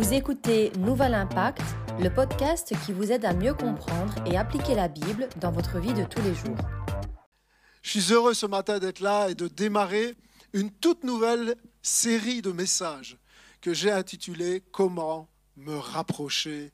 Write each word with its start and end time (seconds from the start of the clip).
Vous 0.00 0.14
écoutez 0.14 0.72
Nouvel 0.78 1.12
Impact, 1.12 1.60
le 2.00 2.08
podcast 2.08 2.72
qui 2.86 2.92
vous 2.92 3.12
aide 3.12 3.26
à 3.26 3.34
mieux 3.34 3.52
comprendre 3.52 4.14
et 4.24 4.38
appliquer 4.38 4.74
la 4.74 4.88
Bible 4.88 5.28
dans 5.36 5.52
votre 5.52 5.78
vie 5.78 5.92
de 5.92 6.04
tous 6.04 6.22
les 6.22 6.34
jours. 6.34 6.56
Je 7.82 8.00
suis 8.00 8.10
heureux 8.10 8.32
ce 8.32 8.46
matin 8.46 8.78
d'être 8.78 9.00
là 9.00 9.28
et 9.28 9.34
de 9.34 9.46
démarrer 9.46 10.16
une 10.54 10.70
toute 10.70 11.04
nouvelle 11.04 11.54
série 11.82 12.40
de 12.40 12.50
messages 12.50 13.18
que 13.60 13.74
j'ai 13.74 13.90
intitulée 13.90 14.62
Comment 14.72 15.28
me 15.58 15.76
rapprocher 15.76 16.72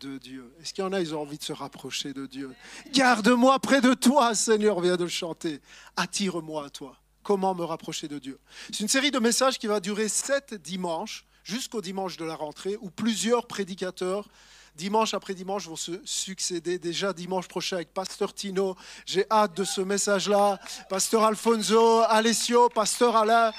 de 0.00 0.16
Dieu. 0.16 0.50
Est-ce 0.62 0.72
qu'il 0.72 0.84
y 0.84 0.86
en 0.86 0.94
a, 0.94 1.02
ils 1.02 1.14
ont 1.14 1.20
envie 1.20 1.36
de 1.36 1.44
se 1.44 1.52
rapprocher 1.52 2.14
de 2.14 2.24
Dieu? 2.24 2.50
Garde-moi 2.94 3.58
près 3.58 3.82
de 3.82 3.92
toi, 3.92 4.34
Seigneur, 4.34 4.80
vient 4.80 4.96
de 4.96 5.04
le 5.04 5.10
chanter. 5.10 5.60
Attire-moi 5.98 6.64
à 6.64 6.70
toi. 6.70 6.96
Comment 7.24 7.54
me 7.54 7.64
rapprocher 7.64 8.08
de 8.08 8.18
Dieu? 8.18 8.40
C'est 8.72 8.80
une 8.80 8.88
série 8.88 9.10
de 9.10 9.18
messages 9.18 9.58
qui 9.58 9.66
va 9.66 9.80
durer 9.80 10.08
sept 10.08 10.54
dimanches 10.54 11.26
jusqu'au 11.44 11.80
dimanche 11.80 12.16
de 12.16 12.24
la 12.24 12.34
rentrée 12.34 12.76
où 12.80 12.90
plusieurs 12.90 13.46
prédicateurs 13.46 14.28
dimanche 14.76 15.14
après 15.14 15.34
dimanche 15.34 15.68
vont 15.68 15.76
se 15.76 16.00
succéder. 16.04 16.78
Déjà 16.78 17.12
dimanche 17.12 17.46
prochain 17.46 17.76
avec 17.76 17.92
Pasteur 17.92 18.34
Tino, 18.34 18.76
j'ai 19.06 19.26
hâte 19.30 19.56
de 19.56 19.64
ce 19.64 19.80
message-là. 19.80 20.58
Pasteur 20.88 21.22
Alfonso, 21.22 22.00
Alessio, 22.08 22.68
Pasteur 22.68 23.14
Alain, 23.14 23.52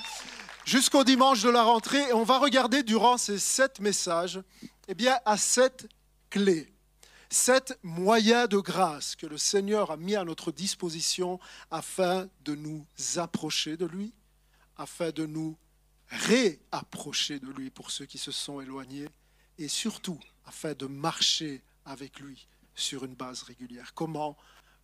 jusqu'au 0.65 1.03
dimanche 1.03 1.41
de 1.41 1.49
la 1.49 1.63
rentrée. 1.63 2.09
Et 2.09 2.13
on 2.13 2.23
va 2.23 2.39
regarder 2.39 2.83
durant 2.83 3.17
ces 3.17 3.39
sept 3.39 3.79
messages, 3.79 4.41
eh 4.87 4.93
bien, 4.93 5.17
à 5.25 5.37
sept 5.37 5.87
clés, 6.29 6.73
sept 7.29 7.77
moyens 7.81 8.49
de 8.49 8.57
grâce 8.57 9.15
que 9.15 9.25
le 9.25 9.37
Seigneur 9.37 9.91
a 9.91 9.97
mis 9.97 10.15
à 10.15 10.25
notre 10.25 10.51
disposition 10.51 11.39
afin 11.71 12.27
de 12.43 12.55
nous 12.55 12.85
approcher 13.15 13.77
de 13.77 13.85
lui, 13.85 14.13
afin 14.77 15.11
de 15.11 15.25
nous 15.25 15.55
réapprocher 16.09 17.39
de 17.39 17.47
lui 17.47 17.69
pour 17.69 17.91
ceux 17.91 18.05
qui 18.05 18.17
se 18.17 18.31
sont 18.31 18.61
éloignés, 18.61 19.07
et 19.57 19.67
surtout 19.67 20.19
afin 20.45 20.73
de 20.73 20.85
marcher 20.85 21.63
avec 21.85 22.19
lui 22.19 22.47
sur 22.75 23.05
une 23.05 23.15
base 23.15 23.43
régulière. 23.43 23.93
Comment 23.93 24.37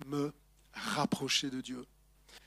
me 0.05 0.33
rapprocher 0.73 1.49
de 1.49 1.61
Dieu? 1.61 1.85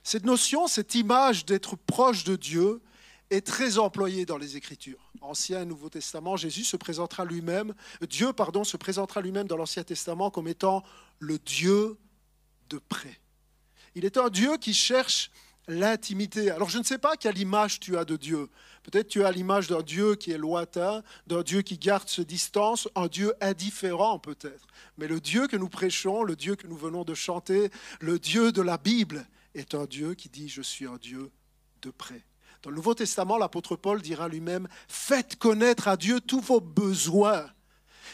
Cette 0.03 0.25
notion, 0.25 0.67
cette 0.67 0.95
image 0.95 1.45
d'être 1.45 1.77
proche 1.77 2.25
de 2.25 2.37
Dieu 2.37 2.83
est 3.31 3.47
très 3.47 3.79
employée 3.79 4.27
dans 4.27 4.39
les 4.39 4.57
Écritures. 4.57 5.11
Ancien 5.21 5.63
et 5.63 5.65
Nouveau 5.65 5.89
Testament, 5.89 6.37
Jésus 6.37 6.65
se 6.65 6.77
présentera 6.77 7.25
lui-même, 7.25 7.75
Dieu 8.09 8.33
pardon, 8.33 8.65
se 8.65 8.77
présentera 8.77 9.21
lui-même 9.21 9.47
dans 9.47 9.57
l'Ancien 9.57 9.83
Testament 9.83 10.31
comme 10.31 10.49
étant 10.49 10.83
le 11.19 11.39
Dieu 11.39 11.99
de 12.69 12.79
près. 12.79 13.21
Il 13.95 14.05
est 14.05 14.17
un 14.17 14.29
Dieu 14.29 14.57
qui 14.59 14.75
cherche 14.75 15.31
l'intimité. 15.69 16.51
Alors 16.51 16.69
je 16.69 16.79
ne 16.79 16.83
sais 16.83 16.99
pas 16.99 17.17
quelle 17.17 17.39
image 17.39 17.81
tu 17.81 17.97
as 17.97 18.05
de 18.05 18.17
Dieu. 18.17 18.49
Peut-être 18.83 19.09
tu 19.09 19.25
as 19.25 19.33
l'image 19.33 19.69
d'un 19.69 19.83
Dieu 19.83 20.15
qui 20.15 20.31
est 20.31 20.39
lointain, 20.39 21.03
d'un 21.27 21.43
Dieu 21.43 21.63
qui 21.63 21.79
garde 21.79 22.09
ses 22.09 22.25
distance, 22.25 22.89
un 22.95 23.07
Dieu 23.07 23.35
indifférent 23.41 24.19
peut-être. 24.19 24.67
Mais 24.99 25.09
le 25.09 25.21
Dieu 25.21 25.47
que 25.47 25.57
nous 25.57 25.69
prêchons, 25.69 26.23
le 26.23 26.37
Dieu 26.37 26.55
que 26.57 26.67
nous 26.67 26.77
venons 26.77 27.05
de 27.05 27.15
chanter, 27.15 27.71
le 28.01 28.19
Dieu 28.19 28.53
de 28.53 28.63
la 28.63 28.77
Bible, 28.77 29.27
est 29.55 29.75
un 29.75 29.87
Dieu 29.87 30.15
qui 30.15 30.29
dit 30.29 30.49
je 30.49 30.63
suis 30.63 30.87
un 30.87 30.97
Dieu 30.97 31.31
de 31.83 31.91
près. 31.91 32.25
Dans 32.63 32.71
le 32.71 32.77
Nouveau 32.77 32.95
Testament, 32.95 33.37
l'apôtre 33.37 33.77
Paul 33.77 34.01
dira 34.01 34.29
lui-même 34.29 34.69
Faites 34.89 35.37
connaître 35.37 35.89
à 35.89 35.97
Dieu 35.97 36.21
tous 36.21 36.41
vos 36.41 36.61
besoins. 36.61 37.47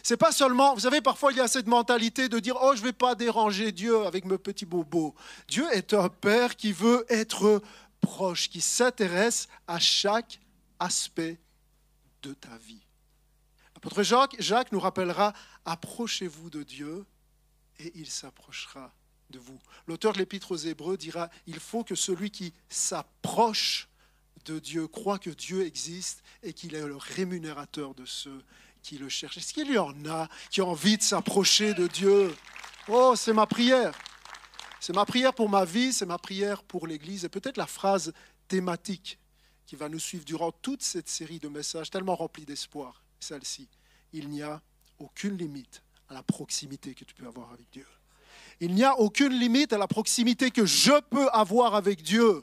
C'est 0.02 0.16
pas 0.16 0.32
seulement, 0.32 0.74
vous 0.74 0.80
savez, 0.80 1.00
parfois 1.00 1.32
il 1.32 1.38
y 1.38 1.40
a 1.40 1.48
cette 1.48 1.66
mentalité 1.66 2.28
de 2.28 2.38
dire 2.38 2.56
Oh, 2.60 2.72
je 2.74 2.80
ne 2.80 2.86
vais 2.86 2.92
pas 2.92 3.14
déranger 3.14 3.72
Dieu 3.72 4.06
avec 4.06 4.24
mes 4.24 4.38
petits 4.38 4.66
bobos. 4.66 5.14
Dieu 5.48 5.66
est 5.72 5.94
un 5.94 6.08
Père 6.08 6.56
qui 6.56 6.72
veut 6.72 7.04
être 7.08 7.62
proche, 8.00 8.48
qui 8.48 8.60
s'intéresse 8.60 9.48
à 9.66 9.78
chaque 9.78 10.40
aspect 10.78 11.38
de 12.22 12.34
ta 12.34 12.56
vie. 12.58 12.86
L'apôtre 13.74 14.02
Jacques, 14.02 14.72
nous 14.72 14.80
rappellera 14.80 15.32
Approchez-vous 15.64 16.50
de 16.50 16.62
Dieu 16.62 17.06
et 17.78 17.92
il 17.94 18.10
s'approchera 18.10 18.92
de 19.30 19.38
vous. 19.38 19.58
L'auteur 19.86 20.12
de 20.12 20.18
l'Épître 20.18 20.52
aux 20.52 20.56
Hébreux 20.56 20.96
dira 20.96 21.30
Il 21.46 21.60
faut 21.60 21.84
que 21.84 21.94
celui 21.94 22.30
qui 22.30 22.52
s'approche 22.68 23.88
de 24.44 24.58
Dieu 24.58 24.86
croit 24.86 25.18
que 25.18 25.30
Dieu 25.30 25.64
existe 25.64 26.22
et 26.42 26.52
qu'il 26.52 26.74
est 26.74 26.86
le 26.86 26.96
rémunérateur 26.96 27.94
de 27.94 28.04
ceux 28.04 28.42
qui 28.82 28.98
le 28.98 29.08
cherchent. 29.08 29.38
Est-ce 29.38 29.52
qu'il 29.52 29.70
y 29.70 29.78
en 29.78 29.94
a 30.06 30.28
qui 30.50 30.60
ont 30.62 30.70
envie 30.70 30.96
de 30.96 31.02
s'approcher 31.02 31.74
de 31.74 31.86
Dieu? 31.86 32.34
Oh, 32.88 33.14
c'est 33.16 33.32
ma 33.32 33.46
prière. 33.46 33.92
C'est 34.80 34.94
ma 34.94 35.04
prière 35.04 35.34
pour 35.34 35.48
ma 35.48 35.64
vie, 35.64 35.92
c'est 35.92 36.06
ma 36.06 36.18
prière 36.18 36.62
pour 36.62 36.86
l'Église 36.86 37.24
et 37.24 37.28
peut-être 37.28 37.58
la 37.58 37.66
phrase 37.66 38.12
thématique 38.48 39.18
qui 39.66 39.76
va 39.76 39.88
nous 39.88 39.98
suivre 39.98 40.24
durant 40.24 40.50
toute 40.50 40.82
cette 40.82 41.08
série 41.08 41.38
de 41.38 41.48
messages 41.48 41.90
tellement 41.90 42.16
remplis 42.16 42.44
d'espoir, 42.44 43.02
celle-ci. 43.20 43.68
Il 44.12 44.28
n'y 44.28 44.42
a 44.42 44.60
aucune 44.98 45.36
limite 45.36 45.82
à 46.08 46.14
la 46.14 46.22
proximité 46.22 46.94
que 46.94 47.04
tu 47.04 47.14
peux 47.14 47.26
avoir 47.26 47.52
avec 47.52 47.70
Dieu. 47.70 47.86
Il 48.60 48.74
n'y 48.74 48.84
a 48.84 48.98
aucune 48.98 49.32
limite 49.32 49.72
à 49.72 49.78
la 49.78 49.86
proximité 49.86 50.50
que 50.50 50.66
je 50.66 51.00
peux 51.02 51.28
avoir 51.30 51.74
avec 51.74 52.02
Dieu, 52.02 52.42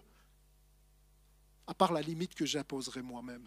à 1.67 1.73
part 1.73 1.91
la 1.91 2.01
limite 2.01 2.33
que 2.33 2.45
j'imposerai 2.45 3.01
moi-même, 3.01 3.45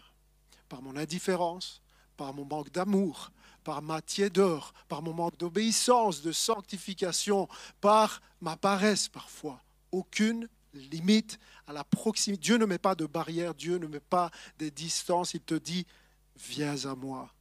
par 0.69 0.81
mon 0.81 0.95
indifférence, 0.95 1.81
par 2.21 2.35
mon 2.35 2.45
manque 2.45 2.71
d'amour, 2.71 3.31
par 3.63 3.81
ma 3.81 3.99
tiédeur, 3.99 4.75
par 4.87 5.01
mon 5.01 5.11
manque 5.11 5.37
d'obéissance, 5.37 6.21
de 6.21 6.31
sanctification, 6.31 7.49
par 7.81 8.21
ma 8.41 8.55
paresse 8.55 9.07
parfois. 9.07 9.59
Aucune 9.91 10.47
limite 10.71 11.39
à 11.65 11.73
la 11.73 11.83
proximité. 11.83 12.43
Dieu 12.43 12.57
ne 12.57 12.65
met 12.67 12.77
pas 12.77 12.93
de 12.93 13.07
barrière, 13.07 13.55
Dieu 13.55 13.79
ne 13.79 13.87
met 13.87 13.99
pas 13.99 14.29
des 14.59 14.69
distances. 14.69 15.33
Il 15.33 15.39
te 15.39 15.55
dit, 15.55 15.87
viens 16.35 16.85
à 16.85 16.93
moi, 16.93 17.33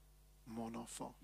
mon 0.46 0.74
enfant. 0.76 1.14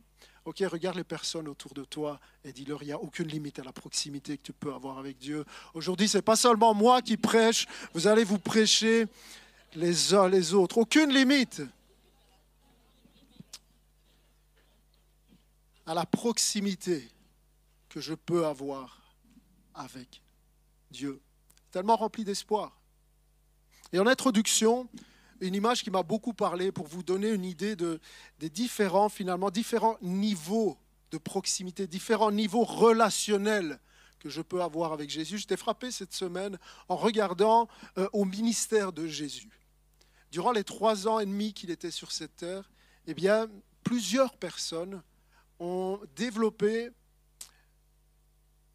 Ok, 0.44 0.62
regarde 0.70 0.98
les 0.98 1.04
personnes 1.04 1.48
autour 1.48 1.72
de 1.72 1.84
toi 1.84 2.20
et 2.44 2.52
dis-leur, 2.52 2.82
il 2.82 2.86
n'y 2.88 2.92
a 2.92 3.00
aucune 3.00 3.28
limite 3.28 3.58
à 3.58 3.64
la 3.64 3.72
proximité 3.72 4.36
que 4.36 4.42
tu 4.42 4.52
peux 4.52 4.74
avoir 4.74 4.98
avec 4.98 5.16
Dieu. 5.16 5.46
Aujourd'hui, 5.72 6.08
ce 6.08 6.18
n'est 6.18 6.22
pas 6.22 6.36
seulement 6.36 6.74
moi 6.74 7.00
qui 7.00 7.16
prêche, 7.16 7.66
vous 7.94 8.06
allez 8.06 8.24
vous 8.24 8.38
prêcher 8.38 9.06
les 9.74 10.12
uns 10.12 10.28
les 10.28 10.52
autres. 10.52 10.76
Aucune 10.76 11.10
limite. 11.10 11.62
À 15.86 15.94
la 15.94 16.04
proximité 16.04 17.08
que 17.88 18.00
je 18.00 18.14
peux 18.14 18.46
avoir 18.46 19.16
avec 19.74 20.22
Dieu. 20.90 21.20
Tellement 21.70 21.96
rempli 21.96 22.24
d'espoir. 22.24 22.80
Et 23.92 23.98
en 23.98 24.06
introduction, 24.06 24.88
une 25.40 25.54
image 25.54 25.82
qui 25.82 25.90
m'a 25.90 26.02
beaucoup 26.02 26.32
parlé 26.32 26.72
pour 26.72 26.86
vous 26.86 27.02
donner 27.02 27.30
une 27.30 27.44
idée 27.44 27.76
de, 27.76 28.00
des 28.38 28.50
différents, 28.50 29.08
finalement, 29.08 29.50
différents 29.50 29.96
niveaux 30.02 30.76
de 31.10 31.18
proximité, 31.18 31.86
différents 31.86 32.32
niveaux 32.32 32.64
relationnels 32.64 33.78
que 34.18 34.28
je 34.28 34.42
peux 34.42 34.62
avoir 34.62 34.92
avec 34.92 35.10
Jésus. 35.10 35.38
J'étais 35.38 35.56
frappé 35.56 35.90
cette 35.90 36.14
semaine 36.14 36.58
en 36.88 36.96
regardant 36.96 37.68
euh, 37.98 38.08
au 38.12 38.24
ministère 38.24 38.92
de 38.92 39.06
Jésus. 39.06 39.60
Durant 40.32 40.52
les 40.52 40.64
trois 40.64 41.06
ans 41.06 41.20
et 41.20 41.26
demi 41.26 41.52
qu'il 41.52 41.70
était 41.70 41.90
sur 41.90 42.10
cette 42.10 42.36
terre, 42.36 42.70
eh 43.06 43.14
bien, 43.14 43.48
plusieurs 43.84 44.36
personnes 44.36 45.02
ont 45.58 46.00
développé 46.14 46.90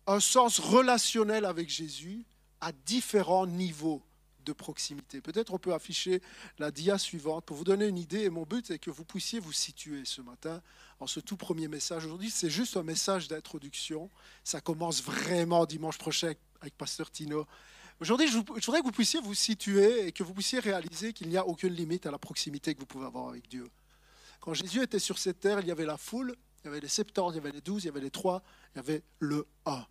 un 0.08 0.20
sens 0.20 0.60
relationnel 0.60 1.46
avec 1.46 1.70
Jésus 1.70 2.26
à 2.60 2.72
différents 2.72 3.48
niveaux 3.48 4.04
de 4.46 4.54
proximité. 4.54 5.22
Peut-être 5.22 5.54
on 5.54 5.60
peut 5.60 5.74
afficher 5.74 6.22
la 6.58 6.72
dia 6.72 6.98
suivante 6.98 7.46
pour 7.46 7.58
vous 7.58 7.64
donner 7.64 7.88
une 7.88 7.98
idée. 7.98 8.22
Et 8.22 8.30
mon 8.30 8.44
but 8.44 8.72
est 8.72 8.80
que 8.80 8.90
vous 8.90 9.06
puissiez 9.06 9.40
vous 9.40 9.54
situer 9.54 10.04
ce 10.06 10.22
matin 10.22 10.62
en 11.00 11.08
ce 11.08 11.20
tout 11.20 11.38
premier 11.38 11.68
message. 11.68 12.06
Aujourd'hui, 12.06 12.30
c'est 12.30 12.50
juste 12.50 12.78
un 12.78 12.84
message 12.84 13.28
d'introduction. 13.28 14.10
Ça 14.44 14.62
commence 14.62 15.04
vraiment 15.04 15.66
dimanche 15.66 15.98
prochain 15.98 16.34
avec 16.60 16.76
Pasteur 16.78 17.12
Tino. 17.12 17.46
Aujourd'hui, 18.00 18.28
je, 18.28 18.38
voudrais 18.38 18.80
que 18.80 18.86
vous 18.86 18.92
puissiez 18.92 19.22
vous 19.22 19.36
situer 19.36 20.08
et 20.08 20.12
que 20.12 20.24
vous 20.24 20.34
puissiez 20.34 20.60
réaliser 20.60 21.14
qu'il 21.14 21.30
n'y 21.30 21.38
a 21.38 21.46
aucune 21.46 21.74
limite 21.74 22.08
à 22.08 22.12
la 22.12 22.18
proximité 22.18 22.74
que 22.74 22.80
vous 22.80 22.88
pouvez 22.88 23.06
avoir 23.06 23.30
avec 23.30 23.48
Dieu. 23.48 23.70
Quand 24.40 24.56
Jésus 24.56 24.82
était 24.82 25.00
sur 25.00 25.20
cette 25.20 25.40
terre, 25.40 25.60
il 25.60 25.68
y 25.68 25.72
avait 25.72 25.86
la 25.86 25.98
foule, 25.98 26.36
il 26.64 26.68
y 26.68 26.70
avait 26.70 26.80
les 26.80 26.88
70, 26.88 27.32
il 27.32 27.36
y 27.36 27.40
avait 27.40 27.52
les 27.52 27.62
12, 27.62 27.84
il 27.84 27.86
y 27.88 27.90
avait 27.90 28.02
les 28.02 28.12
3, 28.12 28.44
il 28.74 28.78
y 28.78 28.80
avait 28.80 29.04
le 29.20 29.48
1. 29.66 29.86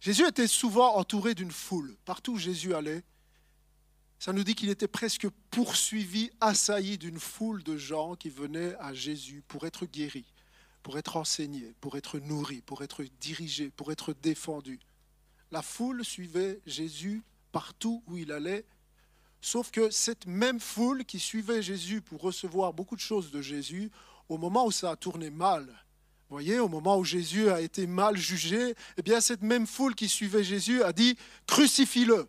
Jésus 0.00 0.26
était 0.26 0.46
souvent 0.46 0.96
entouré 0.96 1.34
d'une 1.34 1.50
foule. 1.50 1.96
Partout 2.04 2.34
où 2.34 2.38
Jésus 2.38 2.74
allait, 2.74 3.02
ça 4.18 4.32
nous 4.32 4.44
dit 4.44 4.54
qu'il 4.54 4.70
était 4.70 4.88
presque 4.88 5.28
poursuivi, 5.50 6.30
assailli 6.40 6.98
d'une 6.98 7.18
foule 7.18 7.62
de 7.62 7.76
gens 7.76 8.16
qui 8.16 8.30
venaient 8.30 8.74
à 8.76 8.94
Jésus 8.94 9.42
pour 9.46 9.66
être 9.66 9.86
guéris, 9.86 10.32
pour 10.82 10.98
être 10.98 11.16
enseignés, 11.16 11.74
pour 11.80 11.96
être 11.96 12.18
nourris, 12.18 12.62
pour 12.62 12.82
être 12.82 13.04
dirigés, 13.20 13.70
pour 13.70 13.92
être 13.92 14.14
défendus. 14.14 14.80
La 15.50 15.62
foule 15.62 16.04
suivait 16.04 16.60
Jésus 16.66 17.22
partout 17.52 18.02
où 18.06 18.16
il 18.16 18.32
allait, 18.32 18.64
sauf 19.40 19.70
que 19.70 19.90
cette 19.90 20.26
même 20.26 20.60
foule 20.60 21.04
qui 21.04 21.18
suivait 21.18 21.62
Jésus 21.62 22.00
pour 22.00 22.20
recevoir 22.20 22.72
beaucoup 22.72 22.96
de 22.96 23.00
choses 23.00 23.30
de 23.30 23.42
Jésus, 23.42 23.90
au 24.28 24.38
moment 24.38 24.66
où 24.66 24.72
ça 24.72 24.92
a 24.92 24.96
tourné 24.96 25.30
mal, 25.30 25.66
voyez, 26.28 26.58
au 26.58 26.68
moment 26.68 26.98
où 26.98 27.04
Jésus 27.04 27.48
a 27.50 27.60
été 27.60 27.86
mal 27.86 28.16
jugé, 28.16 28.74
eh 28.96 29.02
bien 29.02 29.20
cette 29.20 29.42
même 29.42 29.66
foule 29.66 29.94
qui 29.94 30.08
suivait 30.08 30.44
Jésus 30.44 30.82
a 30.82 30.92
dit 30.92 31.16
crucifie-le. 31.46 32.28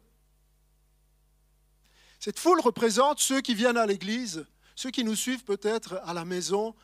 Cette 2.19 2.39
foule 2.39 2.59
représente 2.59 3.19
ceux 3.19 3.41
qui 3.41 3.55
viennent 3.55 3.77
à 3.77 3.85
l'église, 3.85 4.45
ceux 4.75 4.91
qui 4.91 5.03
nous 5.03 5.15
suivent 5.15 5.44
peut-être 5.44 5.99
à 6.03 6.13
la 6.13 6.25
maison, 6.25 6.75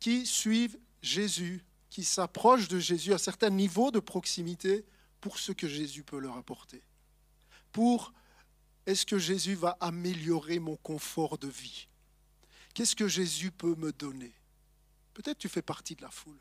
qui 0.00 0.26
suivent 0.26 0.78
Jésus, 1.02 1.64
qui 1.90 2.04
s'approchent 2.04 2.68
de 2.68 2.78
Jésus 2.78 3.12
à 3.12 3.18
certains 3.18 3.50
niveaux 3.50 3.90
de 3.90 4.00
proximité 4.00 4.84
pour 5.20 5.38
ce 5.38 5.52
que 5.52 5.68
Jésus 5.68 6.02
peut 6.02 6.18
leur 6.18 6.36
apporter. 6.36 6.82
Pour 7.72 8.12
est-ce 8.86 9.04
que 9.04 9.18
Jésus 9.18 9.54
va 9.54 9.76
améliorer 9.80 10.58
mon 10.58 10.76
confort 10.76 11.38
de 11.38 11.48
vie? 11.48 11.88
Qu'est-ce 12.74 12.94
que 12.94 13.08
Jésus 13.08 13.50
peut 13.50 13.74
me 13.76 13.92
donner? 13.92 14.32
Peut-être 15.16 15.38
tu 15.38 15.48
fais 15.48 15.62
partie 15.62 15.94
de 15.96 16.02
la 16.02 16.10
foule. 16.10 16.36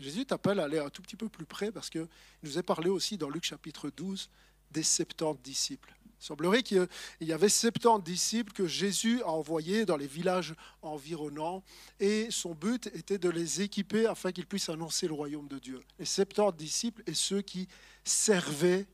Jésus 0.00 0.26
t'appelle 0.26 0.58
à 0.58 0.64
aller 0.64 0.80
un 0.80 0.90
tout 0.90 1.00
petit 1.00 1.14
peu 1.14 1.28
plus 1.28 1.46
près 1.46 1.70
parce 1.70 1.90
qu'il 1.90 2.08
nous 2.42 2.58
est 2.58 2.64
parlé 2.64 2.90
aussi 2.90 3.16
dans 3.16 3.30
Luc 3.30 3.44
chapitre 3.44 3.88
12 3.88 4.28
des 4.72 4.82
70 4.82 5.40
disciples. 5.40 5.94
Il 6.20 6.26
semblerait 6.26 6.64
qu'il 6.64 6.88
y 7.20 7.32
avait 7.32 7.48
70 7.48 8.02
disciples 8.02 8.52
que 8.52 8.66
Jésus 8.66 9.22
a 9.22 9.28
envoyés 9.28 9.86
dans 9.86 9.96
les 9.96 10.08
villages 10.08 10.56
environnants 10.82 11.62
et 12.00 12.26
son 12.32 12.52
but 12.52 12.88
était 12.88 13.18
de 13.18 13.28
les 13.28 13.62
équiper 13.62 14.06
afin 14.06 14.32
qu'ils 14.32 14.46
puissent 14.46 14.70
annoncer 14.70 15.06
le 15.06 15.14
royaume 15.14 15.46
de 15.46 15.60
Dieu. 15.60 15.80
Les 16.00 16.04
70 16.04 16.56
disciples 16.56 17.02
et 17.06 17.14
ceux 17.14 17.42
qui 17.42 17.68
servaient 18.02 18.88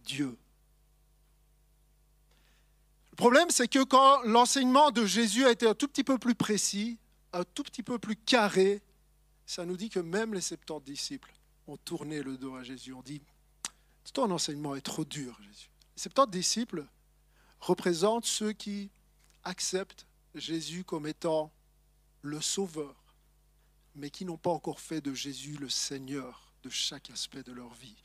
Dieu. 0.00 0.36
Le 3.12 3.16
problème, 3.16 3.50
c'est 3.50 3.68
que 3.68 3.84
quand 3.84 4.22
l'enseignement 4.22 4.90
de 4.90 5.06
Jésus 5.06 5.44
a 5.44 5.52
été 5.52 5.68
un 5.68 5.74
tout 5.74 5.86
petit 5.86 6.02
peu 6.02 6.18
plus 6.18 6.34
précis, 6.34 6.98
un 7.38 7.44
tout 7.44 7.62
petit 7.62 7.82
peu 7.82 7.98
plus 7.98 8.16
carré, 8.16 8.82
ça 9.46 9.64
nous 9.64 9.76
dit 9.76 9.90
que 9.90 10.00
même 10.00 10.34
les 10.34 10.40
70 10.40 10.90
disciples 10.90 11.32
ont 11.66 11.76
tourné 11.76 12.22
le 12.22 12.36
dos 12.36 12.56
à 12.56 12.64
Jésus. 12.64 12.92
On 12.92 13.02
dit, 13.02 13.22
ton 14.12 14.30
enseignement 14.30 14.74
est 14.74 14.82
trop 14.82 15.04
dur, 15.04 15.38
Jésus. 15.42 15.70
Les 15.96 16.02
70 16.02 16.30
disciples 16.30 16.86
représentent 17.60 18.26
ceux 18.26 18.52
qui 18.52 18.90
acceptent 19.44 20.06
Jésus 20.34 20.84
comme 20.84 21.06
étant 21.06 21.52
le 22.22 22.40
Sauveur, 22.40 22.96
mais 23.94 24.10
qui 24.10 24.24
n'ont 24.24 24.36
pas 24.36 24.50
encore 24.50 24.80
fait 24.80 25.00
de 25.00 25.14
Jésus 25.14 25.56
le 25.58 25.68
Seigneur 25.68 26.52
de 26.64 26.70
chaque 26.70 27.10
aspect 27.10 27.44
de 27.44 27.52
leur 27.52 27.72
vie. 27.74 27.96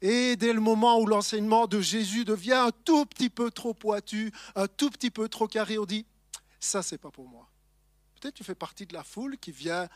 Et 0.00 0.36
dès 0.36 0.52
le 0.52 0.60
moment 0.60 0.98
où 0.98 1.06
l'enseignement 1.06 1.66
de 1.66 1.80
Jésus 1.80 2.24
devient 2.24 2.52
un 2.52 2.70
tout 2.84 3.04
petit 3.04 3.28
peu 3.28 3.50
trop 3.50 3.74
pointu, 3.74 4.32
un 4.54 4.66
tout 4.66 4.88
petit 4.90 5.10
peu 5.10 5.28
trop 5.28 5.46
carré, 5.46 5.78
on 5.78 5.84
dit, 5.84 6.06
ça, 6.58 6.82
c'est 6.82 6.98
pas 6.98 7.10
pour 7.10 7.28
moi. 7.28 7.48
Peut-être 8.20 8.34
tu 8.34 8.44
fais 8.44 8.54
partie 8.54 8.86
de 8.86 8.94
la 8.94 9.04
foule 9.04 9.38
qui 9.38 9.52
vient 9.52 9.88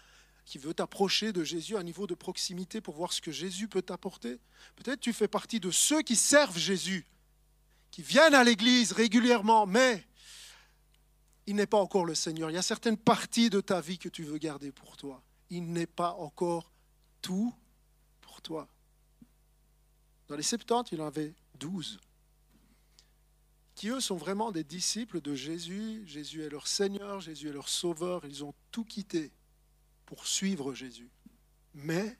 qui 0.44 0.58
veut 0.58 0.74
t'approcher 0.74 1.32
de 1.32 1.44
Jésus 1.44 1.76
à 1.76 1.80
un 1.80 1.84
niveau 1.84 2.06
de 2.06 2.14
proximité 2.14 2.80
pour 2.80 2.94
voir 2.94 3.12
ce 3.12 3.20
que 3.20 3.30
Jésus 3.30 3.69
peut 3.69 3.82
t'apporter. 3.82 4.40
Peut-être 4.76 5.00
tu 5.00 5.12
fais 5.12 5.28
partie 5.28 5.60
de 5.60 5.70
ceux 5.70 6.02
qui 6.02 6.16
servent 6.16 6.58
Jésus, 6.58 7.06
qui 7.90 8.02
viennent 8.02 8.34
à 8.34 8.42
l'église 8.42 8.92
régulièrement, 8.92 9.66
mais 9.66 10.04
il 11.46 11.56
n'est 11.56 11.66
pas 11.66 11.78
encore 11.78 12.04
le 12.04 12.14
Seigneur. 12.14 12.50
Il 12.50 12.54
y 12.54 12.58
a 12.58 12.62
certaines 12.62 12.96
parties 12.96 13.50
de 13.50 13.60
ta 13.60 13.80
vie 13.80 13.98
que 13.98 14.08
tu 14.08 14.25
veux 14.25 14.38
garder 14.38 14.72
pour 14.72 14.96
toi. 14.96 15.22
Il 15.50 15.72
n'est 15.72 15.86
pas 15.86 16.14
encore 16.14 16.72
tout 17.20 17.54
pour 18.20 18.42
toi. 18.42 18.68
Dans 20.28 20.36
les 20.36 20.42
70, 20.42 20.92
il 20.92 21.00
en 21.02 21.06
avait 21.06 21.34
12 21.58 22.00
qui 23.74 23.88
eux 23.88 24.00
sont 24.00 24.16
vraiment 24.16 24.52
des 24.52 24.64
disciples 24.64 25.20
de 25.20 25.34
Jésus. 25.34 26.02
Jésus 26.06 26.42
est 26.42 26.50
leur 26.50 26.66
Seigneur, 26.66 27.20
Jésus 27.20 27.48
est 27.48 27.52
leur 27.52 27.69
Sauveur. 27.69 28.24
Ils 28.24 28.44
ont 28.44 28.54
tout 28.70 28.84
quitté 28.84 29.32
pour 30.06 30.26
suivre 30.26 30.74
Jésus. 30.74 31.10
Mais 31.74 32.19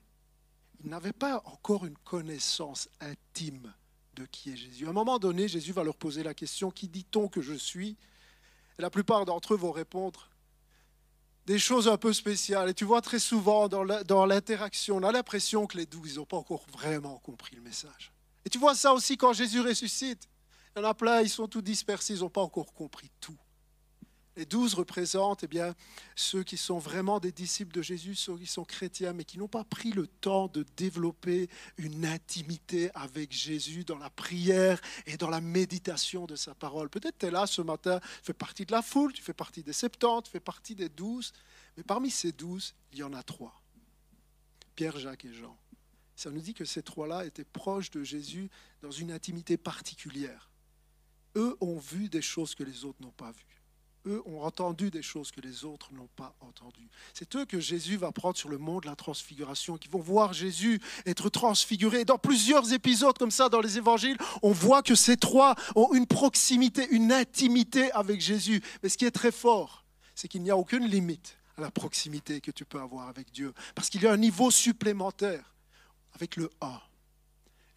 ils 0.83 0.89
n'avaient 0.89 1.13
pas 1.13 1.41
encore 1.45 1.85
une 1.85 1.97
connaissance 1.97 2.89
intime 2.99 3.73
de 4.15 4.25
qui 4.25 4.51
est 4.51 4.57
Jésus. 4.57 4.87
À 4.87 4.89
un 4.89 4.93
moment 4.93 5.19
donné, 5.19 5.47
Jésus 5.47 5.71
va 5.71 5.83
leur 5.83 5.95
poser 5.95 6.23
la 6.23 6.33
question, 6.33 6.71
qui 6.71 6.87
dit-on 6.87 7.27
que 7.27 7.41
je 7.41 7.53
suis? 7.53 7.97
La 8.79 8.89
plupart 8.89 9.25
d'entre 9.25 9.53
eux 9.53 9.57
vont 9.57 9.71
répondre 9.71 10.29
des 11.45 11.59
choses 11.59 11.87
un 11.87 11.97
peu 11.97 12.13
spéciales. 12.13 12.69
Et 12.69 12.73
tu 12.73 12.85
vois 12.85 13.01
très 13.01 13.19
souvent 13.19 13.67
dans 13.67 14.25
l'interaction, 14.25 14.97
on 14.97 15.03
a 15.03 15.11
l'impression 15.11 15.67
que 15.67 15.77
les 15.77 15.85
douze 15.85 16.17
n'ont 16.17 16.25
pas 16.25 16.37
encore 16.37 16.65
vraiment 16.71 17.19
compris 17.19 17.55
le 17.55 17.61
message. 17.61 18.11
Et 18.45 18.49
tu 18.49 18.57
vois 18.57 18.75
ça 18.75 18.93
aussi 18.93 19.17
quand 19.17 19.33
Jésus 19.33 19.61
ressuscite. 19.61 20.27
Il 20.75 20.79
y 20.79 20.85
en 20.85 20.89
a 20.89 20.93
plein, 20.93 21.21
ils 21.21 21.29
sont 21.29 21.47
tous 21.47 21.61
dispersés, 21.61 22.15
ils 22.15 22.21
n'ont 22.21 22.29
pas 22.29 22.41
encore 22.41 22.73
compris 22.73 23.11
tout. 23.19 23.37
Les 24.35 24.45
douze 24.45 24.73
représentent 24.73 25.43
eh 25.43 25.47
bien, 25.47 25.75
ceux 26.15 26.41
qui 26.41 26.57
sont 26.57 26.79
vraiment 26.79 27.19
des 27.19 27.31
disciples 27.31 27.71
de 27.71 27.83
Jésus, 27.83 28.15
ceux 28.15 28.35
qui 28.35 28.47
sont 28.47 28.63
chrétiens, 28.63 29.13
mais 29.13 29.25
qui 29.25 29.37
n'ont 29.37 29.47
pas 29.47 29.63
pris 29.63 29.91
le 29.91 30.07
temps 30.07 30.47
de 30.47 30.65
développer 30.75 31.49
une 31.77 32.03
intimité 32.07 32.89
avec 32.95 33.31
Jésus 33.31 33.83
dans 33.83 33.99
la 33.99 34.09
prière 34.09 34.81
et 35.05 35.17
dans 35.17 35.29
la 35.29 35.39
méditation 35.39 36.25
de 36.25 36.35
sa 36.35 36.55
parole. 36.55 36.89
Peut-être 36.89 37.19
tu 37.19 37.27
es 37.27 37.31
là 37.31 37.45
ce 37.45 37.61
matin, 37.61 37.99
tu 37.99 38.25
fais 38.25 38.33
partie 38.33 38.65
de 38.65 38.71
la 38.71 38.81
foule, 38.81 39.13
tu 39.13 39.21
fais 39.21 39.33
partie 39.33 39.61
des 39.61 39.73
70, 39.73 40.23
tu 40.23 40.31
fais 40.31 40.39
partie 40.39 40.73
des 40.73 40.89
douze, 40.89 41.31
mais 41.77 41.83
parmi 41.83 42.09
ces 42.09 42.31
douze, 42.31 42.73
il 42.91 42.97
y 42.97 43.03
en 43.03 43.13
a 43.13 43.21
trois. 43.21 43.61
Pierre, 44.75 44.97
Jacques 44.97 45.25
et 45.25 45.33
Jean. 45.33 45.55
Ça 46.15 46.31
nous 46.31 46.41
dit 46.41 46.55
que 46.55 46.65
ces 46.65 46.81
trois-là 46.81 47.25
étaient 47.25 47.43
proches 47.43 47.91
de 47.91 48.03
Jésus 48.03 48.49
dans 48.81 48.91
une 48.91 49.11
intimité 49.11 49.57
particulière 49.57 50.49
eux 51.35 51.55
ont 51.61 51.77
vu 51.77 52.09
des 52.09 52.21
choses 52.21 52.55
que 52.55 52.63
les 52.63 52.85
autres 52.85 53.01
n'ont 53.01 53.11
pas 53.11 53.31
vues. 53.31 53.61
Eux 54.05 54.21
ont 54.25 54.41
entendu 54.41 54.91
des 54.91 55.01
choses 55.01 55.31
que 55.31 55.39
les 55.39 55.63
autres 55.63 55.93
n'ont 55.93 56.09
pas 56.17 56.35
entendues. 56.41 56.89
C'est 57.13 57.35
eux 57.37 57.45
que 57.45 57.61
Jésus 57.61 57.95
va 57.95 58.11
prendre 58.11 58.35
sur 58.35 58.49
le 58.49 58.57
mont 58.57 58.81
de 58.81 58.85
la 58.85 58.97
transfiguration, 58.97 59.77
qui 59.77 59.87
vont 59.87 59.99
voir 59.99 60.33
Jésus 60.33 60.81
être 61.05 61.29
transfiguré. 61.29 62.03
Dans 62.03 62.17
plusieurs 62.17 62.73
épisodes 62.73 63.17
comme 63.17 63.31
ça 63.31 63.47
dans 63.47 63.61
les 63.61 63.77
évangiles, 63.77 64.17
on 64.41 64.51
voit 64.51 64.83
que 64.83 64.95
ces 64.95 65.15
trois 65.15 65.55
ont 65.75 65.93
une 65.93 66.05
proximité, 66.05 66.85
une 66.91 67.13
intimité 67.13 67.91
avec 67.93 68.19
Jésus. 68.19 68.61
Mais 68.81 68.89
ce 68.89 68.97
qui 68.97 69.05
est 69.05 69.11
très 69.11 69.31
fort, 69.31 69.85
c'est 70.15 70.27
qu'il 70.27 70.43
n'y 70.43 70.51
a 70.51 70.57
aucune 70.57 70.85
limite 70.85 71.37
à 71.57 71.61
la 71.61 71.71
proximité 71.71 72.41
que 72.41 72.51
tu 72.51 72.65
peux 72.65 72.81
avoir 72.81 73.07
avec 73.07 73.31
Dieu, 73.31 73.53
parce 73.73 73.89
qu'il 73.89 74.01
y 74.01 74.07
a 74.07 74.11
un 74.11 74.17
niveau 74.17 74.51
supplémentaire 74.51 75.53
avec 76.13 76.35
le 76.35 76.49
A 76.59 76.81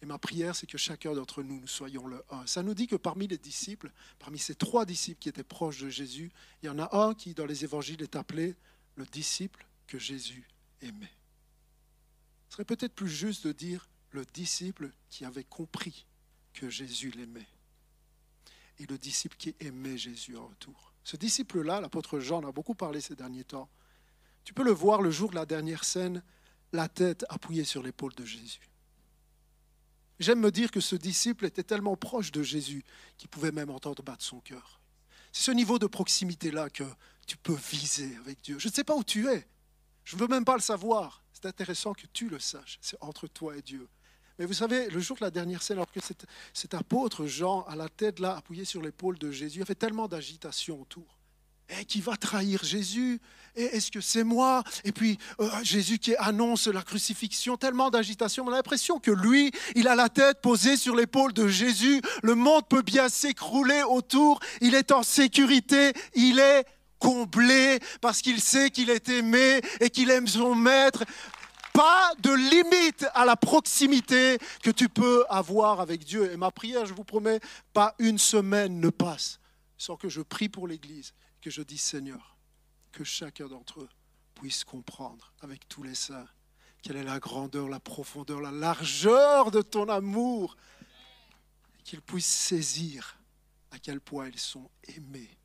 et 0.01 0.05
ma 0.05 0.19
prière, 0.19 0.55
c'est 0.55 0.67
que 0.67 0.77
chacun 0.77 1.13
d'entre 1.13 1.41
nous, 1.41 1.59
nous 1.59 1.67
soyons 1.67 2.05
le 2.05 2.23
un. 2.29 2.45
Ça 2.45 2.61
nous 2.61 2.75
dit 2.75 2.85
que 2.85 2.95
parmi 2.95 3.27
les 3.27 3.37
disciples, 3.37 3.91
parmi 4.19 4.37
ces 4.37 4.53
trois 4.53 4.85
disciples 4.85 5.19
qui 5.19 5.29
étaient 5.29 5.43
proches 5.43 5.79
de 5.79 5.89
Jésus, 5.89 6.31
il 6.61 6.67
y 6.67 6.69
en 6.69 6.77
a 6.77 6.95
un 6.95 7.15
qui, 7.15 7.33
dans 7.33 7.45
les 7.45 7.63
évangiles, 7.63 8.01
est 8.03 8.15
appelé 8.15 8.55
le 8.95 9.05
disciple 9.05 9.65
que 9.87 9.97
Jésus 9.97 10.47
aimait. 10.81 11.13
Ce 12.49 12.53
serait 12.53 12.65
peut-être 12.65 12.93
plus 12.93 13.09
juste 13.09 13.47
de 13.47 13.51
dire 13.51 13.89
le 14.11 14.23
disciple 14.33 14.91
qui 15.09 15.25
avait 15.25 15.43
compris 15.43 16.05
que 16.53 16.69
Jésus 16.69 17.11
l'aimait. 17.11 17.47
Et 18.79 18.85
le 18.85 18.99
disciple 18.99 19.35
qui 19.37 19.55
aimait 19.59 19.97
Jésus 19.97 20.37
en 20.37 20.47
retour. 20.47 20.93
Ce 21.03 21.17
disciple-là, 21.17 21.81
l'apôtre 21.81 22.19
Jean 22.19 22.43
en 22.43 22.49
a 22.49 22.51
beaucoup 22.51 22.75
parlé 22.75 23.01
ces 23.01 23.15
derniers 23.15 23.43
temps. 23.43 23.69
Tu 24.43 24.53
peux 24.53 24.63
le 24.63 24.71
voir 24.71 25.01
le 25.01 25.09
jour 25.09 25.31
de 25.31 25.35
la 25.35 25.47
dernière 25.47 25.83
scène, 25.83 26.21
la 26.71 26.87
tête 26.87 27.25
appuyée 27.29 27.63
sur 27.63 27.81
l'épaule 27.81 28.13
de 28.13 28.25
Jésus. 28.25 28.69
J'aime 30.19 30.39
me 30.39 30.51
dire 30.51 30.71
que 30.71 30.79
ce 30.79 30.95
disciple 30.95 31.45
était 31.45 31.63
tellement 31.63 31.95
proche 31.95 32.31
de 32.31 32.41
Jésus 32.41 32.83
qu'il 33.17 33.29
pouvait 33.29 33.51
même 33.51 33.69
entendre 33.69 34.03
battre 34.03 34.23
son 34.23 34.39
cœur. 34.39 34.81
C'est 35.31 35.43
ce 35.43 35.51
niveau 35.51 35.77
de 35.77 35.85
proximité-là 35.85 36.69
que 36.69 36.83
tu 37.27 37.37
peux 37.37 37.57
viser 37.71 38.15
avec 38.17 38.41
Dieu. 38.41 38.57
Je 38.57 38.67
ne 38.67 38.73
sais 38.73 38.83
pas 38.83 38.95
où 38.95 39.03
tu 39.03 39.27
es. 39.27 39.47
Je 40.03 40.15
ne 40.15 40.21
veux 40.21 40.27
même 40.27 40.45
pas 40.45 40.55
le 40.55 40.61
savoir. 40.61 41.23
C'est 41.33 41.45
intéressant 41.45 41.93
que 41.93 42.07
tu 42.13 42.29
le 42.29 42.39
saches. 42.39 42.79
C'est 42.81 42.97
entre 43.01 43.27
toi 43.27 43.55
et 43.57 43.61
Dieu. 43.61 43.87
Mais 44.39 44.45
vous 44.45 44.53
savez, 44.53 44.89
le 44.89 44.99
jour 44.99 45.17
de 45.17 45.23
la 45.23 45.31
dernière 45.31 45.61
scène, 45.61 45.77
alors 45.77 45.91
que 45.91 45.99
cet, 46.53 46.73
apôtre 46.73 47.25
Jean, 47.25 47.63
à 47.63 47.75
la 47.75 47.89
tête 47.89 48.19
là, 48.19 48.37
appuyé 48.37 48.65
sur 48.65 48.81
l'épaule 48.81 49.17
de 49.17 49.31
Jésus, 49.31 49.61
avait 49.61 49.75
tellement 49.75 50.07
d'agitation 50.07 50.81
autour. 50.81 51.16
Et 51.69 51.85
qui 51.85 51.99
va 51.99 52.15
trahir 52.15 52.63
Jésus? 52.63 53.19
Et 53.55 53.63
est-ce 53.63 53.91
que 53.91 54.01
c'est 54.01 54.23
moi? 54.23 54.63
Et 54.83 54.91
puis 54.91 55.17
euh, 55.39 55.49
Jésus 55.63 55.97
qui 55.97 56.15
annonce 56.15 56.67
la 56.67 56.83
crucifixion, 56.83 57.57
tellement 57.57 57.89
d'agitation. 57.89 58.45
On 58.45 58.51
a 58.51 58.55
l'impression 58.55 58.99
que 58.99 59.11
lui, 59.11 59.51
il 59.75 59.87
a 59.87 59.95
la 59.95 60.09
tête 60.09 60.41
posée 60.41 60.77
sur 60.77 60.95
l'épaule 60.95 61.33
de 61.33 61.47
Jésus. 61.47 62.01
Le 62.23 62.35
monde 62.35 62.67
peut 62.69 62.83
bien 62.83 63.09
s'écrouler 63.09 63.81
autour. 63.83 64.39
Il 64.61 64.75
est 64.75 64.91
en 64.91 65.03
sécurité. 65.03 65.91
Il 66.13 66.39
est 66.39 66.65
comblé 66.99 67.79
parce 67.99 68.21
qu'il 68.21 68.39
sait 68.41 68.69
qu'il 68.69 68.89
est 68.89 69.09
aimé 69.09 69.61
et 69.81 69.89
qu'il 69.89 70.11
aime 70.11 70.27
son 70.27 70.55
maître. 70.55 71.03
Pas 71.73 72.13
de 72.19 72.31
limite 72.31 73.05
à 73.13 73.25
la 73.25 73.35
proximité 73.35 74.37
que 74.63 74.71
tu 74.71 74.87
peux 74.87 75.25
avoir 75.29 75.81
avec 75.81 76.05
Dieu. 76.05 76.31
Et 76.31 76.37
ma 76.37 76.51
prière, 76.51 76.85
je 76.85 76.93
vous 76.93 77.03
promets, 77.03 77.39
pas 77.73 77.93
une 77.99 78.17
semaine 78.19 78.79
ne 78.79 78.89
passe 78.89 79.39
sans 79.79 79.95
que 79.95 80.09
je 80.09 80.21
prie 80.21 80.49
pour 80.49 80.67
l'Église 80.67 81.13
que 81.41 81.49
je 81.49 81.61
dis 81.61 81.77
Seigneur, 81.77 82.37
que 82.91 83.03
chacun 83.03 83.47
d'entre 83.47 83.81
eux 83.81 83.89
puisse 84.35 84.63
comprendre 84.63 85.33
avec 85.41 85.67
tous 85.67 85.83
les 85.83 85.95
saints 85.95 86.27
quelle 86.81 86.97
est 86.97 87.03
la 87.03 87.19
grandeur, 87.19 87.67
la 87.67 87.79
profondeur, 87.79 88.39
la 88.39 88.51
largeur 88.51 89.51
de 89.51 89.61
ton 89.61 89.89
amour, 89.89 90.55
qu'ils 91.83 92.01
puissent 92.01 92.25
saisir 92.25 93.17
à 93.71 93.79
quel 93.79 93.99
point 93.99 94.27
ils 94.27 94.39
sont 94.39 94.69
aimés 94.95 95.37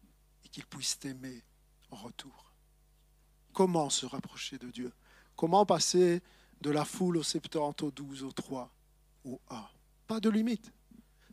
et 0.45 0.49
qu'ils 0.49 0.67
puissent 0.67 0.99
t'aimer 0.99 1.43
en 1.91 1.97
retour. 1.97 2.53
Comment 3.53 3.91
se 3.91 4.07
rapprocher 4.07 4.59
de 4.59 4.71
Dieu? 4.71 4.93
Comment 5.37 5.67
passer 5.67 6.23
de 6.61 6.71
la 6.71 6.85
foule 6.85 7.17
au 7.17 7.23
70, 7.23 7.85
au 7.85 7.91
12, 7.91 8.23
au 8.23 8.33
3, 8.33 8.73
au 9.25 9.41
1 9.51 9.69
Pas 10.07 10.21
de 10.21 10.31
limite. 10.31 10.73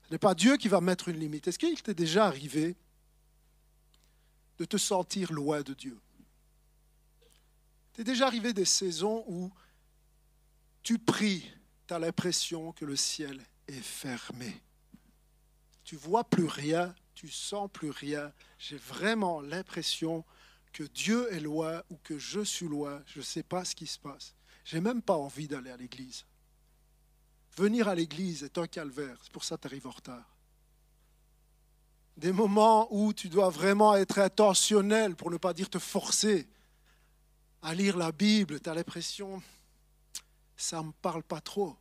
Ce 0.07 0.11
n'est 0.11 0.17
pas 0.17 0.33
Dieu 0.33 0.57
qui 0.57 0.67
va 0.67 0.81
mettre 0.81 1.09
une 1.09 1.19
limite. 1.19 1.47
Est-ce 1.47 1.59
qu'il 1.59 1.81
t'est 1.81 1.93
déjà 1.93 2.25
arrivé 2.25 2.75
de 4.59 4.65
te 4.65 4.77
sentir 4.77 5.31
loin 5.31 5.61
de 5.61 5.73
Dieu. 5.73 5.97
T'es 7.93 8.03
déjà 8.03 8.27
arrivé 8.27 8.53
des 8.53 8.65
saisons 8.65 9.23
où 9.27 9.51
tu 10.83 10.99
pries, 10.99 11.49
tu 11.87 11.93
as 11.93 11.99
l'impression 11.99 12.71
que 12.73 12.85
le 12.85 12.95
ciel 12.95 13.41
est 13.67 13.81
fermé. 13.81 14.61
Tu 15.83 15.95
vois 15.95 16.23
plus 16.23 16.45
rien, 16.45 16.93
tu 17.15 17.29
sens 17.29 17.69
plus 17.71 17.89
rien. 17.89 18.31
J'ai 18.57 18.77
vraiment 18.77 19.41
l'impression 19.41 20.23
que 20.71 20.83
Dieu 20.83 21.33
est 21.33 21.39
loin 21.39 21.81
ou 21.89 21.97
que 22.03 22.19
je 22.19 22.41
suis 22.41 22.67
loin. 22.67 23.01
Je 23.05 23.19
ne 23.19 23.23
sais 23.23 23.43
pas 23.43 23.65
ce 23.65 23.75
qui 23.75 23.87
se 23.87 23.97
passe. 23.97 24.35
J'ai 24.65 24.81
même 24.81 25.01
pas 25.01 25.15
envie 25.15 25.47
d'aller 25.47 25.71
à 25.71 25.77
l'église. 25.77 26.25
Venir 27.57 27.87
à 27.87 27.95
l'église 27.95 28.43
est 28.43 28.57
un 28.57 28.67
calvaire. 28.67 29.17
C'est 29.23 29.31
pour 29.31 29.43
ça 29.43 29.57
que 29.57 29.61
tu 29.61 29.67
arrives 29.67 29.87
en 29.87 29.91
retard. 29.91 30.38
Des 32.19 32.33
moments 32.33 32.93
où 32.93 33.13
tu 33.13 33.29
dois 33.29 33.49
vraiment 33.49 33.95
être 33.95 34.19
intentionnel, 34.19 35.15
pour 35.15 35.31
ne 35.31 35.38
pas 35.38 35.53
dire 35.53 35.69
te 35.69 35.79
forcer 35.79 36.49
à 37.61 37.73
lire 37.73 37.95
la 37.95 38.11
Bible. 38.11 38.59
Tu 38.59 38.69
as 38.69 38.73
l'impression, 38.73 39.41
ça 40.57 40.81
ne 40.81 40.88
me 40.88 40.91
parle 40.91 41.23
pas 41.23 41.39
trop. 41.39 41.77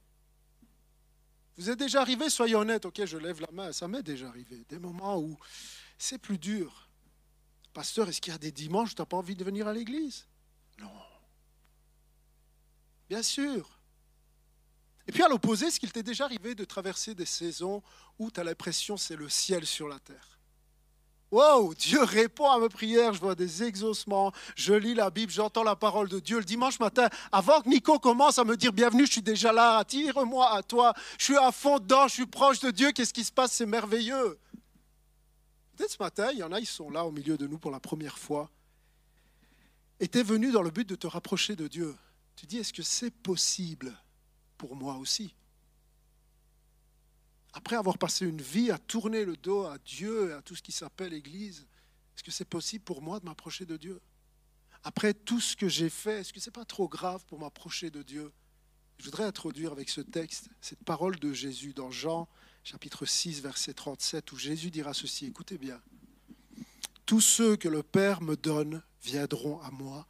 Vous 1.57 1.71
êtes 1.71 1.79
déjà 1.81 2.03
arrivé, 2.03 2.31
soyez 2.31 2.55
honnête, 2.55 2.85
ok, 2.85 3.05
je 3.05 3.19
lève 3.19 3.41
la 3.41 3.51
main, 3.51 3.73
ça 3.73 3.89
m'est 3.89 4.05
déjà 4.05 4.29
arrivé. 4.29 4.65
Des 4.69 4.79
moments 4.79 5.19
où 5.19 5.37
c'est 5.99 6.19
plus 6.19 6.39
dur. 6.39 6.89
Pasteur, 7.73 8.09
est-ce 8.09 8.21
qu'il 8.21 8.33
y 8.33 8.37
a 8.37 8.39
des 8.39 8.53
dimanches 8.53 8.93
où 8.93 8.95
tu 8.95 9.03
n'as 9.03 9.07
pas 9.07 9.17
envie 9.17 9.35
de 9.35 9.43
venir 9.43 9.67
à 9.67 9.73
l'église? 9.73 10.25
Non. 10.79 10.89
Bien 13.09 13.25
sûr. 13.25 13.78
Et 15.09 15.13
puis 15.13 15.23
à 15.23 15.29
l'opposé, 15.29 15.67
est-ce 15.67 15.81
qu'il 15.81 15.91
t'est 15.91 16.03
déjà 16.03 16.27
arrivé 16.27 16.55
de 16.55 16.65
traverser 16.65 17.15
des 17.15 17.25
saisons 17.25 17.83
où 18.19 18.31
tu 18.31 18.39
as 18.41 18.45
l'impression 18.45 18.99
c'est 18.99 19.17
le 19.17 19.31
ciel 19.31 19.65
sur 19.65 19.89
la 19.89 19.99
terre 19.99 20.39
Wow, 21.31 21.75
Dieu 21.75 22.03
répond 22.03 22.51
à 22.51 22.59
mes 22.59 22.69
prières, 22.69 23.13
je 23.13 23.21
vois 23.21 23.35
des 23.35 23.63
exaucements, 23.63 24.33
je 24.55 24.73
lis 24.73 24.95
la 24.95 25.11
Bible, 25.11 25.31
j'entends 25.31 25.63
la 25.63 25.77
parole 25.77 26.09
de 26.09 26.21
Dieu. 26.21 26.39
Le 26.39 26.45
dimanche 26.45 26.79
matin, 26.81 27.09
avant 27.33 27.61
que 27.61 27.69
Nico 27.69 27.99
commence 27.99 28.39
à 28.39 28.45
me 28.45 28.57
dire 28.57 28.73
bienvenue, 28.73 29.07
je 29.07 29.13
suis 29.13 29.23
déjà 29.23 29.53
là, 29.53 29.79
attire-moi 29.79 30.51
à 30.55 30.63
toi, 30.63 30.95
je 31.19 31.25
suis 31.25 31.37
à 31.37 31.53
fond 31.53 31.79
dedans, 31.79 32.09
je 32.09 32.15
suis 32.15 32.27
proche 32.27 32.61
de 32.61 32.71
Dieu, 32.71 32.93
qu'est-ce 32.93 33.13
qui 33.13 33.25
se 33.25 33.33
passe, 33.33 33.53
c'est 33.53 33.67
merveilleux. 33.67 34.39
Peut-être 35.77 35.93
ce 35.93 36.03
matin, 36.03 36.31
il 36.33 36.39
y 36.39 36.43
en 36.43 36.53
a, 36.53 36.61
ils 36.61 36.67
sont 36.67 36.91
là 36.91 37.05
au 37.05 37.13
milieu 37.13 37.37
de 37.37 37.47
nous 37.47 37.59
pour 37.59 37.71
la 37.71 37.81
première 37.81 38.19
fois, 38.19 38.51
et 40.01 40.09
tu 40.09 40.19
es 40.19 40.23
venu 40.23 40.51
dans 40.51 40.63
le 40.63 40.71
but 40.71 40.89
de 40.89 40.95
te 40.95 41.07
rapprocher 41.07 41.57
de 41.57 41.69
Dieu. 41.69 41.95
Tu 42.37 42.47
dis, 42.47 42.59
est-ce 42.59 42.73
que 42.73 42.83
c'est 42.83 43.11
possible 43.11 43.95
pour 44.59 44.77
moi 44.77 44.97
aussi. 44.97 45.35
Après 47.55 47.77
avoir 47.77 47.97
passé 47.97 48.27
une 48.27 48.43
vie 48.43 48.71
à 48.71 48.79
tourner 48.79 49.25
le 49.25 49.37
dos 49.37 49.65
à 49.65 49.79
Dieu 49.79 50.31
et 50.31 50.33
à 50.35 50.43
tout 50.43 50.55
ce 50.55 50.63
qui 50.63 50.73
s'appelle 50.73 51.15
Église, 51.15 51.67
est-ce 52.15 52.23
que 52.23 52.31
c'est 52.31 52.45
possible 52.45 52.85
pour 52.85 53.01
moi 53.01 53.21
de 53.21 53.25
m'approcher 53.25 53.65
de 53.65 53.77
Dieu? 53.77 54.01
Après 54.85 55.15
tout 55.15 55.41
ce 55.41 55.57
que 55.57 55.69
j'ai 55.69 55.89
fait, 55.89 56.21
est-ce 56.21 56.33
que 56.33 56.41
ce 56.41 56.51
n'est 56.51 56.53
pas 56.53 56.65
trop 56.65 56.89
grave 56.89 57.25
pour 57.27 57.39
m'approcher 57.39 57.91
de 57.91 58.03
Dieu? 58.03 58.33
Je 58.99 59.05
voudrais 59.05 59.25
introduire 59.25 59.73
avec 59.73 59.89
ce 59.89 60.01
texte 60.01 60.51
cette 60.61 60.83
parole 60.85 61.19
de 61.19 61.33
Jésus 61.33 61.73
dans 61.73 61.91
Jean 61.91 62.29
chapitre 62.65 63.07
6, 63.07 63.41
verset 63.41 63.73
37, 63.73 64.33
où 64.33 64.37
Jésus 64.37 64.71
dira 64.71 64.93
ceci, 64.93 65.27
écoutez 65.27 65.59
bien, 65.59 65.81
Tous 67.07 67.21
ceux 67.21 67.57
que 67.57 67.69
le 67.69 67.83
Père 67.83 68.21
me 68.21 68.37
donne 68.37 68.83
viendront 69.03 69.61
à 69.63 69.71
moi, 69.71 70.07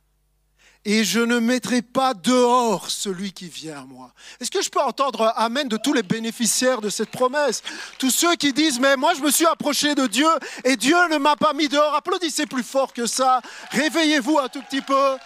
et 0.91 1.05
je 1.05 1.21
ne 1.21 1.39
mettrai 1.39 1.83
pas 1.83 2.15
dehors 2.15 2.89
celui 2.89 3.33
qui 3.33 3.47
vient 3.47 3.83
à 3.83 3.85
moi. 3.85 4.11
Est-ce 4.41 4.51
que 4.51 4.63
je 4.63 4.71
peux 4.71 4.81
entendre 4.81 5.35
Amen 5.37 5.69
de 5.69 5.77
tous 5.77 5.93
les 5.93 6.03
bénéficiaires 6.03 6.81
de 6.81 6.89
cette 6.89 7.11
promesse? 7.11 7.63
Tous 7.99 8.11
ceux 8.11 8.37
qui 8.37 8.55
disent, 8.55 8.81
mais 8.81 8.97
moi 8.97 9.13
je 9.13 9.21
me 9.21 9.31
suis 9.31 9.45
approché 9.45 9.95
de 9.95 10.07
Dieu 10.07 10.31
et 10.65 10.79
Dieu 10.79 10.97
ne 11.11 11.19
m'a 11.19 11.37
pas 11.37 11.53
mis 11.53 11.69
dehors. 11.69 11.95
Applaudissez 11.95 12.47
plus 12.47 12.63
fort 12.63 12.95
que 12.95 13.05
ça. 13.05 13.43
Réveillez-vous 13.71 14.39
un 14.39 14.49
tout 14.49 14.63
petit 14.63 14.81
peu. 14.81 15.19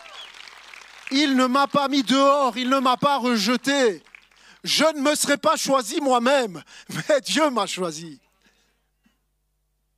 Il 1.12 1.36
ne 1.36 1.46
m'a 1.46 1.68
pas 1.68 1.86
mis 1.86 2.02
dehors, 2.02 2.58
il 2.58 2.68
ne 2.68 2.80
m'a 2.80 2.96
pas 2.96 3.18
rejeté. 3.18 4.02
Je 4.64 4.96
ne 4.96 5.00
me 5.00 5.14
serais 5.14 5.38
pas 5.38 5.54
choisi 5.54 6.00
moi-même, 6.00 6.60
mais 7.08 7.20
Dieu 7.20 7.50
m'a 7.50 7.66
choisi. 7.66 8.20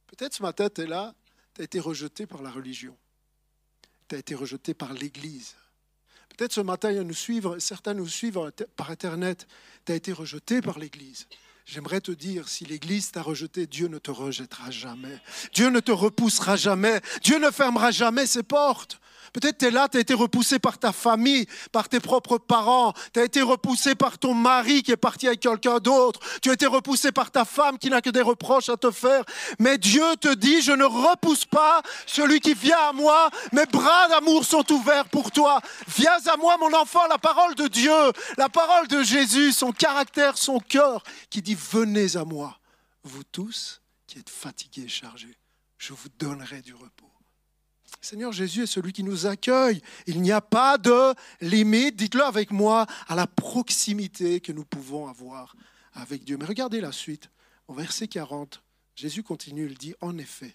Peut-être 0.08 0.34
ce 0.34 0.42
matin, 0.42 0.68
tu 0.68 0.82
es 0.82 0.86
là, 0.86 1.14
tu 1.54 1.62
as 1.62 1.64
été 1.64 1.80
rejeté 1.80 2.26
par 2.26 2.42
la 2.42 2.50
religion 2.50 2.94
tu 4.08 4.14
as 4.14 4.18
été 4.18 4.34
rejeté 4.34 4.74
par 4.74 4.92
l'Église. 4.92 5.54
Peut-être 6.36 6.52
ce 6.52 6.60
matin, 6.60 6.92
nous 7.04 7.14
suivre, 7.14 7.58
certains 7.58 7.94
nous 7.94 8.08
suivent 8.08 8.52
par 8.76 8.90
Internet, 8.90 9.46
tu 9.86 9.92
as 9.92 9.94
été 9.94 10.12
rejeté 10.12 10.60
par 10.60 10.78
l'Église. 10.78 11.28
J'aimerais 11.64 12.00
te 12.00 12.10
dire, 12.10 12.48
si 12.48 12.64
l'Église 12.64 13.12
t'a 13.12 13.22
rejeté, 13.22 13.66
Dieu 13.66 13.88
ne 13.88 13.98
te 13.98 14.10
rejettera 14.10 14.70
jamais. 14.70 15.18
Dieu 15.54 15.70
ne 15.70 15.80
te 15.80 15.92
repoussera 15.92 16.56
jamais. 16.56 17.00
Dieu 17.22 17.38
ne 17.38 17.50
fermera 17.50 17.90
jamais 17.90 18.26
ses 18.26 18.42
portes. 18.42 19.00
Peut-être 19.34 19.58
tu 19.58 19.66
es 19.66 19.70
là, 19.72 19.88
tu 19.88 19.98
as 19.98 20.00
été 20.00 20.14
repoussé 20.14 20.60
par 20.60 20.78
ta 20.78 20.92
famille, 20.92 21.46
par 21.72 21.88
tes 21.88 21.98
propres 21.98 22.38
parents, 22.38 22.92
tu 23.12 23.18
as 23.18 23.24
été 23.24 23.42
repoussé 23.42 23.96
par 23.96 24.16
ton 24.16 24.32
mari 24.32 24.84
qui 24.84 24.92
est 24.92 24.96
parti 24.96 25.26
avec 25.26 25.40
quelqu'un 25.40 25.78
d'autre, 25.78 26.20
tu 26.40 26.50
as 26.50 26.52
été 26.52 26.66
repoussé 26.66 27.10
par 27.10 27.32
ta 27.32 27.44
femme 27.44 27.76
qui 27.76 27.90
n'a 27.90 28.00
que 28.00 28.10
des 28.10 28.22
reproches 28.22 28.68
à 28.68 28.76
te 28.76 28.92
faire. 28.92 29.24
Mais 29.58 29.76
Dieu 29.76 30.04
te 30.20 30.32
dit, 30.32 30.62
je 30.62 30.70
ne 30.70 30.84
repousse 30.84 31.46
pas 31.46 31.82
celui 32.06 32.38
qui 32.38 32.54
vient 32.54 32.78
à 32.78 32.92
moi, 32.92 33.28
mes 33.52 33.66
bras 33.66 34.08
d'amour 34.08 34.44
sont 34.44 34.70
ouverts 34.72 35.08
pour 35.08 35.32
toi. 35.32 35.60
Viens 35.96 36.24
à 36.26 36.36
moi, 36.36 36.56
mon 36.58 36.72
enfant, 36.72 37.04
la 37.08 37.18
parole 37.18 37.56
de 37.56 37.66
Dieu, 37.66 38.12
la 38.36 38.48
parole 38.48 38.86
de 38.86 39.02
Jésus, 39.02 39.50
son 39.50 39.72
caractère, 39.72 40.38
son 40.38 40.60
cœur, 40.60 41.02
qui 41.28 41.42
dit, 41.42 41.56
venez 41.56 42.16
à 42.16 42.24
moi, 42.24 42.60
vous 43.02 43.24
tous 43.24 43.82
qui 44.06 44.20
êtes 44.20 44.30
fatigués 44.30 44.84
et 44.84 44.88
chargés, 44.88 45.36
je 45.76 45.92
vous 45.92 46.08
donnerai 46.20 46.62
du 46.62 46.72
repos. 46.72 47.03
Seigneur 48.04 48.32
Jésus 48.32 48.64
est 48.64 48.66
celui 48.66 48.92
qui 48.92 49.02
nous 49.02 49.24
accueille. 49.24 49.80
Il 50.06 50.20
n'y 50.20 50.30
a 50.30 50.42
pas 50.42 50.76
de 50.76 51.14
limite, 51.40 51.96
dites-le 51.96 52.22
avec 52.22 52.50
moi, 52.50 52.86
à 53.08 53.14
la 53.14 53.26
proximité 53.26 54.40
que 54.40 54.52
nous 54.52 54.66
pouvons 54.66 55.08
avoir 55.08 55.56
avec 55.94 56.22
Dieu. 56.22 56.36
Mais 56.36 56.44
regardez 56.44 56.82
la 56.82 56.92
suite, 56.92 57.30
au 57.66 57.72
verset 57.72 58.06
40, 58.06 58.62
Jésus 58.94 59.22
continue, 59.22 59.66
il 59.66 59.78
dit, 59.78 59.94
en 60.02 60.18
effet, 60.18 60.54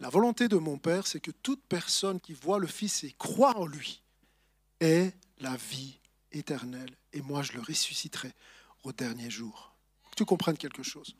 la 0.00 0.08
volonté 0.08 0.48
de 0.48 0.56
mon 0.56 0.76
Père, 0.76 1.06
c'est 1.06 1.20
que 1.20 1.30
toute 1.30 1.62
personne 1.68 2.18
qui 2.18 2.32
voit 2.32 2.58
le 2.58 2.66
Fils 2.66 3.04
et 3.04 3.14
croit 3.16 3.56
en 3.56 3.66
lui 3.66 4.02
ait 4.80 5.12
la 5.38 5.56
vie 5.56 6.00
éternelle. 6.32 6.96
Et 7.12 7.20
moi, 7.20 7.42
je 7.42 7.52
le 7.52 7.60
ressusciterai 7.60 8.32
au 8.82 8.92
dernier 8.92 9.30
jour. 9.30 9.72
Tu 10.16 10.24
comprennes 10.24 10.58
quelque 10.58 10.82
chose. 10.82 11.14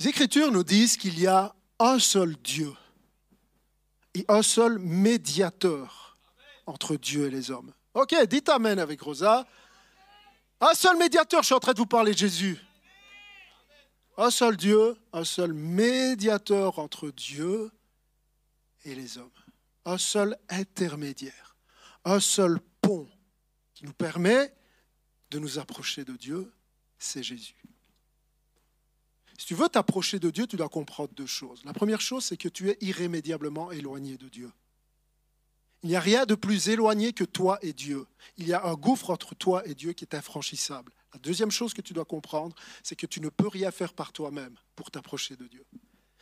Les 0.00 0.08
Écritures 0.08 0.50
nous 0.50 0.64
disent 0.64 0.96
qu'il 0.96 1.20
y 1.20 1.28
a 1.28 1.54
un 1.78 1.98
seul 1.98 2.36
Dieu 2.36 2.72
et 4.14 4.24
un 4.28 4.42
seul 4.42 4.78
médiateur 4.78 6.18
entre 6.66 6.96
Dieu 6.96 7.26
et 7.26 7.30
les 7.30 7.50
hommes. 7.50 7.72
Ok, 7.94 8.14
dites 8.28 8.48
Amen 8.48 8.78
avec 8.78 9.00
Rosa. 9.00 9.46
Un 10.60 10.74
seul 10.74 10.96
médiateur, 10.96 11.42
je 11.42 11.46
suis 11.46 11.54
en 11.54 11.60
train 11.60 11.72
de 11.72 11.78
vous 11.78 11.86
parler 11.86 12.12
de 12.12 12.18
Jésus. 12.18 12.58
Un 14.16 14.30
seul 14.30 14.56
Dieu, 14.56 14.96
un 15.12 15.24
seul 15.24 15.52
médiateur 15.52 16.78
entre 16.78 17.10
Dieu 17.10 17.70
et 18.84 18.94
les 18.94 19.18
hommes. 19.18 19.30
Un 19.84 19.98
seul 19.98 20.38
intermédiaire, 20.48 21.56
un 22.04 22.20
seul 22.20 22.60
pont 22.80 23.08
qui 23.74 23.84
nous 23.84 23.92
permet 23.92 24.54
de 25.30 25.38
nous 25.38 25.58
approcher 25.58 26.04
de 26.04 26.16
Dieu, 26.16 26.52
c'est 26.98 27.22
Jésus. 27.22 27.60
Si 29.38 29.46
tu 29.46 29.54
veux 29.54 29.68
t'approcher 29.68 30.18
de 30.18 30.30
Dieu, 30.30 30.46
tu 30.46 30.56
dois 30.56 30.68
comprendre 30.68 31.12
deux 31.14 31.26
choses. 31.26 31.62
La 31.64 31.72
première 31.72 32.00
chose, 32.00 32.24
c'est 32.24 32.36
que 32.36 32.48
tu 32.48 32.70
es 32.70 32.78
irrémédiablement 32.80 33.72
éloigné 33.72 34.16
de 34.16 34.28
Dieu. 34.28 34.50
Il 35.82 35.90
n'y 35.90 35.96
a 35.96 36.00
rien 36.00 36.24
de 36.24 36.34
plus 36.34 36.68
éloigné 36.68 37.12
que 37.12 37.24
toi 37.24 37.58
et 37.60 37.72
Dieu. 37.72 38.06
Il 38.38 38.46
y 38.46 38.54
a 38.54 38.64
un 38.64 38.74
gouffre 38.74 39.10
entre 39.10 39.34
toi 39.34 39.66
et 39.66 39.74
Dieu 39.74 39.92
qui 39.92 40.04
est 40.04 40.14
infranchissable. 40.14 40.92
La 41.12 41.18
deuxième 41.18 41.50
chose 41.50 41.74
que 41.74 41.82
tu 41.82 41.92
dois 41.92 42.06
comprendre, 42.06 42.56
c'est 42.82 42.96
que 42.96 43.06
tu 43.06 43.20
ne 43.20 43.28
peux 43.28 43.48
rien 43.48 43.70
faire 43.70 43.92
par 43.92 44.12
toi-même 44.12 44.56
pour 44.76 44.90
t'approcher 44.90 45.36
de 45.36 45.46
Dieu. 45.46 45.64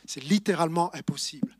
C'est 0.05 0.23
littéralement 0.23 0.93
impossible. 0.93 1.57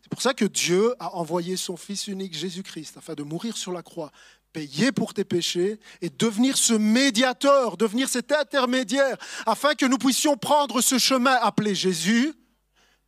C'est 0.00 0.08
pour 0.08 0.22
ça 0.22 0.32
que 0.34 0.44
Dieu 0.44 0.94
a 1.00 1.14
envoyé 1.14 1.56
son 1.56 1.76
Fils 1.76 2.06
unique 2.06 2.34
Jésus-Christ 2.34 2.96
afin 2.96 3.14
de 3.14 3.22
mourir 3.22 3.56
sur 3.56 3.72
la 3.72 3.82
croix, 3.82 4.10
payer 4.52 4.92
pour 4.92 5.14
tes 5.14 5.24
péchés 5.24 5.80
et 6.00 6.10
devenir 6.10 6.56
ce 6.56 6.74
médiateur, 6.74 7.76
devenir 7.76 8.08
cet 8.08 8.32
intermédiaire, 8.32 9.16
afin 9.46 9.74
que 9.74 9.86
nous 9.86 9.98
puissions 9.98 10.36
prendre 10.36 10.80
ce 10.80 10.98
chemin 10.98 11.34
appelé 11.34 11.74
Jésus 11.74 12.34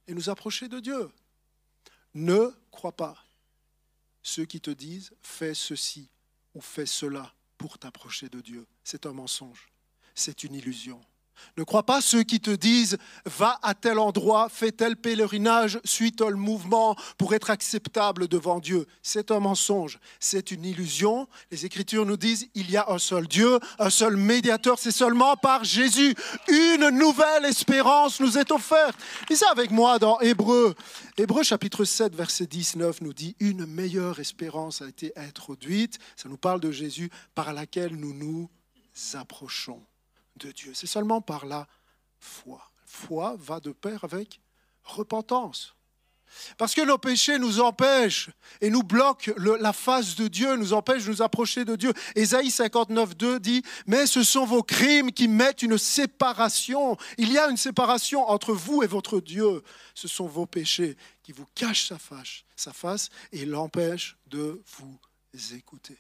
et 0.07 0.15
nous 0.15 0.31
approcher 0.31 0.69
de 0.69 0.81
Dieu. 0.81 1.11
Ne 2.15 2.53
crois 2.71 2.93
pas 2.93 3.17
ceux 4.23 4.45
qui 4.45 4.61
te 4.61 4.71
disent 4.71 5.13
fais 5.21 5.55
ceci 5.55 6.09
ou 6.55 6.61
fais 6.61 6.87
cela 6.87 7.35
pour 7.59 7.79
t'approcher 7.79 8.29
de 8.29 8.41
Dieu. 8.41 8.67
C'est 8.83 9.07
un 9.07 9.13
mensonge, 9.13 9.69
c'est 10.15 10.45
une 10.45 10.55
illusion. 10.55 11.01
Ne 11.57 11.63
crois 11.63 11.85
pas 11.85 12.01
ceux 12.01 12.23
qui 12.23 12.41
te 12.41 12.51
disent 12.51 12.99
va 13.25 13.59
à 13.63 13.75
tel 13.75 13.99
endroit, 13.99 14.49
fais 14.49 14.73
tel 14.73 14.97
pèlerinage, 14.97 15.79
suis 15.85 16.13
tel 16.13 16.35
mouvement 16.35 16.97
pour 17.19 17.35
être 17.35 17.51
acceptable 17.51 18.29
devant 18.29 18.59
Dieu. 18.59 18.87
C'est 19.03 19.31
un 19.31 19.41
mensonge, 19.41 19.99
c'est 20.19 20.51
une 20.51 20.65
illusion. 20.65 21.29
Les 21.51 21.67
Écritures 21.67 22.07
nous 22.07 22.17
disent 22.17 22.49
il 22.55 22.71
y 22.71 22.77
a 22.77 22.87
un 22.89 22.99
seul 22.99 23.29
Dieu, 23.29 23.59
un 23.79 23.91
seul 23.91 24.17
médiateur, 24.17 24.79
c'est 24.79 24.91
seulement 24.91 25.37
par 25.37 25.65
Jésus. 25.65 26.15
Une 26.49 26.91
nouvelle 26.91 27.45
espérance 27.45 28.21
nous 28.21 28.39
est 28.39 28.51
offerte. 28.51 28.99
Lisez 29.31 29.47
avec 29.51 29.71
moi 29.71 29.99
dans 29.99 30.19
Hébreu. 30.21 30.75
Hébreu 31.17 31.43
chapitre 31.43 31.85
7, 31.85 32.15
verset 32.15 32.47
19 32.47 33.01
nous 33.01 33.13
dit 33.13 33.37
une 33.41 33.67
meilleure 33.67 34.19
espérance 34.19 34.83
a 34.83 34.89
été 34.89 35.13
introduite. 35.17 35.99
Ça 36.17 36.29
nous 36.29 36.37
parle 36.37 36.61
de 36.61 36.73
Jésus 36.73 37.11
par 37.35 37.53
laquelle 37.53 37.95
nous 37.95 38.13
nous 38.13 38.51
approchons 39.15 39.81
de 40.37 40.51
Dieu. 40.53 40.73
C'est 40.75 40.87
seulement 40.87 41.21
par 41.21 41.47
la 41.47 41.67
foi. 42.19 42.71
Foi 42.87 43.37
va 43.39 43.61
de 43.61 43.73
pair 43.73 44.05
avec 44.05 44.41
repentance. 44.85 45.75
Parce 46.59 46.75
que 46.75 46.81
nos 46.81 46.99
péchés 46.99 47.39
nous 47.39 47.61
empêchent 47.61 48.31
et 48.61 48.71
nous 48.71 48.83
bloquent 48.83 49.33
la 49.37 49.73
face 49.73 50.17
de 50.17 50.29
Dieu, 50.29 50.57
nous 50.57 50.73
empêchent 50.73 51.05
de 51.05 51.11
nous 51.11 51.23
approcher 51.23 51.65
de 51.65 51.77
Dieu. 51.77 51.93
Ésaïe 52.15 52.51
59, 52.51 53.17
2 53.17 53.41
dit, 53.41 53.63
mais 53.87 54.07
ce 54.07 54.23
sont 54.23 54.45
vos 54.45 54.63
crimes 54.63 55.13
qui 55.13 55.29
mettent 55.29 55.63
une 55.63 55.79
séparation. 55.79 56.97
Il 57.19 57.33
y 57.33 57.39
a 57.39 57.49
une 57.49 57.57
séparation 57.57 58.29
entre 58.29 58.53
vous 58.53 58.83
et 58.83 58.87
votre 58.87 59.21
Dieu. 59.21 59.63
Ce 59.95 60.09
sont 60.09 60.27
vos 60.27 60.47
péchés 60.47 60.97
qui 61.23 61.33
vous 61.33 61.47
cachent 61.55 61.89
sa 61.89 61.99
face, 61.99 62.43
sa 62.57 62.73
face 62.73 63.09
et 63.33 63.45
l'empêchent 63.45 64.17
de 64.27 64.63
vous 64.79 64.99
écouter. 65.55 65.99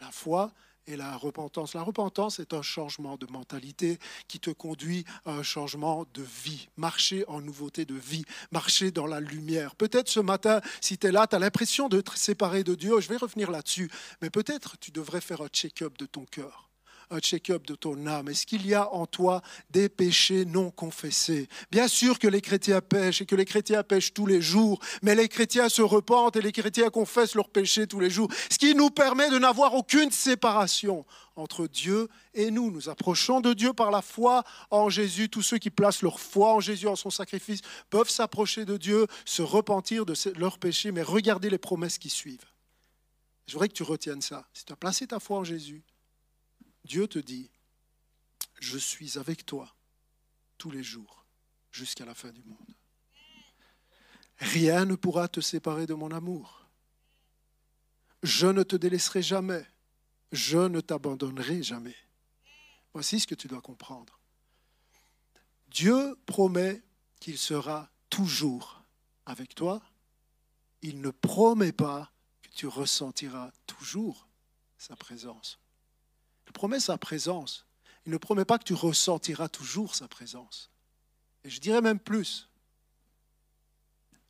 La 0.00 0.10
foi 0.10 0.52
et 0.86 0.96
la 0.96 1.16
repentance. 1.16 1.74
La 1.74 1.82
repentance 1.82 2.40
est 2.40 2.54
un 2.54 2.62
changement 2.62 3.16
de 3.16 3.26
mentalité 3.26 3.98
qui 4.28 4.40
te 4.40 4.50
conduit 4.50 5.04
à 5.24 5.32
un 5.32 5.42
changement 5.42 6.04
de 6.14 6.22
vie, 6.22 6.68
marcher 6.76 7.24
en 7.28 7.40
nouveauté 7.40 7.84
de 7.84 7.94
vie, 7.94 8.24
marcher 8.50 8.90
dans 8.90 9.06
la 9.06 9.20
lumière. 9.20 9.76
Peut-être 9.76 10.08
ce 10.08 10.20
matin, 10.20 10.60
si 10.80 10.98
tu 10.98 11.06
es 11.06 11.12
là, 11.12 11.26
tu 11.26 11.36
as 11.36 11.38
l'impression 11.38 11.88
d'être 11.88 12.16
séparé 12.16 12.64
de 12.64 12.74
Dieu, 12.74 13.00
je 13.00 13.08
vais 13.08 13.16
revenir 13.16 13.50
là-dessus, 13.50 13.90
mais 14.20 14.30
peut-être 14.30 14.78
tu 14.78 14.90
devrais 14.90 15.20
faire 15.20 15.40
un 15.42 15.48
check-up 15.48 15.96
de 15.98 16.06
ton 16.06 16.24
cœur 16.24 16.71
un 17.12 17.20
check-up 17.20 17.66
de 17.66 17.74
ton 17.74 18.06
âme. 18.06 18.28
Est-ce 18.28 18.46
qu'il 18.46 18.66
y 18.66 18.74
a 18.74 18.92
en 18.92 19.06
toi 19.06 19.42
des 19.70 19.88
péchés 19.88 20.44
non 20.44 20.70
confessés? 20.70 21.48
Bien 21.70 21.88
sûr 21.88 22.18
que 22.18 22.26
les 22.26 22.40
chrétiens 22.40 22.80
pêchent 22.80 23.20
et 23.20 23.26
que 23.26 23.36
les 23.36 23.44
chrétiens 23.44 23.82
pêchent 23.82 24.14
tous 24.14 24.26
les 24.26 24.40
jours, 24.40 24.80
mais 25.02 25.14
les 25.14 25.28
chrétiens 25.28 25.68
se 25.68 25.82
repentent 25.82 26.36
et 26.36 26.42
les 26.42 26.52
chrétiens 26.52 26.90
confessent 26.90 27.34
leurs 27.34 27.50
péchés 27.50 27.86
tous 27.86 28.00
les 28.00 28.10
jours, 28.10 28.28
ce 28.50 28.58
qui 28.58 28.74
nous 28.74 28.90
permet 28.90 29.30
de 29.30 29.38
n'avoir 29.38 29.74
aucune 29.74 30.10
séparation 30.10 31.04
entre 31.36 31.66
Dieu 31.66 32.08
et 32.34 32.50
nous. 32.50 32.70
Nous 32.70 32.88
approchons 32.88 33.40
de 33.40 33.52
Dieu 33.52 33.72
par 33.72 33.90
la 33.90 34.02
foi 34.02 34.44
en 34.70 34.88
Jésus. 34.88 35.28
Tous 35.28 35.42
ceux 35.42 35.58
qui 35.58 35.70
placent 35.70 36.02
leur 36.02 36.18
foi 36.18 36.54
en 36.54 36.60
Jésus, 36.60 36.88
en 36.88 36.96
son 36.96 37.10
sacrifice, 37.10 37.60
peuvent 37.90 38.10
s'approcher 38.10 38.64
de 38.64 38.76
Dieu, 38.76 39.06
se 39.24 39.42
repentir 39.42 40.06
de 40.06 40.14
leurs 40.38 40.58
péchés, 40.58 40.92
mais 40.92 41.02
regardez 41.02 41.50
les 41.50 41.58
promesses 41.58 41.98
qui 41.98 42.10
suivent. 42.10 42.44
Je 43.46 43.52
voudrais 43.52 43.68
que 43.68 43.74
tu 43.74 43.82
retiennes 43.82 44.22
ça. 44.22 44.46
Si 44.52 44.64
tu 44.64 44.72
as 44.72 44.76
placé 44.76 45.06
ta 45.06 45.20
foi 45.20 45.38
en 45.38 45.44
Jésus, 45.44 45.82
Dieu 46.84 47.06
te 47.06 47.18
dit, 47.18 47.50
je 48.60 48.78
suis 48.78 49.18
avec 49.18 49.46
toi 49.46 49.74
tous 50.58 50.70
les 50.70 50.82
jours 50.82 51.26
jusqu'à 51.70 52.04
la 52.04 52.14
fin 52.14 52.30
du 52.30 52.42
monde. 52.44 52.74
Rien 54.38 54.84
ne 54.84 54.94
pourra 54.94 55.28
te 55.28 55.40
séparer 55.40 55.86
de 55.86 55.94
mon 55.94 56.10
amour. 56.10 56.66
Je 58.22 58.46
ne 58.46 58.62
te 58.62 58.76
délaisserai 58.76 59.22
jamais. 59.22 59.66
Je 60.32 60.58
ne 60.58 60.80
t'abandonnerai 60.80 61.62
jamais. 61.62 61.96
Voici 62.94 63.20
ce 63.20 63.26
que 63.26 63.34
tu 63.34 63.48
dois 63.48 63.60
comprendre. 63.60 64.18
Dieu 65.68 66.16
promet 66.26 66.82
qu'il 67.20 67.38
sera 67.38 67.90
toujours 68.10 68.84
avec 69.26 69.54
toi. 69.54 69.82
Il 70.82 71.00
ne 71.00 71.10
promet 71.10 71.72
pas 71.72 72.12
que 72.42 72.50
tu 72.50 72.66
ressentiras 72.66 73.52
toujours 73.66 74.28
sa 74.76 74.96
présence. 74.96 75.61
Il 76.46 76.52
promet 76.52 76.80
sa 76.80 76.98
présence. 76.98 77.66
Il 78.06 78.12
ne 78.12 78.18
promet 78.18 78.44
pas 78.44 78.58
que 78.58 78.64
tu 78.64 78.74
ressentiras 78.74 79.48
toujours 79.48 79.94
sa 79.94 80.08
présence. 80.08 80.70
Et 81.44 81.50
je 81.50 81.60
dirais 81.60 81.80
même 81.80 81.98
plus. 81.98 82.48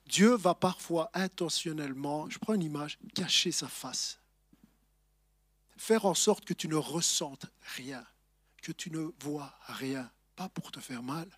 Dieu 0.07 0.35
va 0.35 0.55
parfois 0.55 1.11
intentionnellement, 1.15 2.29
je 2.29 2.39
prends 2.39 2.55
une 2.55 2.63
image, 2.63 2.99
cacher 3.15 3.53
sa 3.53 3.69
face. 3.69 4.21
Faire 5.77 6.05
en 6.05 6.15
sorte 6.15 6.45
que 6.45 6.55
tu 6.55 6.69
ne 6.69 6.77
ressentes 6.77 7.47
rien, 7.77 8.05
que 8.63 8.73
tu 8.73 8.91
ne 8.91 9.11
vois 9.21 9.55
rien. 9.67 10.11
Pas 10.37 10.49
pour 10.49 10.71
te 10.71 10.81
faire 10.81 11.03
mal, 11.03 11.29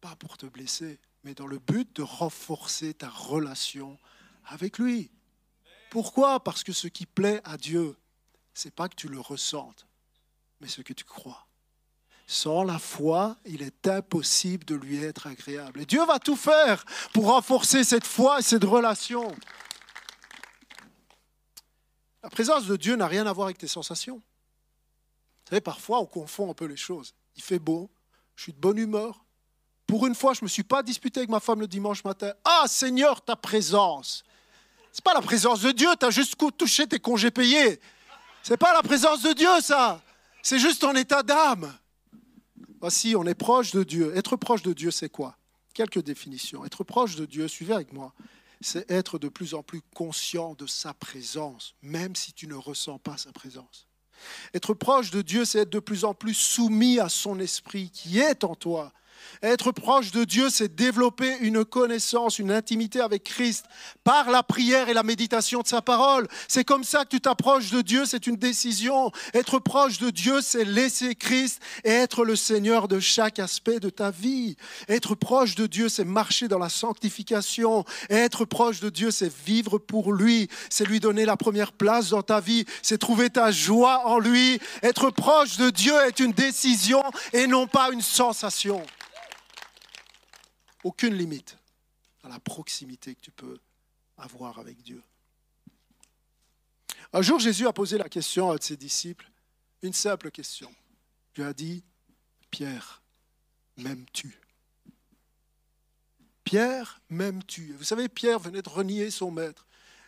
pas 0.00 0.16
pour 0.16 0.36
te 0.36 0.46
blesser, 0.46 1.00
mais 1.24 1.34
dans 1.34 1.46
le 1.46 1.58
but 1.58 1.94
de 1.96 2.02
renforcer 2.02 2.94
ta 2.94 3.08
relation 3.08 3.98
avec 4.46 4.78
lui. 4.78 5.10
Pourquoi? 5.90 6.42
Parce 6.42 6.64
que 6.64 6.72
ce 6.72 6.88
qui 6.88 7.06
plaît 7.06 7.40
à 7.44 7.56
Dieu, 7.56 7.96
c'est 8.54 8.74
pas 8.74 8.88
que 8.88 8.96
tu 8.96 9.08
le 9.08 9.20
ressentes, 9.20 9.86
mais 10.60 10.68
ce 10.68 10.82
que 10.82 10.92
tu 10.92 11.04
crois. 11.04 11.46
Sans 12.26 12.62
la 12.62 12.78
foi, 12.78 13.36
il 13.46 13.62
est 13.62 13.88
impossible 13.88 14.64
de 14.66 14.74
lui 14.74 15.02
être 15.02 15.26
agréable. 15.26 15.80
Et 15.80 15.86
Dieu 15.86 16.04
va 16.04 16.18
tout 16.18 16.36
faire 16.36 16.84
pour 17.14 17.26
renforcer 17.26 17.84
cette 17.84 18.06
foi 18.06 18.40
et 18.40 18.42
cette 18.42 18.64
relation. 18.64 19.34
La 22.22 22.28
présence 22.28 22.66
de 22.66 22.76
Dieu 22.76 22.96
n'a 22.96 23.06
rien 23.06 23.26
à 23.26 23.32
voir 23.32 23.46
avec 23.46 23.58
tes 23.58 23.68
sensations. 23.68 24.16
Vous 24.16 25.50
savez, 25.50 25.62
parfois, 25.62 26.00
on 26.00 26.06
confond 26.06 26.50
un 26.50 26.54
peu 26.54 26.66
les 26.66 26.76
choses. 26.76 27.14
Il 27.36 27.42
fait 27.42 27.58
beau, 27.58 27.90
je 28.36 28.42
suis 28.42 28.52
de 28.52 28.58
bonne 28.58 28.76
humeur. 28.76 29.24
Pour 29.86 30.06
une 30.06 30.14
fois, 30.14 30.34
je 30.34 30.40
ne 30.40 30.44
me 30.44 30.48
suis 30.48 30.64
pas 30.64 30.82
disputé 30.82 31.20
avec 31.20 31.30
ma 31.30 31.40
femme 31.40 31.60
le 31.60 31.66
dimanche 31.66 32.04
matin. 32.04 32.34
Ah, 32.44 32.64
Seigneur, 32.66 33.22
ta 33.22 33.36
présence. 33.36 34.22
Ce 34.92 34.98
n'est 34.98 35.02
pas 35.02 35.14
la 35.14 35.22
présence 35.22 35.62
de 35.62 35.70
Dieu, 35.70 35.88
tu 35.98 36.04
as 36.04 36.10
juste 36.10 36.36
touché 36.58 36.86
tes 36.86 37.00
congés 37.00 37.30
payés. 37.30 37.80
Ce 38.42 38.50
n'est 38.50 38.58
pas 38.58 38.74
la 38.74 38.82
présence 38.82 39.22
de 39.22 39.32
Dieu, 39.32 39.48
ça. 39.62 40.02
C'est 40.48 40.58
juste 40.58 40.80
ton 40.80 40.96
état 40.96 41.22
d'âme. 41.22 41.76
Voici, 42.80 43.14
on 43.14 43.26
est 43.26 43.34
proche 43.34 43.72
de 43.72 43.84
Dieu. 43.84 44.16
Être 44.16 44.34
proche 44.36 44.62
de 44.62 44.72
Dieu, 44.72 44.90
c'est 44.90 45.10
quoi? 45.10 45.36
Quelques 45.74 46.02
définitions. 46.02 46.64
Être 46.64 46.84
proche 46.84 47.16
de 47.16 47.26
Dieu, 47.26 47.48
suivez 47.48 47.74
avec 47.74 47.92
moi, 47.92 48.14
c'est 48.62 48.90
être 48.90 49.18
de 49.18 49.28
plus 49.28 49.52
en 49.52 49.62
plus 49.62 49.82
conscient 49.94 50.54
de 50.54 50.66
sa 50.66 50.94
présence, 50.94 51.74
même 51.82 52.16
si 52.16 52.32
tu 52.32 52.46
ne 52.46 52.54
ressens 52.54 52.98
pas 52.98 53.18
sa 53.18 53.30
présence. 53.30 53.88
Être 54.54 54.72
proche 54.72 55.10
de 55.10 55.20
Dieu, 55.20 55.44
c'est 55.44 55.58
être 55.58 55.70
de 55.70 55.80
plus 55.80 56.06
en 56.06 56.14
plus 56.14 56.32
soumis 56.32 56.98
à 56.98 57.10
son 57.10 57.38
esprit 57.40 57.90
qui 57.90 58.18
est 58.18 58.42
en 58.42 58.54
toi, 58.54 58.94
être 59.42 59.72
proche 59.72 60.10
de 60.10 60.24
Dieu, 60.24 60.50
c'est 60.50 60.74
développer 60.74 61.36
une 61.40 61.64
connaissance, 61.64 62.38
une 62.38 62.50
intimité 62.50 63.00
avec 63.00 63.24
Christ 63.24 63.66
par 64.02 64.30
la 64.30 64.42
prière 64.42 64.88
et 64.88 64.94
la 64.94 65.02
méditation 65.02 65.60
de 65.60 65.68
sa 65.68 65.80
parole. 65.80 66.26
C'est 66.48 66.64
comme 66.64 66.84
ça 66.84 67.04
que 67.04 67.10
tu 67.10 67.20
t'approches 67.20 67.70
de 67.70 67.80
Dieu, 67.80 68.04
c'est 68.04 68.26
une 68.26 68.36
décision. 68.36 69.12
Être 69.34 69.58
proche 69.58 69.98
de 69.98 70.10
Dieu, 70.10 70.40
c'est 70.40 70.64
laisser 70.64 71.14
Christ 71.14 71.60
et 71.84 71.90
être 71.90 72.24
le 72.24 72.36
Seigneur 72.36 72.88
de 72.88 72.98
chaque 73.00 73.38
aspect 73.38 73.78
de 73.78 73.90
ta 73.90 74.10
vie. 74.10 74.56
Être 74.88 75.14
proche 75.14 75.54
de 75.54 75.66
Dieu, 75.66 75.88
c'est 75.88 76.04
marcher 76.04 76.48
dans 76.48 76.58
la 76.58 76.68
sanctification. 76.68 77.84
être 78.10 78.44
proche 78.44 78.80
de 78.80 78.90
Dieu, 78.90 79.10
c'est 79.10 79.32
vivre 79.32 79.78
pour 79.78 80.12
lui, 80.12 80.48
c'est 80.70 80.84
lui 80.84 81.00
donner 81.00 81.24
la 81.24 81.36
première 81.36 81.72
place 81.72 82.10
dans 82.10 82.22
ta 82.22 82.40
vie, 82.40 82.64
c'est 82.82 82.98
trouver 82.98 83.30
ta 83.30 83.50
joie 83.52 84.06
en 84.06 84.18
lui. 84.18 84.58
Être 84.82 85.10
proche 85.10 85.58
de 85.58 85.70
Dieu 85.70 85.94
est 86.06 86.18
une 86.18 86.32
décision 86.32 87.02
et 87.32 87.46
non 87.46 87.66
pas 87.66 87.90
une 87.92 88.02
sensation 88.02 88.82
aucune 90.84 91.14
limite 91.14 91.56
à 92.22 92.28
la 92.28 92.40
proximité 92.40 93.14
que 93.14 93.20
tu 93.20 93.30
peux 93.30 93.58
avoir 94.16 94.58
avec 94.58 94.82
Dieu. 94.82 95.02
Un 97.12 97.22
jour, 97.22 97.38
Jésus 97.38 97.66
a 97.66 97.72
posé 97.72 97.96
la 97.96 98.08
question 98.08 98.50
à 98.50 98.58
ses 98.60 98.76
disciples, 98.76 99.30
une 99.82 99.92
simple 99.92 100.30
question. 100.30 100.74
Il 101.34 101.42
lui 101.42 101.48
a 101.48 101.52
dit, 101.52 101.82
Pierre, 102.50 103.02
m'aimes-tu 103.76 104.38
Pierre, 106.44 107.00
m'aimes-tu? 107.10 107.74
Vous 107.74 107.84
savez, 107.84 108.08
Pierre 108.08 108.38
venait 108.38 108.62
de 108.62 108.68
renier 108.70 109.10
son 109.10 109.30
maître. 109.30 109.66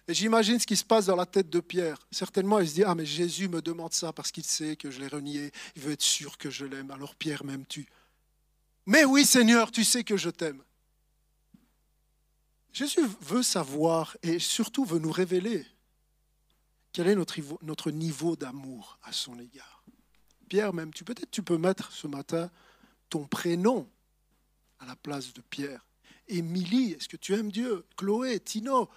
Et 0.09 0.15
j'imagine 0.15 0.59
ce 0.59 0.67
qui 0.67 0.77
se 0.77 0.85
passe 0.85 1.07
dans 1.07 1.15
la 1.15 1.27
tête 1.27 1.51
de 1.51 1.61
Pierre. 1.61 1.99
Certainement, 2.11 2.61
il 2.61 2.69
se 2.69 2.75
dit, 2.75 2.83
ah 2.83 2.95
mais 2.95 3.05
Jésus 3.05 3.47
me 3.47 3.61
demande 3.61 3.93
ça 3.93 4.13
parce 4.15 4.33
qu'il 4.33 4.45
sait 4.45 4.75
que 4.75 4.91
je 4.91 5.01
l'ai 5.01 5.09
renié, 5.09 5.53
il 5.77 5.83
veut 5.83 5.93
être 5.93 6.03
sûr 6.03 6.39
que 6.39 6.49
je 6.49 6.65
l'aime. 6.65 6.91
Alors 6.91 7.15
Pierre, 7.15 7.45
m'aimes-tu? 7.45 7.87
Mais 8.91 9.05
oui 9.05 9.25
Seigneur, 9.25 9.71
tu 9.71 9.85
sais 9.85 10.03
que 10.03 10.17
je 10.17 10.31
t'aime. 10.31 10.65
Jésus 12.73 13.07
veut 13.21 13.45
savoir 13.45 14.17
et 14.21 14.41
surtout 14.41 14.85
veut 14.85 14.99
nous 14.99 15.13
révéler 15.13 15.65
quel 16.93 17.07
est 17.07 17.15
notre 17.15 17.91
niveau, 17.93 18.35
d'amour 18.35 18.99
à 19.05 19.13
son 19.13 19.39
égard. 19.39 19.85
Pierre, 20.49 20.73
même, 20.73 20.93
tu 20.93 21.05
peut-être 21.05 21.31
tu 21.31 21.45
peux 21.45 21.57
mettre 21.57 21.93
ce 21.93 22.09
matin 22.09 22.51
ton 23.09 23.29
prénom 23.29 23.89
à 24.81 24.87
la 24.87 24.97
place 24.97 25.33
de 25.35 25.41
Pierre. 25.41 25.87
Émilie, 26.27 26.95
est-ce 26.95 27.09
que 27.09 27.17
tu 27.17 27.33
aimes 27.35 27.53
Dieu? 27.53 27.87
Chloé, 27.97 28.41
Tino, 28.41 28.91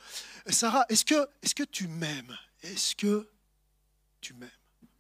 Sarah, 0.48 0.88
est-ce 0.90 1.06
que, 1.06 1.30
que 1.54 1.64
tu 1.66 1.88
m'aimes? 1.88 2.36
Est-ce 2.64 2.96
que 2.96 3.30
tu 4.22 4.34
m'aimes? 4.34 4.50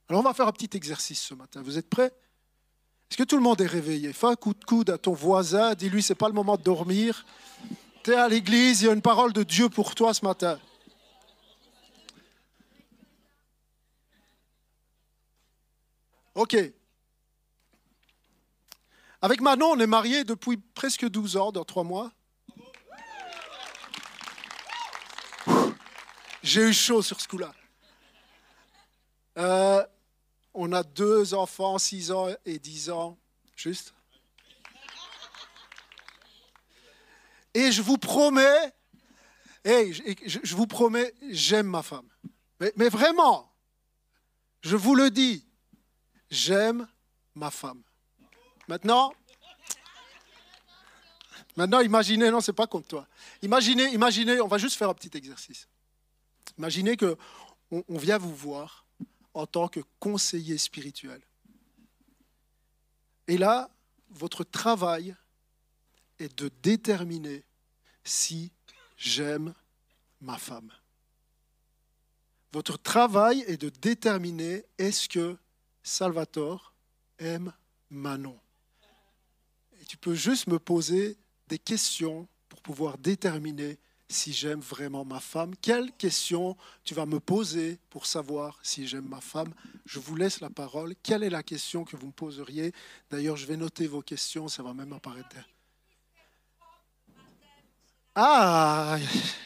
Alors 0.07 0.19
on 0.19 0.23
va 0.23 0.35
faire 0.35 0.47
un 0.47 0.51
petit 0.51 0.77
exercice 0.77 1.23
ce 1.23 1.33
matin. 1.33 1.63
Vous 1.63 1.79
êtes 1.79 1.89
prêts? 1.89 2.13
Est-ce 3.13 3.21
que 3.21 3.29
tout 3.29 3.37
le 3.37 3.43
monde 3.43 3.61
est 3.61 3.67
réveillé? 3.67 4.11
Fais 4.11 4.25
un 4.25 4.35
coup 4.35 4.55
de 4.55 4.65
coude 4.65 4.89
à 4.89 4.97
ton 4.97 5.13
voisin, 5.13 5.75
dis-lui 5.75 6.01
c'est 6.01 6.15
pas 6.15 6.29
le 6.29 6.33
moment 6.33 6.57
de 6.57 6.63
dormir. 6.63 7.27
Tu 8.03 8.09
es 8.09 8.15
à 8.15 8.27
l'église, 8.27 8.81
il 8.81 8.85
y 8.87 8.89
a 8.89 8.91
une 8.91 9.03
parole 9.03 9.33
de 9.33 9.43
Dieu 9.43 9.69
pour 9.69 9.93
toi 9.93 10.15
ce 10.15 10.25
matin. 10.25 10.59
Ok. 16.33 16.57
Avec 19.21 19.41
Manon, 19.41 19.73
on 19.73 19.79
est 19.79 19.85
mariés 19.85 20.23
depuis 20.23 20.57
presque 20.57 21.07
12 21.07 21.37
ans, 21.37 21.51
dans 21.51 21.65
trois 21.65 21.83
mois. 21.83 22.11
J'ai 26.41 26.67
eu 26.67 26.73
chaud 26.73 27.03
sur 27.03 27.21
ce 27.21 27.27
coup-là. 27.27 27.53
Euh, 29.37 29.85
on 30.53 30.71
a 30.71 30.83
deux 30.83 31.33
enfants, 31.33 31.77
6 31.77 32.11
ans 32.11 32.27
et 32.45 32.59
10 32.59 32.89
ans, 32.89 33.17
juste. 33.55 33.93
Et 37.53 37.71
je 37.71 37.81
vous 37.81 37.97
promets, 37.97 38.73
hey, 39.63 39.93
je, 39.93 40.55
vous 40.55 40.67
promets, 40.67 41.13
j'aime 41.29 41.67
ma 41.67 41.83
femme. 41.83 42.07
Mais, 42.59 42.89
vraiment, 42.89 43.51
je 44.61 44.75
vous 44.75 44.95
le 44.95 45.11
dis, 45.11 45.45
j'aime 46.29 46.87
ma 47.35 47.51
femme. 47.51 47.83
Maintenant, 48.67 49.13
maintenant, 51.55 51.81
imaginez, 51.81 52.31
non, 52.31 52.41
c'est 52.41 52.53
pas 52.53 52.67
contre 52.67 52.87
toi. 52.87 53.07
Imaginez, 53.41 53.93
imaginez, 53.93 54.39
on 54.41 54.47
va 54.47 54.57
juste 54.57 54.77
faire 54.77 54.89
un 54.89 54.93
petit 54.93 55.15
exercice. 55.15 55.67
Imaginez 56.57 56.97
que 56.97 57.17
on, 57.71 57.97
vient 57.97 58.17
vous 58.17 58.35
voir 58.35 58.82
en 59.33 59.45
tant 59.45 59.67
que 59.67 59.79
conseiller 59.99 60.57
spirituel. 60.57 61.21
Et 63.27 63.37
là, 63.37 63.69
votre 64.09 64.43
travail 64.43 65.15
est 66.19 66.37
de 66.37 66.51
déterminer 66.61 67.43
si 68.03 68.51
j'aime 68.97 69.53
ma 70.21 70.37
femme. 70.37 70.71
Votre 72.51 72.77
travail 72.77 73.43
est 73.47 73.57
de 73.57 73.69
déterminer 73.69 74.65
est-ce 74.77 75.09
que 75.09 75.37
Salvatore 75.81 76.73
aime 77.17 77.51
Manon. 77.89 78.39
Et 79.81 79.85
tu 79.85 79.97
peux 79.97 80.13
juste 80.13 80.47
me 80.47 80.59
poser 80.59 81.17
des 81.47 81.59
questions 81.59 82.27
pour 82.49 82.61
pouvoir 82.61 82.97
déterminer 82.97 83.79
si 84.09 84.33
j'aime 84.33 84.59
vraiment 84.59 85.05
ma 85.05 85.19
femme. 85.19 85.55
Quelles 85.61 85.91
questions 85.93 86.55
tu 86.83 86.93
vas 86.93 87.05
me 87.05 87.19
poser 87.19 87.79
pour 87.89 88.05
savoir 88.05 88.59
si 88.61 88.87
j'aime 88.87 89.07
ma 89.07 89.21
femme? 89.21 89.53
Je 89.85 89.99
vous 89.99 90.15
laisse 90.15 90.39
la 90.39 90.49
parole. 90.49 90.93
Quelle 91.01 91.23
est 91.23 91.29
la 91.29 91.43
question 91.43 91.83
que 91.83 91.97
vous 91.97 92.07
me 92.07 92.11
poseriez? 92.11 92.73
D'ailleurs, 93.09 93.37
je 93.37 93.45
vais 93.45 93.57
noter 93.57 93.87
vos 93.87 94.01
questions, 94.01 94.47
ça 94.47 94.63
va 94.63 94.73
même 94.73 94.93
apparaître. 94.93 95.35
Ah, 98.15 98.97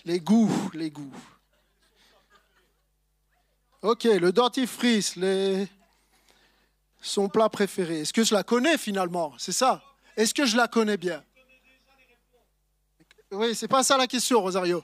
les 0.04 0.20
goûts, 0.20 0.70
les 0.74 0.92
goûts. 0.92 1.14
Ok, 3.82 4.04
le 4.04 4.32
dentifrice, 4.32 5.16
les... 5.16 5.68
son 7.02 7.30
plat 7.30 7.48
préféré. 7.48 8.02
Est-ce 8.02 8.12
que 8.12 8.24
je 8.24 8.34
la 8.34 8.44
connais 8.44 8.78
finalement? 8.78 9.34
C'est 9.38 9.54
ça 9.54 9.82
Est-ce 10.18 10.34
que 10.34 10.46
je 10.46 10.58
la 10.58 10.68
connais 10.68 10.98
bien? 10.98 11.24
Oui, 13.32 13.56
c'est 13.56 13.68
pas 13.68 13.84
ça 13.84 13.98
la 13.98 14.08
question, 14.08 14.42
Rosario. 14.42 14.84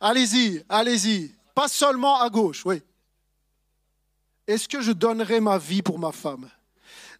Allez-y, 0.00 0.64
allez-y. 0.68 1.34
Pas 1.54 1.68
seulement 1.68 2.20
à 2.20 2.28
gauche, 2.28 2.64
oui. 2.66 2.82
Est-ce 4.46 4.68
que 4.68 4.80
je 4.80 4.92
donnerai 4.92 5.40
ma 5.40 5.58
vie 5.58 5.82
pour 5.82 5.98
ma 5.98 6.12
femme? 6.12 6.50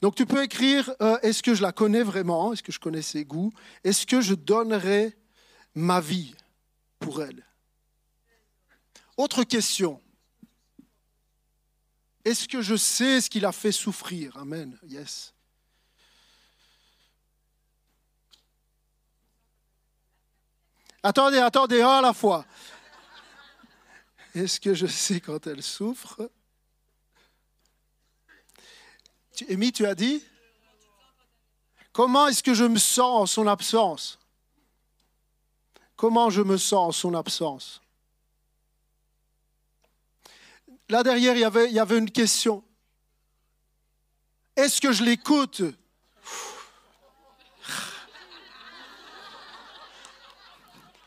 Donc 0.01 0.15
tu 0.15 0.27
peux 0.27 0.43
écrire, 0.43 0.93
euh, 1.01 1.19
est-ce 1.23 1.43
que 1.43 1.55
je 1.55 1.63
la 1.63 1.73
connais 1.73 2.03
vraiment? 2.03 2.53
Est-ce 2.53 2.63
que 2.63 2.73
je 2.73 2.81
connais 2.81 3.03
ses 3.03 3.25
goûts? 3.25 3.53
Est-ce 3.83 4.07
que 4.07 4.21
je 4.21 4.35
donnerai 4.35 5.17
ma 5.75 6.01
vie 6.01 6.35
pour 6.99 7.23
elle? 7.23 7.47
Autre 9.17 9.45
question. 9.45 10.03
Est-ce 12.25 12.49
que 12.49 12.63
je 12.63 12.75
sais 12.75 13.21
ce 13.21 13.31
qu'il 13.31 13.45
a 13.45 13.53
fait 13.53 13.73
souffrir? 13.73 14.37
Amen. 14.37 14.79
Yes. 14.87 15.34
Attendez, 21.07 21.37
attendez, 21.37 21.83
à 21.83 22.01
la 22.01 22.15
fois. 22.15 22.47
Est-ce 24.35 24.59
que 24.59 24.73
je 24.73 24.87
sais 24.87 25.21
quand 25.21 25.47
elle 25.47 25.63
souffre? 25.63 26.31
Amy, 29.51 29.71
tu 29.71 29.85
as 29.85 29.95
dit? 29.95 30.25
Comment 31.93 32.29
est-ce 32.29 32.43
que 32.43 32.55
je 32.55 32.65
me 32.65 32.79
sens 32.79 33.21
en 33.21 33.27
son 33.27 33.47
absence? 33.47 34.19
Comment 35.95 36.31
je 36.31 36.41
me 36.41 36.57
sens 36.57 36.89
en 36.89 36.93
son 36.93 37.15
absence? 37.15 37.83
Là 40.89 41.03
derrière, 41.03 41.35
il 41.35 41.41
y 41.41 41.45
avait, 41.45 41.69
il 41.69 41.75
y 41.75 41.79
avait 41.79 41.99
une 41.99 42.11
question. 42.11 42.65
Est-ce 44.57 44.81
que 44.81 44.91
je 44.91 45.05
l'écoute? 45.05 45.61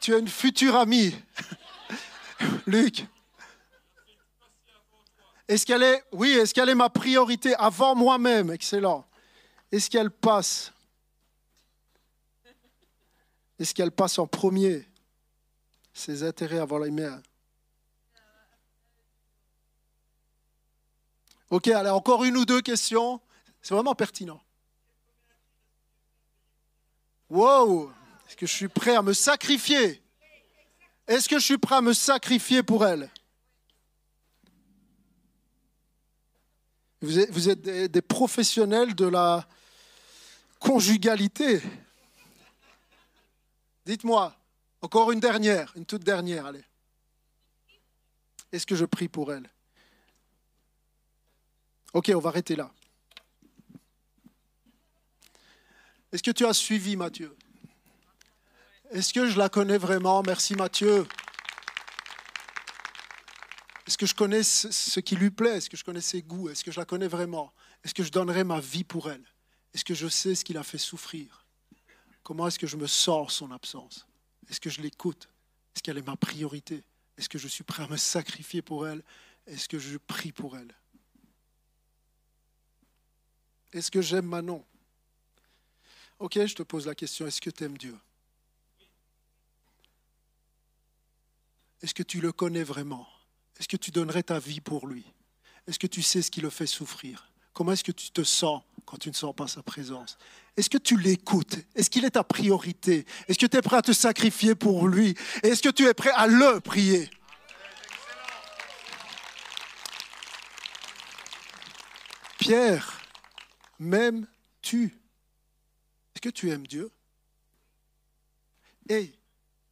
Tu 0.08 0.15
as 0.15 0.20
une 0.20 0.30
future 0.30 0.78
amie. 0.78 1.13
Luc. 2.65 3.06
Est-ce 5.50 5.65
qu'elle 5.65 5.84
est, 5.84 6.02
oui, 6.13 6.30
est-ce 6.30 6.54
qu'elle 6.54 6.70
est 6.70 6.76
ma 6.76 6.89
priorité 6.89 7.54
avant 7.56 7.93
moi-même? 7.93 8.50
Excellent. 8.50 9.06
Est-ce 9.70 9.89
qu'elle 9.89 10.10
passe? 10.10 10.72
Est-ce 13.60 13.74
qu'elle 13.74 13.91
passe 13.91 14.17
en 14.17 14.28
premier? 14.28 14.88
Ses 15.93 16.24
intérêts 16.24 16.60
avant 16.60 16.80
les 16.80 16.91
miens 16.91 17.22
Ok, 21.50 21.67
allez, 21.67 21.89
encore 21.89 22.24
une 22.24 22.38
ou 22.38 22.46
deux 22.46 22.62
questions. 22.62 23.20
C'est 23.62 23.74
vraiment 23.74 23.93
pertinent. 23.93 24.41
Wow 27.30 27.91
est-ce 28.27 28.35
que 28.35 28.45
je 28.45 28.53
suis 28.53 28.67
prêt 28.67 28.95
à 28.95 29.01
me 29.01 29.13
sacrifier? 29.13 30.01
Est-ce 31.07 31.29
que 31.29 31.39
je 31.39 31.45
suis 31.45 31.57
prêt 31.57 31.75
à 31.75 31.81
me 31.81 31.93
sacrifier 31.93 32.61
pour 32.61 32.85
elle? 32.85 33.09
Vous 37.01 37.49
êtes, 37.49 37.61
des, 37.61 38.01
professionnels 38.01 38.95
de 38.95 39.05
la 39.05 39.47
conjugalité. 40.59 41.61
Dites-moi, 43.85 44.35
encore 44.81 45.11
une 45.11 45.19
dernière, 45.19 45.71
une 45.75 45.85
toute 45.85 46.03
dernière, 46.03 46.47
allez. 46.47 46.65
Est-ce 48.51 48.65
que 48.65 48.75
je 48.75 48.85
prie 48.85 49.07
pour 49.07 49.31
elle? 49.31 49.49
Ok, 51.93 52.11
on 52.13 52.19
va 52.19 52.29
arrêter 52.29 52.55
là. 52.55 52.71
Est-ce 56.11 56.23
que 56.23 56.31
tu 56.31 56.45
as 56.45 56.53
suivi 56.53 56.95
Mathieu? 56.95 57.35
Est-ce 58.91 59.13
que 59.13 59.30
je 59.30 59.38
la 59.38 59.50
connais 59.50 59.78
vraiment 59.78 60.21
Merci 60.23 60.56
Mathieu. 60.56 61.06
Est-ce 63.86 63.97
que 63.97 64.06
je 64.06 64.15
connais 64.15 64.43
ce 64.43 65.00
qui 65.00 65.15
lui 65.15 65.32
plaît 65.32 65.58
Est-ce 65.58 65.69
que 65.69 65.78
je 65.78 65.84
connais 65.84 66.02
ses 66.02 66.21
goûts 66.21 66.50
Est-ce 66.50 66.63
que 66.63 66.71
je 66.71 66.80
la 66.80 66.86
connais 66.86 67.08
vraiment 67.08 67.54
Est-ce 67.84 67.93
que 67.93 68.04
je 68.04 68.12
donnerai 68.12 68.43
ma 68.43 68.60
vie 68.60 68.84
pour 68.84 69.10
elle 69.10 69.23
Est-ce 69.73 69.86
que 69.86 69.93
je 69.93 70.08
sais 70.08 70.36
ce 70.36 70.43
qu'il 70.43 70.58
a 70.58 70.63
fait 70.63 70.78
souffrir 70.78 71.45
Comment 72.23 72.47
est-ce 72.47 72.60
que 72.60 72.67
je 72.67 72.76
me 72.76 72.88
sors 72.88 73.32
son 73.32 73.52
absence 73.52 74.06
Est-ce 74.50 74.60
que 74.60 74.69
je 74.69 74.82
l'écoute 74.82 75.30
Est-ce 75.76 75.84
qu'elle 75.84 75.97
est 75.97 76.08
ma 76.08 76.17
priorité 76.17 76.84
Est-ce 77.17 77.30
que 77.30 77.38
je 77.38 77.47
suis 77.47 77.63
prêt 77.63 77.84
à 77.84 77.88
me 77.88 77.97
sacrifier 77.97 78.62
pour 78.62 78.88
elle 78.88 79.04
Est-ce 79.45 79.69
que 79.69 79.80
je 79.80 79.97
prie 79.97 80.34
pour 80.34 80.58
elle 80.58 80.73
Est-ce 83.71 83.89
que 83.89 84.02
j'aime 84.02 84.26
Manon 84.26 84.65
Ok, 86.19 86.34
je 86.45 86.56
te 86.56 86.63
pose 86.63 86.88
la 86.88 86.95
question, 86.95 87.28
est-ce 87.28 87.39
que 87.39 87.50
tu 87.50 87.63
aimes 87.63 87.78
Dieu 87.78 87.95
Est-ce 91.81 91.93
que 91.93 92.03
tu 92.03 92.21
le 92.21 92.31
connais 92.31 92.63
vraiment? 92.63 93.07
Est-ce 93.59 93.67
que 93.67 93.77
tu 93.77 93.91
donnerais 93.91 94.23
ta 94.23 94.39
vie 94.39 94.61
pour 94.61 94.87
lui? 94.87 95.05
Est-ce 95.67 95.79
que 95.79 95.87
tu 95.87 96.01
sais 96.01 96.21
ce 96.21 96.31
qui 96.31 96.41
le 96.41 96.49
fait 96.49 96.67
souffrir? 96.67 97.31
Comment 97.53 97.71
est-ce 97.71 97.83
que 97.83 97.91
tu 97.91 98.11
te 98.11 98.23
sens 98.23 98.61
quand 98.85 98.97
tu 98.97 99.09
ne 99.09 99.15
sens 99.15 99.35
pas 99.35 99.47
sa 99.47 99.63
présence? 99.63 100.17
Est-ce 100.55 100.69
que 100.69 100.77
tu 100.77 100.97
l'écoutes? 100.97 101.57
Est-ce 101.75 101.89
qu'il 101.89 102.05
est 102.05 102.11
ta 102.11 102.23
priorité? 102.23 103.05
Est-ce 103.27 103.37
que 103.37 103.45
tu 103.45 103.57
es 103.57 103.61
prêt 103.61 103.77
à 103.77 103.81
te 103.81 103.93
sacrifier 103.93 104.55
pour 104.55 104.87
lui? 104.87 105.15
Est-ce 105.43 105.61
que 105.61 105.69
tu 105.69 105.85
es 105.85 105.93
prêt 105.93 106.11
à 106.11 106.27
le 106.27 106.59
prier? 106.59 107.09
Pierre, 112.39 113.01
m'aimes-tu? 113.79 114.85
Est-ce 116.15 116.21
que 116.21 116.29
tu 116.29 116.49
aimes 116.49 116.65
Dieu? 116.65 116.91
Et 118.87 119.13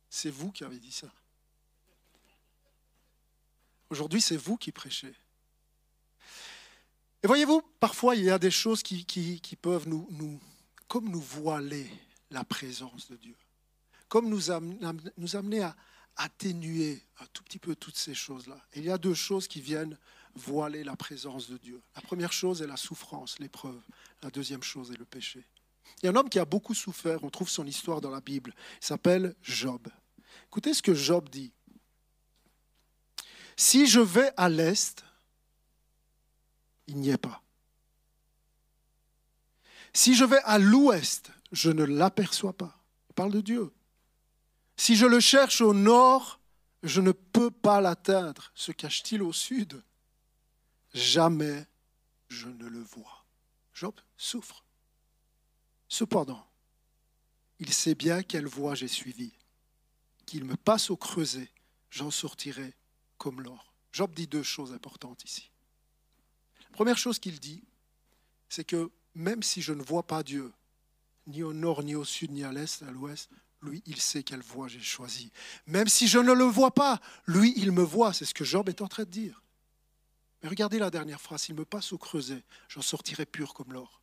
c'est 0.09 0.29
vous 0.29 0.51
qui 0.51 0.63
avez 0.63 0.79
dit 0.79 0.91
ça. 0.91 1.07
Aujourd'hui, 3.89 4.21
c'est 4.21 4.37
vous 4.37 4.57
qui 4.57 4.71
prêchez. 4.71 5.13
Et 7.23 7.27
voyez-vous, 7.27 7.61
parfois 7.79 8.15
il 8.15 8.23
y 8.23 8.29
a 8.29 8.37
des 8.37 8.51
choses 8.51 8.83
qui, 8.83 9.57
peuvent 9.61 9.87
nous, 9.87 10.39
comme 10.87 11.09
nous 11.09 11.21
voiler 11.21 11.89
la 12.29 12.43
présence 12.43 13.09
de 13.09 13.15
Dieu, 13.15 13.35
comme 14.07 14.29
nous 14.29 14.51
amener 14.51 15.61
à 15.61 15.75
atténuer 16.17 17.01
un 17.19 17.25
tout 17.33 17.43
petit 17.43 17.59
peu 17.59 17.75
toutes 17.75 17.97
ces 17.97 18.13
choses-là. 18.13 18.57
il 18.75 18.83
y 18.83 18.91
a 18.91 18.97
deux 18.97 19.13
choses 19.13 19.47
qui 19.47 19.59
viennent 19.59 19.97
voiler 20.35 20.83
la 20.83 20.95
présence 20.95 21.49
de 21.49 21.57
Dieu. 21.57 21.81
La 21.95 22.01
première 22.01 22.31
chose 22.31 22.61
est 22.61 22.67
la 22.67 22.77
souffrance, 22.77 23.39
l'épreuve. 23.39 23.81
La 24.21 24.29
deuxième 24.29 24.63
chose 24.63 24.91
est 24.91 24.97
le 24.97 25.05
péché. 25.05 25.43
Il 26.01 26.05
y 26.05 26.09
a 26.09 26.11
un 26.11 26.15
homme 26.15 26.29
qui 26.29 26.39
a 26.39 26.45
beaucoup 26.45 26.73
souffert, 26.73 27.23
on 27.23 27.29
trouve 27.29 27.49
son 27.49 27.65
histoire 27.65 28.01
dans 28.01 28.09
la 28.09 28.21
Bible. 28.21 28.53
Il 28.81 28.85
s'appelle 28.85 29.35
Job. 29.41 29.87
Écoutez 30.47 30.73
ce 30.73 30.81
que 30.81 30.93
Job 30.93 31.29
dit. 31.29 31.53
Si 33.55 33.87
je 33.87 33.99
vais 33.99 34.31
à 34.37 34.49
l'est, 34.49 35.03
il 36.87 36.97
n'y 36.97 37.09
est 37.09 37.17
pas. 37.17 37.41
Si 39.93 40.13
je 40.13 40.25
vais 40.25 40.41
à 40.43 40.59
l'ouest, 40.59 41.31
je 41.51 41.71
ne 41.71 41.83
l'aperçois 41.83 42.53
pas. 42.53 42.77
Il 43.09 43.13
parle 43.13 43.31
de 43.31 43.41
Dieu. 43.41 43.73
Si 44.75 44.95
je 44.95 45.05
le 45.05 45.21
cherche 45.21 45.61
au 45.61 45.73
nord, 45.73 46.39
je 46.83 46.99
ne 46.99 47.13
peux 47.13 47.49
pas 47.49 47.79
l'atteindre. 47.79 48.51
Se 48.55 48.73
cache-t-il 48.73 49.21
au 49.23 49.31
sud? 49.31 49.81
Jamais 50.93 51.65
je 52.27 52.47
ne 52.47 52.67
le 52.67 52.81
vois. 52.81 53.25
Job 53.73 53.95
souffre. 54.17 54.65
Cependant, 55.87 56.45
il 57.59 57.73
sait 57.73 57.95
bien 57.95 58.21
quelle 58.21 58.47
voie 58.47 58.75
j'ai 58.75 58.87
suivie. 58.87 59.33
Qu'il 60.25 60.43
me 60.43 60.57
passe 60.57 60.89
au 60.89 60.97
creuset, 60.97 61.49
j'en 61.89 62.11
sortirai 62.11 62.73
comme 63.17 63.41
l'or. 63.41 63.73
Job 63.91 64.13
dit 64.13 64.27
deux 64.27 64.43
choses 64.43 64.73
importantes 64.73 65.23
ici. 65.23 65.51
La 66.69 66.75
première 66.75 66.97
chose 66.97 67.19
qu'il 67.19 67.39
dit, 67.39 67.63
c'est 68.49 68.65
que 68.65 68.91
même 69.13 69.43
si 69.43 69.61
je 69.61 69.73
ne 69.73 69.81
vois 69.81 70.03
pas 70.03 70.23
Dieu, 70.23 70.51
ni 71.27 71.43
au 71.43 71.53
nord, 71.53 71.83
ni 71.83 71.95
au 71.95 72.03
sud, 72.03 72.31
ni 72.31 72.43
à 72.43 72.51
l'est, 72.51 72.83
à 72.83 72.91
l'ouest, 72.91 73.29
lui, 73.61 73.81
il 73.85 73.99
sait 73.99 74.23
quelle 74.23 74.41
voie 74.41 74.67
j'ai 74.67 74.81
choisie. 74.81 75.31
Même 75.65 75.87
si 75.87 76.07
je 76.07 76.19
ne 76.19 76.33
le 76.33 76.43
vois 76.43 76.71
pas, 76.71 77.01
lui, 77.25 77.53
il 77.57 77.71
me 77.71 77.81
voit. 77.83 78.13
C'est 78.13 78.25
ce 78.25 78.33
que 78.33 78.43
Job 78.43 78.69
est 78.69 78.81
en 78.81 78.87
train 78.87 79.03
de 79.03 79.09
dire. 79.09 79.41
Mais 80.43 80.49
regardez 80.49 80.77
la 80.77 80.91
dernière 80.91 81.21
phrase. 81.21 81.47
Il 81.49 81.55
me 81.55 81.65
passe 81.65 81.91
au 81.93 81.97
creuset, 81.97 82.43
j'en 82.67 82.81
sortirai 82.81 83.25
pur 83.25 83.53
comme 83.53 83.73
l'or. 83.73 84.01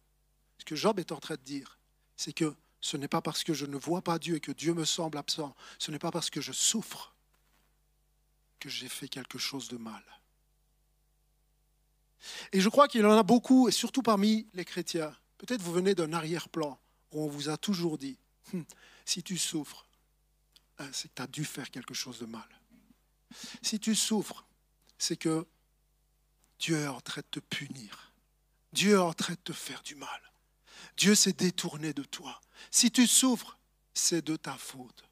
Ce 0.59 0.65
que 0.65 0.75
Job 0.75 0.99
est 0.99 1.13
en 1.13 1.21
train 1.21 1.37
de 1.37 1.43
dire, 1.43 1.79
c'est 2.17 2.33
que 2.33 2.55
ce 2.81 2.97
n'est 2.97 3.09
pas 3.09 3.23
parce 3.23 3.45
que 3.45 3.55
je 3.55 3.67
ne 3.67 3.77
vois 3.77 4.03
pas 4.03 4.19
Dieu 4.19 4.37
et 4.37 4.41
que 4.41 4.53
Dieu 4.53 4.75
me 4.75 4.85
semble 4.85 5.19
absent, 5.19 5.55
ce 5.79 5.91
n'est 5.91 5.99
pas 5.99 6.11
parce 6.11 6.31
que 6.31 6.41
je 6.41 6.53
souffre 6.53 7.15
que 8.63 8.69
j'ai 8.69 8.89
fait 8.89 9.09
quelque 9.09 9.39
chose 9.39 9.67
de 9.67 9.77
mal. 9.77 10.05
Et 12.53 12.61
je 12.61 12.69
crois 12.69 12.87
qu'il 12.87 13.05
en 13.05 13.19
a 13.19 13.25
beaucoup, 13.25 13.69
et 13.69 13.73
surtout 13.73 14.03
parmi 14.03 14.47
les 14.55 14.65
chrétiens. 14.65 15.13
Peut-être 15.37 15.61
vous 15.61 15.73
venez 15.73 15.97
d'un 15.97 16.13
arrière-plan 16.13 16.79
où 17.11 17.25
on 17.25 17.27
vous 17.27 17.49
a 17.49 17.57
toujours 17.57 17.99
dit, 17.99 18.17
hum, 18.55 18.65
si 19.05 19.25
tu 19.25 19.37
souffres, 19.37 19.85
hein, 20.79 20.89
c'est 20.93 21.09
que 21.09 21.15
tu 21.17 21.23
as 21.23 21.27
dû 21.27 21.45
faire 21.45 21.73
quelque 21.73 21.93
chose 21.93 22.21
de 22.21 22.27
mal. 22.27 22.49
Si 23.63 23.81
tu 23.81 23.97
souffres, 23.97 24.47
c'est 24.97 25.17
que 25.17 25.45
Dieu 26.61 26.79
est 26.79 26.87
en 26.87 27.01
train 27.01 27.23
de 27.23 27.41
te 27.41 27.41
punir. 27.41 28.13
Dieu 28.73 28.93
est 28.93 29.09
en 29.11 29.13
train 29.13 29.35
de 29.35 29.41
te 29.41 29.53
faire 29.53 29.83
du 29.83 29.97
mal. 29.97 30.33
Dieu 30.97 31.17
s'est 31.17 31.33
détourné 31.33 31.93
de 31.95 32.05
toi. 32.05 32.41
Si 32.71 32.93
tu 32.93 33.09
souffres, 33.09 33.59
c'est 33.93 34.25
de 34.25 34.37
ta 34.37 34.57
faute. 34.57 35.03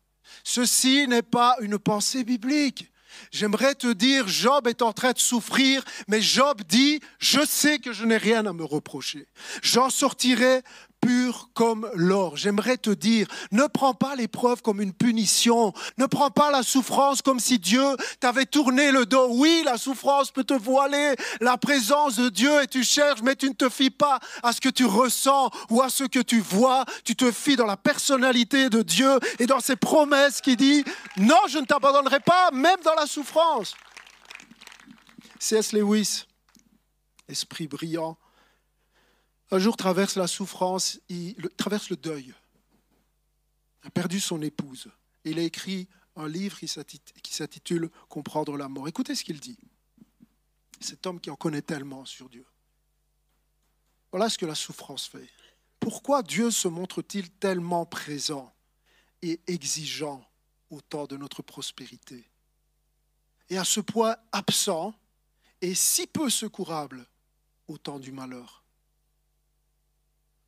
Ceci 0.45 1.09
n'est 1.09 1.23
pas 1.23 1.57
une 1.61 1.81
pensée 1.81 2.23
biblique. 2.23 2.93
J'aimerais 3.31 3.75
te 3.75 3.93
dire, 3.93 4.29
Job 4.29 4.67
est 4.67 4.83
en 4.83 4.93
train 4.93 5.13
de 5.13 5.19
souffrir, 5.19 5.85
mais 6.09 6.21
Job 6.21 6.63
dit, 6.69 7.01
je 7.19 7.45
sais 7.45 7.79
que 7.79 7.93
je 7.93 8.05
n'ai 8.05 8.17
rien 8.17 8.47
à 8.47 8.53
me 8.53 8.65
reprocher. 8.65 9.27
J'en 9.63 9.91
sortirai 9.91 10.63
pur 11.01 11.51
comme 11.55 11.91
l'or. 11.95 12.37
J'aimerais 12.37 12.77
te 12.77 12.91
dire, 12.91 13.27
ne 13.53 13.67
prends 13.67 13.95
pas 13.95 14.15
l'épreuve 14.17 14.63
comme 14.63 14.81
une 14.81 14.93
punition, 14.93 15.73
ne 15.99 16.07
prends 16.07 16.31
pas 16.31 16.51
la 16.51 16.63
souffrance 16.63 17.23
comme 17.23 17.41
si 17.41 17.59
Dieu 17.59 17.85
t'avait 18.21 18.47
tourné 18.47 18.93
le 18.93 19.07
dos. 19.07 19.29
Oui, 19.31 19.63
la 19.65 19.79
souffrance 19.79 20.31
peut 20.31 20.45
te 20.45 20.55
voiler 20.55 21.15
la 21.41 21.57
présence 21.57 22.17
de 22.17 22.29
Dieu 22.29 22.63
et 22.63 22.67
tu 22.67 22.85
cherches, 22.85 23.23
mais 23.23 23.37
tu 23.37 23.49
ne 23.49 23.55
te 23.55 23.69
fies 23.69 23.91
pas 23.91 24.19
à 24.43 24.53
ce 24.53 24.61
que 24.61 24.69
tu 24.69 24.85
ressens 24.85 25.51
ou 25.71 25.83
à 25.83 25.89
ce 25.89 26.05
que 26.05 26.21
tu 26.21 26.41
vois. 26.41 26.85
Tu 27.05 27.17
te 27.17 27.31
fies 27.33 27.57
dans 27.57 27.67
la 27.67 27.77
personnalité 27.77 28.69
de 28.69 28.83
Dieu 28.83 29.19
et 29.39 29.47
dans 29.47 29.61
ses 29.61 29.77
promesses 29.77 30.41
qui 30.41 30.57
dit, 30.57 30.85
non, 31.17 31.41
je 31.49 31.59
ne 31.59 31.65
t'abandonnerai 31.65 32.21
pas, 32.21 32.51
même 32.53 32.81
dans 32.85 32.95
la 32.95 33.07
souffrance. 33.07 33.75
C.S. 35.39 35.73
Lewis, 35.73 36.27
esprit 37.29 37.67
brillant, 37.67 38.19
un 39.51 39.59
jour 39.59 39.77
traverse 39.77 40.17
la 40.17 40.27
souffrance, 40.27 41.01
il 41.09 41.37
traverse 41.57 41.91
le 41.91 41.97
deuil. 41.97 42.33
Il 43.83 43.89
a 43.89 43.91
perdu 43.91 44.21
son 44.21 44.43
épouse. 44.43 44.91
Il 45.25 45.39
a 45.39 45.43
écrit 45.43 45.89
un 46.17 46.29
livre 46.29 46.59
qui 46.59 47.35
s'intitule 47.35 47.91
Comprendre 48.09 48.57
la 48.57 48.69
mort. 48.69 48.89
Écoutez 48.89 49.15
ce 49.15 49.25
qu'il 49.25 49.41
dit. 49.41 49.59
Cet 50.81 51.07
homme 51.07 51.21
qui 51.21 51.31
en 51.31 51.37
connaît 51.37 51.63
tellement 51.63 52.05
sur 52.05 52.29
Dieu. 52.29 52.47
Voilà 54.13 54.29
ce 54.29 54.39
que 54.39 54.47
la 54.47 54.55
souffrance 54.55 55.07
fait. 55.07 55.29
Pourquoi 55.79 56.23
Dieu 56.23 56.51
se 56.51 56.69
montre-t-il 56.69 57.31
tellement 57.31 57.87
présent 57.87 58.53
et 59.23 59.41
exigeant 59.47 60.25
au 60.71 60.81
temps 60.81 61.07
de 61.07 61.17
notre 61.17 61.43
prospérité? 61.43 62.29
Et 63.49 63.59
à 63.59 63.65
ce 63.65 63.81
point 63.81 64.17
absent 64.33 64.95
et 65.61 65.75
si 65.75 66.07
peu 66.07 66.31
secourable 66.31 67.07
au 67.69 67.79
temps 67.79 67.99
du 67.99 68.13
malheur 68.13 68.60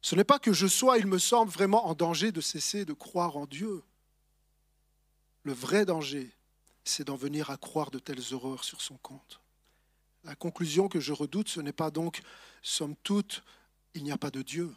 ce 0.03 0.17
n'est 0.17 0.25
pas 0.25 0.41
que 0.41 0.53
je 0.53 0.67
sois, 0.67 0.99
il 0.99 1.07
me 1.07 1.19
semble, 1.19 1.51
vraiment 1.51 1.87
en 1.87 1.95
danger 1.95 2.33
de 2.33 2.41
cesser 2.41 2.85
de 2.85 2.93
croire 2.93 3.37
en 3.37 3.47
Dieu. 3.47 3.83
Le 5.45 5.53
vrai 5.53 5.85
danger, 5.85 6.31
c'est 6.85 7.05
d'en 7.05 7.17
venir 7.17 7.51
à 7.51 7.57
croire 7.57 7.93
de 7.93 8.01
telles 8.01 8.35
horreurs 8.35 8.65
sur 8.65 8.81
son 8.81 8.97
compte. 8.97 9.41
La 10.25 10.35
conclusion 10.35 10.89
que 10.89 11.01
je 11.01 11.13
redoute, 11.13 11.49
ce 11.49 11.61
n'est 11.61 11.73
pas 11.73 11.91
donc, 11.91 12.21
somme 12.63 12.97
toute, 13.05 13.45
il 13.95 14.03
n'y 14.03 14.13
a 14.13 14.19
pas 14.19 14.31
de 14.31 14.43
Dieu, 14.43 14.75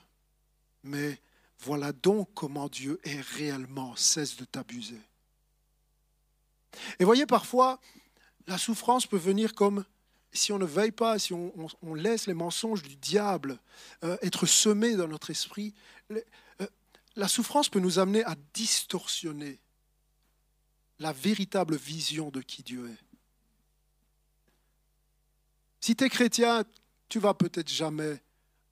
mais 0.83 1.19
voilà 1.59 1.91
donc 1.91 2.29
comment 2.35 2.69
Dieu 2.69 2.99
est 3.03 3.21
réellement, 3.21 3.95
cesse 3.95 4.37
de 4.37 4.45
t'abuser. 4.45 5.01
Et 6.99 7.05
voyez, 7.05 7.25
parfois, 7.25 7.79
la 8.47 8.57
souffrance 8.57 9.07
peut 9.07 9.17
venir 9.17 9.55
comme 9.55 9.85
si 10.33 10.51
on 10.51 10.59
ne 10.59 10.65
veille 10.65 10.91
pas, 10.91 11.17
si 11.17 11.33
on, 11.33 11.93
laisse 11.93 12.27
les 12.27 12.33
mensonges 12.33 12.83
du 12.83 12.95
diable 12.95 13.59
euh, 14.03 14.17
être 14.21 14.45
semés 14.45 14.95
dans 14.95 15.07
notre 15.07 15.29
esprit, 15.29 15.73
euh, 16.11 16.21
la 17.15 17.27
souffrance 17.27 17.69
peut 17.69 17.79
nous 17.79 17.99
amener 17.99 18.23
à 18.25 18.35
distorsionner 18.53 19.59
la 20.99 21.13
véritable 21.13 21.75
vision 21.75 22.29
de 22.29 22.41
qui 22.41 22.63
Dieu 22.63 22.89
est. 22.89 23.05
Si 25.79 25.95
tu 25.95 26.03
es 26.03 26.09
chrétien, 26.09 26.63
tu 27.09 27.19
vas 27.19 27.33
peut-être 27.33 27.69
jamais 27.69 28.21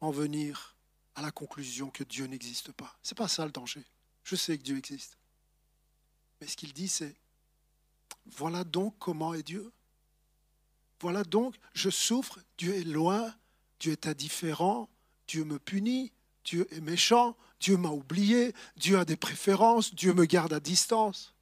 en 0.02 0.12
venir 0.12 0.76
à 1.16 1.22
la 1.22 1.32
conclusion 1.32 1.90
que 1.90 2.04
Dieu 2.04 2.26
n'existe 2.26 2.72
pas. 2.72 2.98
Ce 3.04 3.14
n'est 3.14 3.18
pas 3.18 3.28
ça 3.28 3.46
le 3.46 3.52
danger. 3.52 3.86
Je 4.24 4.36
sais 4.36 4.58
que 4.58 4.64
Dieu 4.64 4.78
existe. 4.78 5.18
Mais 6.42 6.48
ce 6.48 6.58
qu'il 6.58 6.74
dit, 6.74 6.88
c'est, 6.88 7.16
voilà 8.26 8.64
donc 8.64 8.96
comment 9.00 9.34
est 9.34 9.44
Dieu. 9.44 9.72
Voilà 11.04 11.26
donc, 11.26 11.56
je 11.74 11.90
souffre, 11.90 12.40
Dieu 12.58 12.76
est 12.76 12.86
loin, 12.86 13.36
Dieu 13.82 13.92
est 13.92 14.08
indifférent, 14.08 14.88
Dieu 15.28 15.44
me 15.44 15.60
punit, 15.60 16.14
Dieu 16.46 16.66
est 16.72 16.80
méchant, 16.80 17.36
Dieu 17.60 17.76
m'a 17.76 17.90
oublié, 17.90 18.54
Dieu 18.78 18.98
a 18.98 19.04
des 19.04 19.18
préférences, 19.18 19.94
Dieu 19.94 20.14
me 20.14 20.24
garde 20.24 20.54
à 20.54 20.62
distance. 20.62 21.36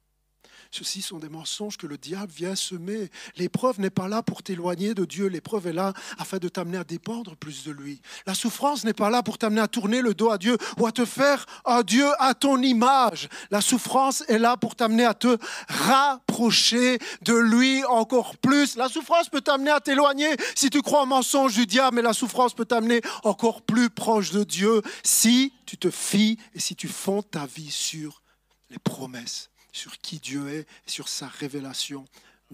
Ceux-ci 0.70 1.02
sont 1.02 1.18
des 1.18 1.28
mensonges 1.28 1.76
que 1.76 1.86
le 1.86 1.98
diable 1.98 2.32
vient 2.32 2.54
semer. 2.54 3.10
L'épreuve 3.36 3.78
n'est 3.78 3.90
pas 3.90 4.08
là 4.08 4.22
pour 4.22 4.42
t'éloigner 4.42 4.94
de 4.94 5.04
Dieu, 5.04 5.26
l'épreuve 5.26 5.66
est 5.66 5.72
là 5.72 5.92
afin 6.18 6.38
de 6.38 6.48
t'amener 6.48 6.78
à 6.78 6.84
dépendre 6.84 7.36
plus 7.36 7.64
de 7.64 7.72
lui. 7.72 8.00
La 8.26 8.34
souffrance 8.34 8.84
n'est 8.84 8.94
pas 8.94 9.10
là 9.10 9.22
pour 9.22 9.36
t'amener 9.36 9.60
à 9.60 9.68
tourner 9.68 10.00
le 10.00 10.14
dos 10.14 10.30
à 10.30 10.38
Dieu 10.38 10.56
ou 10.78 10.86
à 10.86 10.92
te 10.92 11.04
faire 11.04 11.44
un 11.66 11.82
Dieu 11.82 12.06
à 12.18 12.32
ton 12.34 12.60
image. 12.62 13.28
La 13.50 13.60
souffrance 13.60 14.24
est 14.28 14.38
là 14.38 14.56
pour 14.56 14.74
t'amener 14.74 15.04
à 15.04 15.12
te 15.12 15.36
rapprocher 15.68 16.98
de 17.20 17.34
lui 17.34 17.84
encore 17.84 18.38
plus. 18.38 18.76
La 18.76 18.88
souffrance 18.88 19.28
peut 19.28 19.42
t'amener 19.42 19.70
à 19.70 19.80
t'éloigner 19.80 20.34
si 20.54 20.70
tu 20.70 20.80
crois 20.80 21.02
au 21.02 21.06
mensonge 21.06 21.54
du 21.54 21.66
diable, 21.66 21.96
mais 21.96 22.02
la 22.02 22.14
souffrance 22.14 22.54
peut 22.54 22.64
t'amener 22.64 23.02
encore 23.24 23.60
plus 23.60 23.90
proche 23.90 24.30
de 24.30 24.42
Dieu 24.42 24.80
si 25.02 25.52
tu 25.66 25.76
te 25.76 25.90
fies 25.90 26.38
et 26.54 26.60
si 26.60 26.74
tu 26.74 26.88
fondes 26.88 27.30
ta 27.30 27.44
vie 27.44 27.70
sur 27.70 28.22
les 28.70 28.78
promesses 28.78 29.51
sur 29.72 29.98
qui 29.98 30.18
Dieu 30.18 30.48
est 30.48 30.66
sur 30.86 31.08
sa 31.08 31.26
révélation 31.26 32.04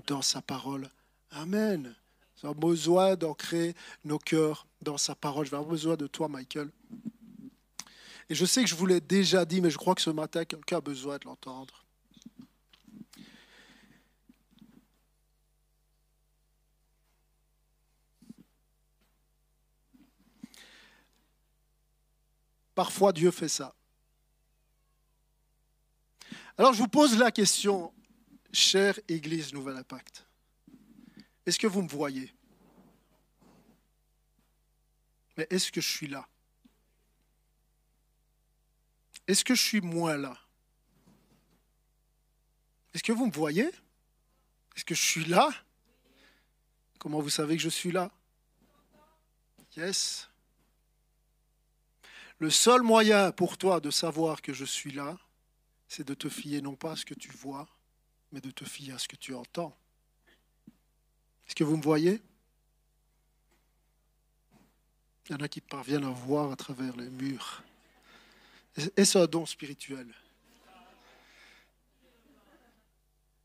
dans 0.06 0.22
sa 0.22 0.40
parole. 0.40 0.88
Amen. 1.32 1.94
Nous 2.42 2.48
avons 2.48 2.58
besoin 2.58 3.16
d'ancrer 3.16 3.74
nos 4.04 4.18
cœurs 4.18 4.66
dans 4.80 4.96
sa 4.96 5.14
parole. 5.14 5.46
Je 5.46 5.50
vais 5.50 5.64
besoin 5.64 5.96
de 5.96 6.06
toi, 6.06 6.28
Michael. 6.28 6.70
Et 8.30 8.34
je 8.34 8.44
sais 8.44 8.62
que 8.62 8.68
je 8.68 8.74
vous 8.74 8.86
l'ai 8.86 9.00
déjà 9.00 9.44
dit, 9.44 9.60
mais 9.60 9.70
je 9.70 9.78
crois 9.78 9.94
que 9.94 10.02
ce 10.02 10.10
matin, 10.10 10.44
quelqu'un 10.44 10.76
a 10.76 10.80
besoin 10.80 11.16
de 11.18 11.24
l'entendre. 11.24 11.84
Parfois, 22.74 23.12
Dieu 23.12 23.32
fait 23.32 23.48
ça. 23.48 23.74
Alors, 26.60 26.72
je 26.72 26.78
vous 26.78 26.88
pose 26.88 27.16
la 27.16 27.30
question, 27.30 27.94
chère 28.52 28.98
Église 29.06 29.52
Nouvel 29.52 29.76
Impact. 29.76 30.26
Est-ce 31.46 31.56
que 31.56 31.68
vous 31.68 31.82
me 31.82 31.88
voyez? 31.88 32.34
Mais 35.36 35.46
est-ce 35.50 35.70
que 35.70 35.80
je 35.80 35.88
suis 35.88 36.08
là? 36.08 36.26
Est-ce 39.28 39.44
que 39.44 39.54
je 39.54 39.62
suis 39.62 39.80
moins 39.80 40.16
là? 40.16 40.36
Est-ce 42.92 43.04
que 43.04 43.12
vous 43.12 43.26
me 43.26 43.32
voyez? 43.32 43.70
Est-ce 44.74 44.84
que 44.84 44.96
je 44.96 45.04
suis 45.04 45.26
là? 45.26 45.50
Comment 46.98 47.20
vous 47.20 47.30
savez 47.30 47.56
que 47.56 47.62
je 47.62 47.68
suis 47.68 47.92
là? 47.92 48.10
Yes. 49.76 50.28
Le 52.40 52.50
seul 52.50 52.82
moyen 52.82 53.30
pour 53.30 53.56
toi 53.56 53.78
de 53.78 53.92
savoir 53.92 54.42
que 54.42 54.52
je 54.52 54.64
suis 54.64 54.90
là, 54.90 55.16
c'est 55.88 56.06
de 56.06 56.14
te 56.14 56.28
fier 56.28 56.60
non 56.62 56.76
pas 56.76 56.92
à 56.92 56.96
ce 56.96 57.04
que 57.04 57.14
tu 57.14 57.30
vois, 57.30 57.66
mais 58.30 58.40
de 58.40 58.50
te 58.50 58.64
fier 58.64 58.94
à 58.94 58.98
ce 58.98 59.08
que 59.08 59.16
tu 59.16 59.34
entends. 59.34 59.76
Est-ce 61.46 61.54
que 61.54 61.64
vous 61.64 61.76
me 61.78 61.82
voyez? 61.82 62.22
Il 65.28 65.32
y 65.32 65.34
en 65.34 65.40
a 65.40 65.48
qui 65.48 65.60
parviennent 65.60 66.04
à 66.04 66.10
voir 66.10 66.52
à 66.52 66.56
travers 66.56 66.94
les 66.96 67.08
murs. 67.08 67.62
Est-ce 68.96 69.18
un 69.18 69.26
don 69.26 69.44
spirituel? 69.46 70.14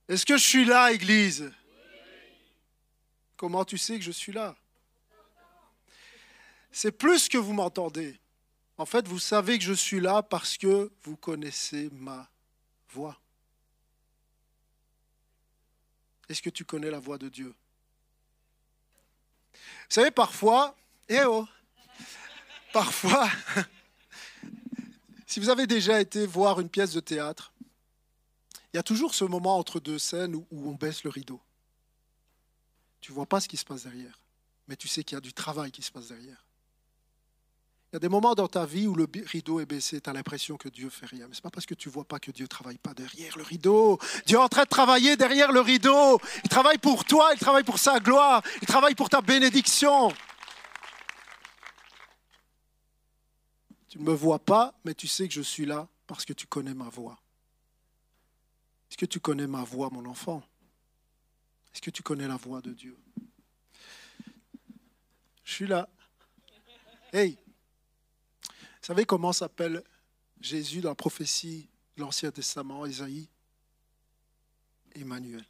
Est-ce 0.07 0.25
que 0.25 0.37
je 0.37 0.43
suis 0.43 0.65
là, 0.65 0.91
Église? 0.91 1.51
Comment 3.37 3.65
tu 3.65 3.77
sais 3.77 3.97
que 3.97 4.03
je 4.03 4.11
suis 4.11 4.33
là? 4.33 4.55
C'est 6.71 6.91
plus 6.91 7.29
que 7.29 7.37
vous 7.37 7.53
m'entendez. 7.53 8.19
En 8.77 8.85
fait, 8.85 9.07
vous 9.07 9.19
savez 9.19 9.57
que 9.57 9.63
je 9.63 9.73
suis 9.73 9.99
là 9.99 10.23
parce 10.23 10.57
que 10.57 10.91
vous 11.03 11.15
connaissez 11.15 11.89
ma 11.93 12.29
voix. 12.93 13.19
Est-ce 16.29 16.41
que 16.41 16.49
tu 16.49 16.63
connais 16.63 16.89
la 16.89 16.99
voix 16.99 17.17
de 17.17 17.29
Dieu? 17.29 17.53
Vous 19.53 19.95
savez, 19.95 20.11
parfois, 20.11 20.75
eh 21.09 21.23
oh, 21.25 21.47
parfois, 22.71 23.29
si 25.27 25.39
vous 25.39 25.49
avez 25.49 25.67
déjà 25.67 25.99
été 25.99 26.25
voir 26.25 26.59
une 26.59 26.69
pièce 26.69 26.93
de 26.93 26.99
théâtre, 26.99 27.51
il 28.73 28.77
y 28.77 28.79
a 28.79 28.83
toujours 28.83 29.13
ce 29.13 29.23
moment 29.23 29.57
entre 29.57 29.79
deux 29.79 29.99
scènes 29.99 30.35
où, 30.35 30.47
on 30.51 30.73
baisse 30.73 31.03
le 31.03 31.11
rideau. 31.11 31.39
Tu 33.01 33.11
ne 33.11 33.15
vois 33.15 33.27
pas 33.27 33.39
ce 33.39 33.47
qui 33.47 33.57
se 33.57 33.65
passe 33.65 33.83
derrière, 33.83 34.19
mais 34.67 34.75
tu 34.75 34.87
sais 34.87 35.03
qu'il 35.03 35.15
y 35.15 35.17
a 35.17 35.21
du 35.21 35.33
travail 35.33 35.71
qui 35.71 35.83
se 35.83 35.91
passe 35.91 36.07
derrière. 36.07 36.42
Il 37.93 37.97
y 37.97 37.97
a 37.97 37.99
des 37.99 38.09
moments 38.09 38.33
dans 38.33 38.47
ta 38.47 38.65
vie 38.65 38.87
où 38.87 38.95
le 38.95 39.07
rideau 39.27 39.59
est 39.59 39.67
baissé, 39.67 40.01
tu 40.01 40.09
as 40.09 40.13
l'impression 40.13 40.57
que 40.57 40.67
Dieu 40.67 40.89
fait 40.89 41.05
rien. 41.05 41.27
Mais 41.27 41.35
ce 41.35 41.37
n'est 41.37 41.43
pas 41.43 41.51
parce 41.51 41.67
que 41.67 41.75
tu 41.75 41.89
ne 41.89 41.93
vois 41.93 42.05
pas 42.05 42.17
que 42.17 42.31
Dieu 42.31 42.45
ne 42.45 42.47
travaille 42.47 42.79
pas 42.79 42.95
derrière 42.95 43.37
le 43.37 43.43
rideau. 43.43 43.99
Dieu 44.25 44.39
est 44.39 44.41
en 44.41 44.49
train 44.49 44.63
de 44.63 44.69
travailler 44.69 45.15
derrière 45.15 45.51
le 45.51 45.59
rideau. 45.59 46.19
Il 46.43 46.49
travaille 46.49 46.79
pour 46.79 47.05
toi, 47.05 47.29
il 47.33 47.39
travaille 47.39 47.63
pour 47.63 47.77
sa 47.77 47.99
gloire, 47.99 48.41
il 48.63 48.67
travaille 48.67 48.95
pour 48.95 49.09
ta 49.09 49.21
bénédiction. 49.21 50.11
Tu 53.89 53.99
ne 53.99 54.05
me 54.05 54.13
vois 54.13 54.39
pas, 54.39 54.73
mais 54.85 54.95
tu 54.95 55.07
sais 55.07 55.27
que 55.27 55.33
je 55.35 55.43
suis 55.43 55.67
là 55.67 55.87
parce 56.07 56.25
que 56.25 56.33
tu 56.33 56.47
connais 56.47 56.73
ma 56.73 56.89
voix. 56.89 57.19
Est-ce 58.89 58.97
que 58.97 59.05
tu 59.05 59.19
connais 59.19 59.45
ma 59.45 59.63
voix, 59.63 59.91
mon 59.91 60.07
enfant? 60.07 60.41
Est-ce 61.71 61.81
que 61.83 61.91
tu 61.91 62.01
connais 62.01 62.27
la 62.27 62.37
voix 62.37 62.59
de 62.59 62.71
Dieu? 62.71 62.97
Je 65.43 65.53
suis 65.53 65.67
là. 65.67 65.87
Hey 67.13 67.37
vous 68.83 68.87
savez 68.87 69.05
comment 69.05 69.31
s'appelle 69.31 69.81
Jésus 70.41 70.81
dans 70.81 70.89
la 70.89 70.95
prophétie 70.95 71.69
de 71.95 72.01
l'Ancien 72.01 72.31
Testament, 72.31 72.85
Isaïe? 72.85 73.29
Emmanuel, 74.93 75.45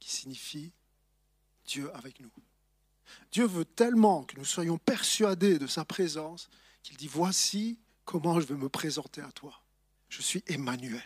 qui 0.00 0.10
signifie 0.10 0.72
Dieu 1.66 1.88
avec 1.94 2.18
nous. 2.18 2.32
Dieu 3.30 3.46
veut 3.46 3.64
tellement 3.64 4.24
que 4.24 4.36
nous 4.36 4.44
soyons 4.44 4.76
persuadés 4.76 5.60
de 5.60 5.68
sa 5.68 5.84
présence 5.84 6.48
qu'il 6.82 6.96
dit, 6.96 7.06
voici 7.06 7.78
comment 8.04 8.40
je 8.40 8.46
vais 8.46 8.56
me 8.56 8.68
présenter 8.68 9.20
à 9.20 9.30
toi. 9.30 9.62
Je 10.08 10.20
suis 10.20 10.42
Emmanuel. 10.48 11.00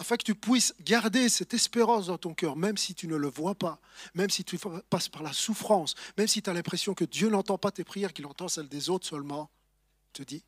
Afin 0.00 0.16
que 0.16 0.24
tu 0.24 0.34
puisses 0.34 0.74
garder 0.80 1.28
cette 1.28 1.54
espérance 1.54 2.08
dans 2.08 2.18
ton 2.18 2.34
cœur, 2.34 2.56
même 2.56 2.76
si 2.76 2.92
tu 2.92 3.06
ne 3.06 3.14
le 3.14 3.28
vois 3.28 3.54
pas, 3.54 3.80
même 4.14 4.30
si 4.30 4.42
tu 4.42 4.58
passes 4.90 5.08
par 5.08 5.22
la 5.22 5.32
souffrance, 5.32 5.94
même 6.16 6.26
si 6.26 6.42
tu 6.42 6.50
as 6.50 6.54
l'impression 6.54 6.94
que 6.94 7.04
Dieu 7.04 7.30
n'entend 7.30 7.56
pas 7.56 7.70
tes 7.70 7.84
prières, 7.84 8.12
qu'il 8.12 8.26
entend 8.26 8.48
celles 8.48 8.68
des 8.68 8.90
autres 8.90 9.06
seulement, 9.06 9.48
te 10.22 10.28
dis, 10.28 10.44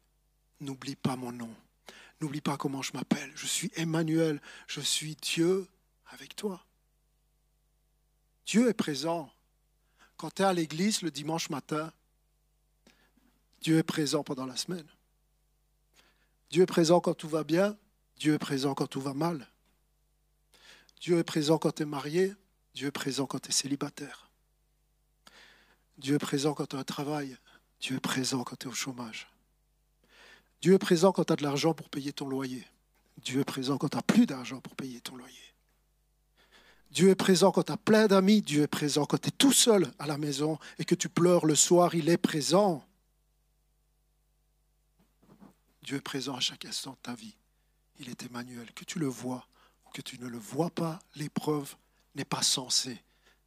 n'oublie 0.60 0.96
pas 0.96 1.16
mon 1.16 1.32
nom, 1.32 1.54
n'oublie 2.20 2.40
pas 2.40 2.56
comment 2.56 2.82
je 2.82 2.92
m'appelle, 2.92 3.30
je 3.34 3.46
suis 3.46 3.70
Emmanuel, 3.76 4.40
je 4.66 4.80
suis 4.80 5.16
Dieu 5.16 5.68
avec 6.06 6.34
toi. 6.36 6.64
Dieu 8.46 8.68
est 8.68 8.74
présent. 8.74 9.32
Quand 10.16 10.34
tu 10.34 10.42
es 10.42 10.44
à 10.44 10.52
l'église 10.52 11.02
le 11.02 11.10
dimanche 11.10 11.50
matin, 11.50 11.92
Dieu 13.60 13.78
est 13.78 13.84
présent 13.84 14.24
pendant 14.24 14.46
la 14.46 14.56
semaine. 14.56 14.88
Dieu 16.50 16.64
est 16.64 16.66
présent 16.66 17.00
quand 17.00 17.14
tout 17.14 17.28
va 17.28 17.44
bien, 17.44 17.78
Dieu 18.16 18.34
est 18.34 18.38
présent 18.38 18.74
quand 18.74 18.88
tout 18.88 19.00
va 19.00 19.14
mal. 19.14 19.48
Dieu 21.00 21.18
est 21.18 21.24
présent 21.24 21.58
quand 21.58 21.76
tu 21.76 21.84
es 21.84 21.86
marié, 21.86 22.34
Dieu 22.74 22.88
est 22.88 22.92
présent 22.92 23.26
quand 23.26 23.38
tu 23.38 23.50
es 23.50 23.52
célibataire. 23.52 24.30
Dieu 25.98 26.16
est 26.16 26.18
présent 26.18 26.54
quand 26.54 26.66
tu 26.66 26.76
as 26.76 26.84
travail, 26.84 27.38
Dieu 27.80 27.96
est 27.96 28.00
présent 28.00 28.42
quand 28.42 28.56
tu 28.56 28.66
es 28.66 28.70
au 28.70 28.74
chômage. 28.74 29.29
Dieu 30.60 30.74
est 30.74 30.78
présent 30.78 31.12
quand 31.12 31.24
tu 31.24 31.32
as 31.32 31.36
de 31.36 31.42
l'argent 31.42 31.74
pour 31.74 31.88
payer 31.88 32.12
ton 32.12 32.28
loyer. 32.28 32.66
Dieu 33.18 33.40
est 33.40 33.44
présent 33.44 33.78
quand 33.78 33.88
tu 33.88 33.96
n'as 33.96 34.02
plus 34.02 34.26
d'argent 34.26 34.60
pour 34.60 34.74
payer 34.76 35.00
ton 35.00 35.16
loyer. 35.16 35.36
Dieu 36.90 37.10
est 37.10 37.14
présent 37.14 37.52
quand 37.52 37.62
tu 37.62 37.72
as 37.72 37.76
plein 37.76 38.06
d'amis. 38.06 38.42
Dieu 38.42 38.62
est 38.62 38.66
présent 38.68 39.06
quand 39.06 39.18
tu 39.18 39.28
es 39.28 39.32
tout 39.32 39.52
seul 39.52 39.90
à 39.98 40.06
la 40.06 40.18
maison 40.18 40.58
et 40.78 40.84
que 40.84 40.94
tu 40.94 41.08
pleures 41.08 41.46
le 41.46 41.54
soir. 41.54 41.94
Il 41.94 42.08
est 42.08 42.18
présent. 42.18 42.84
Dieu 45.82 45.96
est 45.96 46.02
présent 46.02 46.34
à 46.34 46.40
chaque 46.40 46.64
instant 46.64 46.92
de 46.92 46.98
ta 47.02 47.14
vie. 47.14 47.36
Il 47.98 48.08
est 48.08 48.22
Emmanuel. 48.24 48.72
Que 48.74 48.84
tu 48.84 48.98
le 48.98 49.06
vois 49.06 49.46
ou 49.86 49.90
que 49.90 50.02
tu 50.02 50.18
ne 50.18 50.26
le 50.26 50.38
vois 50.38 50.70
pas, 50.70 50.98
l'épreuve 51.14 51.74
n'est 52.14 52.24
pas 52.24 52.42
censée 52.42 53.00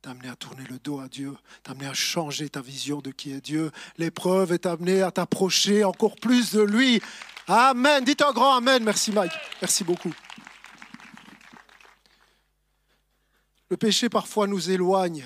t'amener 0.04 0.28
à 0.28 0.36
tourner 0.36 0.66
le 0.66 0.80
dos 0.80 1.00
à 1.00 1.08
Dieu, 1.08 1.34
t'amener 1.64 1.88
à 1.88 1.94
changer 1.94 2.50
ta 2.50 2.62
vision 2.62 3.00
de 3.00 3.10
qui 3.10 3.32
est 3.32 3.40
Dieu. 3.40 3.72
L'épreuve 3.98 4.52
est 4.52 4.66
amenée 4.66 5.02
à 5.02 5.12
t'approcher 5.12 5.86
encore 5.86 6.16
plus 6.16 6.52
de 6.52 6.62
lui. 6.62 7.02
Amen. 7.48 8.04
Dites 8.04 8.22
un 8.22 8.34
grand 8.34 8.56
Amen. 8.56 8.84
Merci 8.84 9.14
Mike. 9.14 9.32
Merci 9.62 9.86
beaucoup. 9.86 10.14
Le 13.70 13.78
péché 13.78 14.10
parfois 14.10 14.46
nous 14.46 14.70
éloigne. 14.70 15.24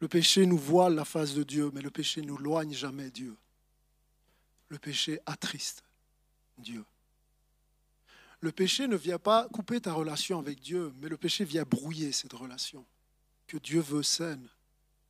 Le 0.00 0.08
péché 0.08 0.44
nous 0.44 0.58
voile 0.58 0.96
la 0.96 1.04
face 1.04 1.34
de 1.34 1.44
Dieu, 1.44 1.70
mais 1.72 1.82
le 1.82 1.90
péché 1.90 2.20
nous 2.20 2.36
loigne 2.36 2.74
jamais 2.74 3.10
Dieu. 3.10 3.36
Le 4.68 4.78
péché 4.78 5.20
attriste 5.24 5.84
Dieu. 6.58 6.84
Le 8.40 8.50
péché 8.50 8.88
ne 8.88 8.96
vient 8.96 9.20
pas 9.20 9.46
couper 9.52 9.80
ta 9.80 9.92
relation 9.92 10.40
avec 10.40 10.60
Dieu, 10.60 10.92
mais 11.00 11.08
le 11.08 11.16
péché 11.16 11.44
vient 11.44 11.62
brouiller 11.62 12.10
cette 12.10 12.32
relation 12.32 12.84
que 13.46 13.58
Dieu 13.58 13.80
veut 13.80 14.02
saine, 14.02 14.48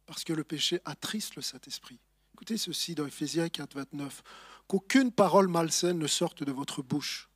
parce 0.07 0.25
que 0.25 0.33
le 0.33 0.44
péché 0.44 0.81
attriste 0.85 1.37
le 1.37 1.42
Saint-Esprit. 1.42 1.99
Écoutez 2.35 2.59
ceci 2.59 2.94
dans 2.94 3.07
Ephésiens 3.07 3.49
4, 3.49 3.75
29. 3.75 4.23
Qu'aucune 4.66 5.12
parole 5.12 5.49
malsaine 5.49 5.99
ne 5.99 6.07
sorte 6.07 6.42
de 6.42 6.53
votre 6.53 6.83
bouche, 6.83 7.29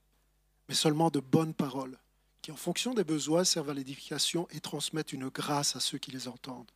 mais 0.68 0.74
seulement 0.74 1.10
de 1.10 1.20
bonnes 1.20 1.54
paroles, 1.54 1.98
qui 2.42 2.50
en 2.50 2.56
fonction 2.56 2.94
des 2.94 3.04
besoins 3.04 3.44
servent 3.44 3.70
à 3.70 3.74
l'édification 3.74 4.48
et 4.50 4.60
transmettent 4.60 5.12
une 5.12 5.28
grâce 5.28 5.76
à 5.76 5.80
ceux 5.80 5.98
qui 5.98 6.10
les 6.10 6.28
entendent. 6.28 6.70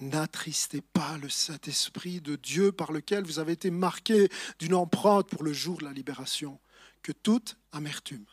N'attristez 0.00 0.80
pas 0.80 1.18
le 1.18 1.28
Saint-Esprit 1.28 2.20
de 2.20 2.36
Dieu 2.36 2.70
par 2.70 2.92
lequel 2.92 3.24
vous 3.24 3.40
avez 3.40 3.52
été 3.52 3.70
marqués 3.70 4.28
d'une 4.60 4.74
empreinte 4.74 5.28
pour 5.28 5.42
le 5.42 5.52
jour 5.52 5.78
de 5.78 5.84
la 5.84 5.92
libération. 5.92 6.60
Que 7.02 7.12
toute 7.12 7.56
amertume, 7.72 8.24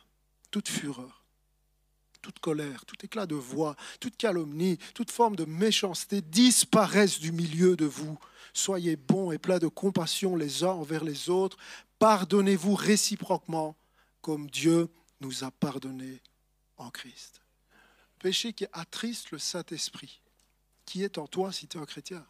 toute 0.51 0.69
fureur, 0.69 1.24
toute 2.25 2.39
colère, 2.39 2.85
tout 2.85 2.95
éclat 3.03 3.27
de 3.27 3.35
voix, 3.35 3.75
toute 3.99 4.17
calomnie, 4.17 4.79
toute 4.95 5.11
forme 5.11 5.35
de 5.35 5.45
méchanceté 5.45 6.23
disparaissent 6.23 7.19
du 7.19 7.31
milieu 7.31 7.75
de 7.75 7.85
vous. 7.85 8.17
Soyez 8.51 8.95
bons 8.95 9.31
et 9.31 9.37
pleins 9.37 9.59
de 9.59 9.67
compassion 9.67 10.35
les 10.35 10.63
uns 10.63 10.71
envers 10.71 11.03
les 11.03 11.29
autres. 11.29 11.57
Pardonnez-vous 11.99 12.73
réciproquement 12.73 13.75
comme 14.21 14.49
Dieu 14.49 14.89
nous 15.21 15.43
a 15.43 15.51
pardonné 15.51 16.19
en 16.77 16.89
Christ. 16.89 17.41
Péché 18.17 18.53
qui 18.53 18.65
attriste 18.73 19.29
le 19.29 19.37
Saint-Esprit, 19.37 20.23
qui 20.83 21.03
est 21.03 21.19
en 21.19 21.27
toi 21.27 21.51
si 21.51 21.67
tu 21.67 21.77
es 21.77 21.79
un 21.79 21.85
chrétien. 21.85 22.25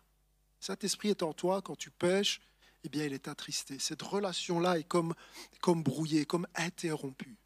Saint-Esprit 0.60 1.12
est 1.12 1.24
en 1.24 1.32
toi 1.32 1.62
quand 1.62 1.78
tu 1.78 1.89
pêches, 1.89 2.41
eh 2.84 2.89
bien 2.89 3.06
il 3.06 3.14
est 3.14 3.30
attristé. 3.30 3.80
Cette 3.80 4.02
relation-là 4.02 4.78
est 4.78 4.84
comme 4.84 5.14
brouillée, 5.84 6.26
comme 6.26 6.48
interrompue. 6.56 7.38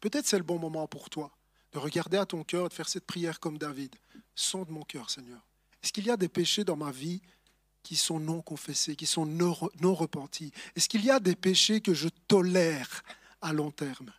Peut-être 0.00 0.26
c'est 0.26 0.38
le 0.38 0.44
bon 0.44 0.58
moment 0.58 0.86
pour 0.86 1.10
toi 1.10 1.30
de 1.72 1.78
regarder 1.78 2.16
à 2.16 2.26
ton 2.26 2.42
cœur 2.42 2.68
de 2.68 2.74
faire 2.74 2.88
cette 2.88 3.06
prière 3.06 3.40
comme 3.40 3.58
David. 3.58 3.94
Sonde 4.34 4.70
mon 4.70 4.82
cœur, 4.82 5.10
Seigneur. 5.10 5.46
Est-ce 5.82 5.92
qu'il 5.92 6.06
y 6.06 6.10
a 6.10 6.16
des 6.16 6.28
péchés 6.28 6.64
dans 6.64 6.76
ma 6.76 6.90
vie 6.90 7.20
qui 7.82 7.96
sont 7.96 8.20
non 8.20 8.42
confessés, 8.42 8.96
qui 8.96 9.06
sont 9.06 9.24
non, 9.26 9.54
repentis? 9.94 10.52
Est-ce 10.76 10.88
qu'il 10.88 11.04
y 11.04 11.10
a 11.10 11.20
des 11.20 11.36
péchés 11.36 11.80
que 11.80 11.94
je 11.94 12.08
tolère 12.28 13.02
à 13.40 13.52
long 13.52 13.70
terme? 13.70 14.12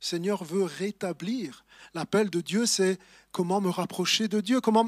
Seigneur 0.00 0.44
veut 0.44 0.64
rétablir. 0.64 1.64
L'appel 1.92 2.30
de 2.30 2.40
Dieu, 2.40 2.66
c'est 2.66 2.98
comment 3.32 3.60
me 3.60 3.68
rapprocher 3.68 4.28
de 4.28 4.40
Dieu. 4.40 4.60
Comment 4.60 4.86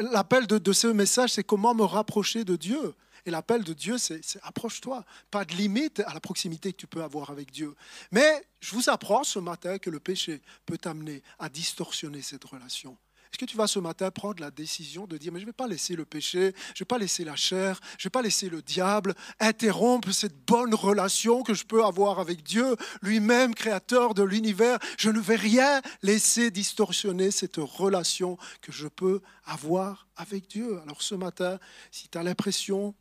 L'appel 0.00 0.46
de 0.46 0.72
ce 0.72 0.88
message, 0.88 1.34
c'est 1.34 1.44
comment 1.44 1.74
me 1.74 1.84
rapprocher 1.84 2.44
de 2.44 2.56
Dieu. 2.56 2.94
Et 3.28 3.30
l'appel 3.30 3.62
de 3.62 3.74
Dieu, 3.74 3.98
c'est 3.98 4.22
approche-toi. 4.42 5.04
Pas 5.30 5.44
de 5.44 5.52
limite 5.52 6.00
à 6.00 6.14
la 6.14 6.18
proximité 6.18 6.72
que 6.72 6.78
tu 6.78 6.86
peux 6.86 7.02
avoir 7.02 7.28
avec 7.28 7.50
Dieu. 7.50 7.74
Mais 8.10 8.42
je 8.60 8.74
vous 8.74 8.88
apprends 8.88 9.22
ce 9.22 9.38
matin 9.38 9.76
que 9.76 9.90
le 9.90 10.00
péché 10.00 10.40
peut 10.64 10.78
t'amener 10.78 11.22
à 11.38 11.50
distorsionner 11.50 12.22
cette 12.22 12.44
relation. 12.44 12.96
Est-ce 13.30 13.36
que 13.36 13.44
tu 13.44 13.58
vas 13.58 13.66
ce 13.66 13.80
matin 13.80 14.10
prendre 14.10 14.40
la 14.40 14.50
décision 14.50 15.06
de 15.06 15.18
dire, 15.18 15.30
mais 15.30 15.40
je 15.40 15.44
ne 15.44 15.50
vais 15.50 15.52
pas 15.52 15.66
laisser 15.66 15.94
le 15.94 16.06
péché, 16.06 16.54
je 16.68 16.70
ne 16.72 16.78
vais 16.78 16.84
pas 16.86 16.96
laisser 16.96 17.22
la 17.22 17.36
chair, 17.36 17.78
je 17.98 18.06
ne 18.06 18.08
vais 18.08 18.12
pas 18.12 18.22
laisser 18.22 18.48
le 18.48 18.62
diable 18.62 19.14
interrompre 19.40 20.10
cette 20.10 20.46
bonne 20.46 20.74
relation 20.74 21.42
que 21.42 21.52
je 21.52 21.66
peux 21.66 21.84
avoir 21.84 22.20
avec 22.20 22.42
Dieu, 22.42 22.76
lui-même 23.02 23.54
créateur 23.54 24.14
de 24.14 24.22
l'univers. 24.22 24.78
Je 24.96 25.10
ne 25.10 25.20
vais 25.20 25.36
rien 25.36 25.82
laisser 26.00 26.50
distorsionner 26.50 27.30
cette 27.30 27.58
relation 27.58 28.38
que 28.62 28.72
je 28.72 28.88
peux 28.88 29.20
avoir 29.44 30.06
avec 30.16 30.48
Dieu. 30.48 30.80
Alors 30.80 31.02
ce 31.02 31.14
matin, 31.14 31.58
si 31.90 32.08
tu 32.08 32.16
as 32.16 32.22
l'impression 32.22 32.94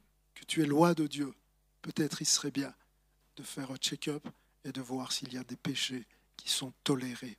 tu 0.48 0.64
es 0.64 0.66
loin 0.66 0.94
de 0.94 1.08
Dieu, 1.08 1.34
peut-être 1.82 2.22
il 2.22 2.26
serait 2.26 2.52
bien 2.52 2.74
de 3.36 3.44
faire 3.44 3.72
un 3.72 3.78
check-up 3.78 4.28
et 4.64 4.72
de 4.72 4.82
voir 4.82 5.12
s'il 5.12 5.34
y 5.34 5.38
a 5.38 5.44
des 5.44 5.56
péchés 5.56 6.06
qui 6.36 6.50
sont 6.50 6.74
tolérés 6.84 7.38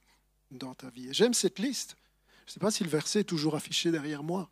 dans 0.51 0.75
ta 0.75 0.91
vie. 0.91 1.09
J'aime 1.13 1.35
cette 1.35 1.59
liste. 1.59 1.97
Je 2.47 2.51
ne 2.51 2.55
sais 2.55 2.61
pas 2.61 2.71
si 2.71 2.85
le 2.85 2.91
verset 2.91 3.21
est 3.21 3.25
toujours 3.25 3.57
affiché 3.57 3.91
derrière 3.91 4.23
moi. 4.23 4.49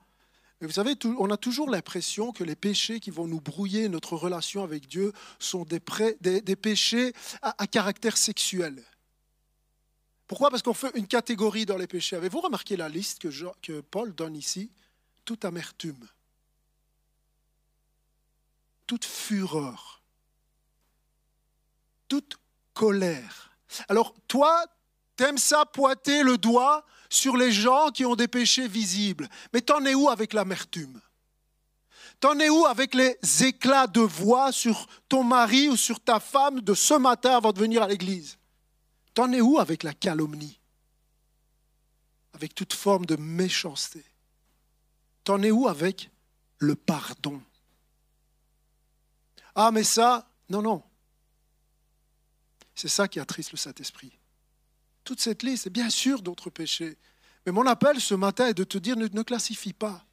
Mais 0.61 0.67
vous 0.67 0.73
savez, 0.73 0.95
on 1.05 1.31
a 1.31 1.37
toujours 1.37 1.69
l'impression 1.69 2.33
que 2.33 2.45
les 2.45 2.57
péchés 2.57 2.99
qui 3.01 3.11
vont 3.11 3.27
nous 3.27 3.41
brouiller 3.41 3.89
notre 3.89 4.17
relation 4.17 4.63
avec 4.63 4.87
Dieu 4.89 5.13
sont 5.39 5.65
des, 5.65 5.81
péchés 6.57 7.13
à, 7.43 7.67
caractère 7.67 8.17
sexuel. 8.17 8.83
Pourquoi? 10.27 10.51
Parce 10.51 10.63
qu'on 10.63 10.75
fait 10.75 10.97
une 10.97 11.07
catégorie 11.07 11.67
dans 11.67 11.77
les 11.77 11.87
péchés. 11.87 12.17
Avez-vous 12.17 12.41
remarqué 12.41 12.77
la 12.77 12.89
liste 12.89 13.21
que, 13.21 13.29
que 13.63 13.81
Paul 13.81 14.15
donne 14.15 14.35
ici? 14.35 14.71
Toute 15.25 15.45
amertume, 15.45 16.07
toute 18.87 19.05
fureur, 19.05 20.03
toute 22.09 22.37
colère. 22.75 23.51
Alors 23.89 24.15
toi, 24.29 24.65
t'aimes 25.17 25.39
ça 25.39 25.67
pointer 25.67 26.23
le 26.23 26.39
doigt 26.39 26.85
sur 27.11 27.37
les 27.37 27.53
gens 27.53 27.91
qui 27.91 28.05
ont 28.05 28.17
des 28.17 28.29
péchés 28.29 28.69
visibles. 28.69 29.29
Mais 29.53 29.61
t'en 29.61 29.85
es 29.85 29.95
où 29.95 30.09
avec 30.09 30.33
l'amertume? 30.33 31.01
T'en 32.21 32.39
es 32.39 32.49
où 32.49 32.67
avec 32.67 32.95
les 32.95 33.19
éclats 33.43 33.87
de 33.87 34.01
voix 34.01 34.53
sur 34.53 34.87
ton 35.09 35.23
mari 35.23 35.69
ou 35.69 35.77
sur 35.77 36.01
ta 36.01 36.21
femme 36.21 36.61
de 36.61 36.75
ce 36.75 36.95
matin 36.95 37.37
avant 37.37 37.53
de 37.53 37.59
venir 37.59 37.83
à 37.83 37.89
l'église? 37.89 38.39
T'en 39.15 39.33
es 39.33 39.41
où 39.41 39.59
avec 39.59 39.83
la 39.83 39.93
calomnie? 39.93 40.59
Avec 42.33 42.55
toute 42.55 42.73
forme 42.73 43.07
de 43.07 43.17
méchanceté? 43.17 44.05
T'en 45.25 45.43
es 45.43 45.51
où 45.51 45.69
avec 45.69 46.11
le 46.59 46.75
pardon? 46.75 47.43
Ah 49.57 49.73
mais 49.73 49.83
ça, 49.83 50.31
non, 50.49 50.63
non. 50.63 50.83
C'est 52.77 52.89
ça 52.89 53.09
qui 53.09 53.19
attriste 53.19 53.51
le 53.51 53.59
Saint-Esprit 53.59 54.17
toute 55.07 55.21
cette 55.21 55.43
liste, 55.43 55.69
et 55.69 55.71
bien 55.71 55.89
sûr 55.89 56.21
d'autres 56.21 56.51
péchés. 56.51 56.99
Mais 57.47 57.53
mon 57.53 57.65
appel 57.67 58.01
ce 58.01 58.15
matin 58.15 58.49
est 58.49 58.55
de 58.55 58.65
te 58.65 58.77
dire, 58.77 58.97
ne, 58.97 59.07
ne 59.07 59.23
classifie 59.23 59.73
pas. 59.73 60.05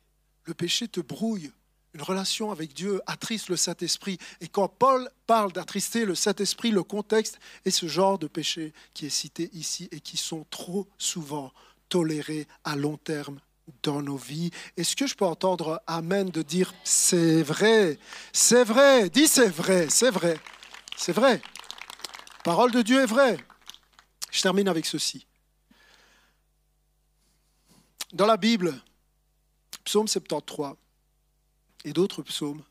Le 0.46 0.54
péché 0.54 0.88
te 0.88 1.02
brouille. 1.02 1.52
Une 1.94 2.02
relation 2.02 2.52
avec 2.52 2.74
Dieu 2.74 3.02
attriste 3.06 3.50
le 3.50 3.58
Saint-Esprit. 3.58 4.18
Et 4.40 4.48
quand 4.48 4.68
Paul 4.68 5.10
parle 5.28 5.52
d'attrister 5.52 6.06
le 6.06 6.16
Saint-Esprit, 6.16 6.72
le 6.72 6.84
contexte 6.84 7.40
est 7.66 7.72
ce 7.72 7.88
genre 7.88 8.18
de 8.18 8.28
péché 8.28 8.74
qui 8.94 9.06
est 9.06 9.12
cité 9.12 9.50
ici 9.54 9.90
et 9.92 10.00
qui 10.00 10.18
sont 10.18 10.46
trop 10.50 10.88
souvent 10.98 11.52
tolérés 11.90 12.48
à 12.64 12.76
long 12.76 12.98
terme 12.98 13.40
dans 13.82 14.02
nos 14.02 14.18
vies. 14.18 14.52
Est-ce 14.78 14.96
que 14.96 15.08
je 15.08 15.16
peux 15.16 15.26
entendre 15.26 15.82
Amen 15.88 16.30
de 16.30 16.42
dire 16.42 16.74
c'est 16.84 17.44
vrai, 17.44 17.98
c'est 18.32 18.64
vrai, 18.64 19.10
dis 19.10 19.28
c'est 19.28 19.50
vrai, 19.50 19.90
c'est 19.90 20.12
vrai, 20.12 20.40
c'est 20.98 21.14
vrai. 21.14 21.42
Parole 22.44 22.72
de 22.72 22.82
Dieu 22.82 23.02
est 23.02 23.06
vraie. 23.06 23.38
Je 24.32 24.42
termine 24.42 24.68
avec 24.68 24.86
ceci. 24.86 25.26
Dans 28.12 28.26
la 28.26 28.38
Bible, 28.38 28.74
psaume 29.84 30.08
73 30.08 30.76
et 31.86 31.94
d'autres 31.94 32.22
psaumes 32.22 32.64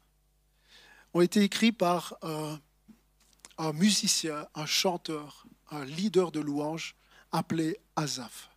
ont 1.14 1.20
été 1.20 1.42
écrits 1.42 1.72
par 1.72 2.16
un, 2.22 3.72
musicien, 3.72 4.46
un 4.54 4.66
chanteur, 4.66 5.46
un 5.70 5.84
leader 5.84 6.32
de 6.32 6.40
louange 6.40 6.94
appelé 7.32 7.78
Azaph. 7.96 8.51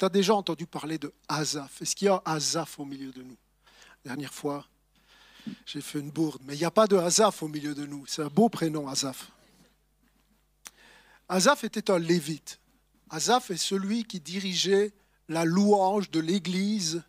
Tu 0.00 0.06
as 0.06 0.08
déjà 0.08 0.34
entendu 0.34 0.66
parler 0.66 0.96
de 0.96 1.12
Azaph. 1.28 1.82
Est-ce 1.82 1.94
qu'il 1.94 2.06
y 2.06 2.08
a 2.08 2.22
Azaph 2.24 2.80
au 2.80 2.86
milieu 2.86 3.12
de 3.12 3.22
nous? 3.22 3.36
La 4.02 4.12
dernière 4.12 4.32
fois, 4.32 4.66
j'ai 5.66 5.82
fait 5.82 6.00
une 6.00 6.10
bourde, 6.10 6.40
mais 6.46 6.54
il 6.54 6.58
n'y 6.58 6.64
a 6.64 6.70
pas 6.70 6.86
de 6.86 6.96
Azaph 6.96 7.42
au 7.42 7.48
milieu 7.48 7.74
de 7.74 7.84
nous. 7.84 8.06
C'est 8.06 8.22
un 8.22 8.28
beau 8.28 8.48
prénom, 8.48 8.88
Azaph. 8.88 9.30
Azaph 11.28 11.64
était 11.64 11.90
un 11.90 11.98
lévite. 11.98 12.60
Azaph 13.10 13.50
est 13.50 13.58
celui 13.58 14.04
qui 14.04 14.20
dirigeait 14.20 14.94
la 15.28 15.44
louange 15.44 16.10
de 16.10 16.20
l'église 16.20 17.02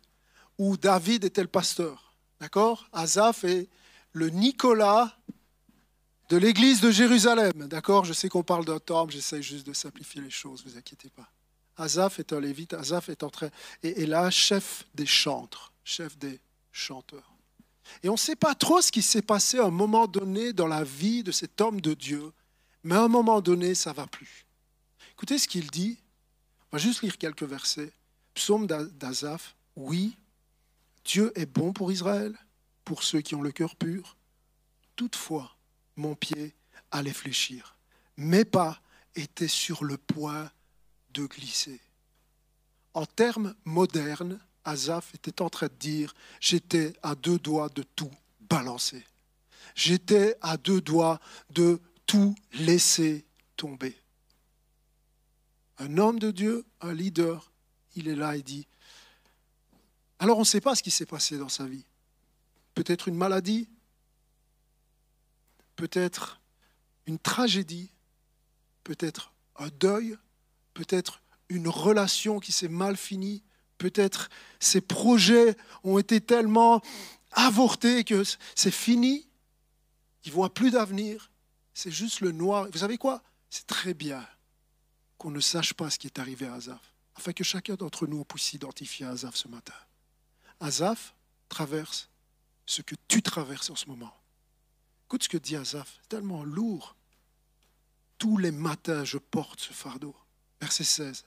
où 0.58 0.76
David 0.76 1.24
était 1.24 1.40
le 1.40 1.48
pasteur. 1.48 2.12
D'accord? 2.40 2.90
Azaph 2.92 3.44
est 3.44 3.70
le 4.12 4.28
Nicolas 4.28 5.16
de 6.28 6.36
l'église 6.36 6.82
de 6.82 6.90
Jérusalem. 6.90 7.68
D'accord? 7.68 8.04
Je 8.04 8.12
sais 8.12 8.28
qu'on 8.28 8.42
parle 8.42 8.66
d'un 8.66 8.80
temple, 8.80 9.14
j'essaie 9.14 9.40
juste 9.40 9.66
de 9.66 9.72
simplifier 9.72 10.20
les 10.20 10.28
choses, 10.28 10.62
ne 10.66 10.70
vous 10.70 10.76
inquiétez 10.76 11.08
pas. 11.08 11.30
Azaph 11.82 12.18
est 12.18 12.32
un 12.32 12.40
lévite, 12.40 12.74
Azaph 12.74 13.08
est 13.08 13.22
en 13.22 13.30
train, 13.30 13.50
et, 13.82 14.06
là, 14.06 14.30
chef 14.30 14.84
des 14.94 15.06
chantres, 15.06 15.72
chef 15.84 16.16
des 16.18 16.40
chanteurs. 16.70 17.32
Et 18.02 18.08
on 18.08 18.12
ne 18.12 18.18
sait 18.18 18.36
pas 18.36 18.54
trop 18.54 18.80
ce 18.80 18.92
qui 18.92 19.02
s'est 19.02 19.22
passé 19.22 19.58
à 19.58 19.66
un 19.66 19.70
moment 19.70 20.06
donné 20.06 20.52
dans 20.52 20.66
la 20.66 20.84
vie 20.84 21.22
de 21.22 21.32
cet 21.32 21.60
homme 21.60 21.80
de 21.80 21.94
Dieu 21.94 22.32
mais 22.84 22.94
à 22.94 23.02
un 23.02 23.08
moment 23.08 23.40
donné, 23.40 23.74
ça 23.74 23.92
va 23.92 24.06
plus. 24.06 24.46
Écoutez 25.12 25.38
ce 25.38 25.46
qu'il 25.46 25.70
dit. 25.70 25.98
On 26.70 26.76
va 26.76 26.82
juste 26.82 27.02
lire 27.02 27.18
quelques 27.18 27.44
versets. 27.44 27.92
Psaume 28.34 28.66
d'Azaph. 28.66 29.54
Oui, 29.76 30.16
Dieu 31.04 31.32
est 31.34 31.46
bon 31.46 31.72
pour 31.72 31.92
Israël, 31.92 32.36
pour 32.84 33.02
ceux 33.02 33.20
qui 33.20 33.34
ont 33.34 33.42
le 33.42 33.52
cœur 33.52 33.76
pur. 33.76 34.16
Toutefois, 34.96 35.56
mon 35.96 36.14
pied 36.14 36.54
allait 36.90 37.12
fléchir. 37.12 37.76
Mes 38.16 38.44
pas 38.44 38.80
étaient 39.14 39.48
sur 39.48 39.84
le 39.84 39.96
point 39.96 40.50
de 41.12 41.26
glisser. 41.26 41.80
En 42.94 43.06
termes 43.06 43.54
modernes, 43.64 44.38
Azaph 44.64 45.14
était 45.14 45.42
en 45.42 45.50
train 45.50 45.68
de 45.68 45.74
dire 45.74 46.14
J'étais 46.40 46.94
à 47.02 47.14
deux 47.14 47.38
doigts 47.38 47.68
de 47.68 47.82
tout 47.82 48.10
balancer. 48.40 49.04
J'étais 49.74 50.36
à 50.40 50.56
deux 50.56 50.80
doigts 50.80 51.20
de 51.50 51.80
tout 52.06 52.34
laisser 52.52 53.24
tomber. 53.56 53.96
Un 55.78 55.96
homme 55.98 56.18
de 56.18 56.30
Dieu, 56.30 56.64
un 56.80 56.92
leader, 56.92 57.50
il 57.96 58.08
est 58.08 58.14
là 58.14 58.36
et 58.36 58.42
dit, 58.42 58.66
alors 60.18 60.36
on 60.36 60.42
ne 60.42 60.46
sait 60.46 60.60
pas 60.60 60.74
ce 60.74 60.82
qui 60.82 60.90
s'est 60.90 61.06
passé 61.06 61.36
dans 61.36 61.48
sa 61.48 61.64
vie. 61.64 61.84
Peut-être 62.74 63.08
une 63.08 63.16
maladie, 63.16 63.68
peut-être 65.74 66.40
une 67.06 67.18
tragédie, 67.18 67.90
peut-être 68.84 69.32
un 69.56 69.68
deuil, 69.80 70.16
peut-être 70.74 71.22
une 71.48 71.68
relation 71.68 72.40
qui 72.40 72.52
s'est 72.52 72.68
mal 72.68 72.96
finie, 72.96 73.42
peut-être 73.78 74.30
ses 74.60 74.80
projets 74.80 75.56
ont 75.84 75.98
été 75.98 76.20
tellement 76.20 76.80
avortés 77.32 78.04
que 78.04 78.22
c'est 78.54 78.70
fini, 78.70 79.28
il 80.24 80.28
ne 80.28 80.34
voit 80.34 80.54
plus 80.54 80.70
d'avenir, 80.70 81.30
c'est 81.74 81.90
juste 81.90 82.20
le 82.20 82.32
noir. 82.32 82.68
Vous 82.72 82.78
savez 82.78 82.98
quoi? 82.98 83.22
C'est 83.50 83.66
très 83.66 83.94
bien 83.94 84.26
qu'on 85.18 85.30
ne 85.30 85.40
sache 85.40 85.74
pas 85.74 85.90
ce 85.90 85.98
qui 85.98 86.06
est 86.06 86.18
arrivé 86.18 86.46
à 86.46 86.54
Azaf, 86.54 86.94
afin 87.16 87.32
que 87.32 87.44
chacun 87.44 87.74
d'entre 87.74 88.06
nous 88.06 88.24
puisse 88.24 88.52
identifier 88.52 89.06
Azaf 89.06 89.36
ce 89.36 89.48
matin. 89.48 89.74
Azaf 90.60 91.14
traverse 91.48 92.08
ce 92.66 92.82
que 92.82 92.94
tu 93.08 93.22
traverses 93.22 93.70
en 93.70 93.76
ce 93.76 93.86
moment. 93.86 94.14
Écoute 95.06 95.24
ce 95.24 95.28
que 95.28 95.36
dit 95.36 95.56
Azaf, 95.56 95.98
c'est 96.00 96.08
tellement 96.08 96.44
lourd. 96.44 96.96
Tous 98.18 98.36
les 98.36 98.52
matins, 98.52 99.04
je 99.04 99.18
porte 99.18 99.60
ce 99.60 99.72
fardeau. 99.72 100.14
Verset 100.62 100.84
16. 100.84 101.24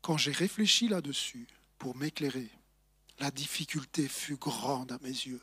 Quand 0.00 0.16
j'ai 0.16 0.32
réfléchi 0.32 0.88
là-dessus 0.88 1.46
pour 1.78 1.96
m'éclairer, 1.96 2.50
la 3.20 3.30
difficulté 3.30 4.08
fut 4.08 4.36
grande 4.36 4.90
à 4.90 4.98
mes 5.02 5.10
yeux 5.10 5.40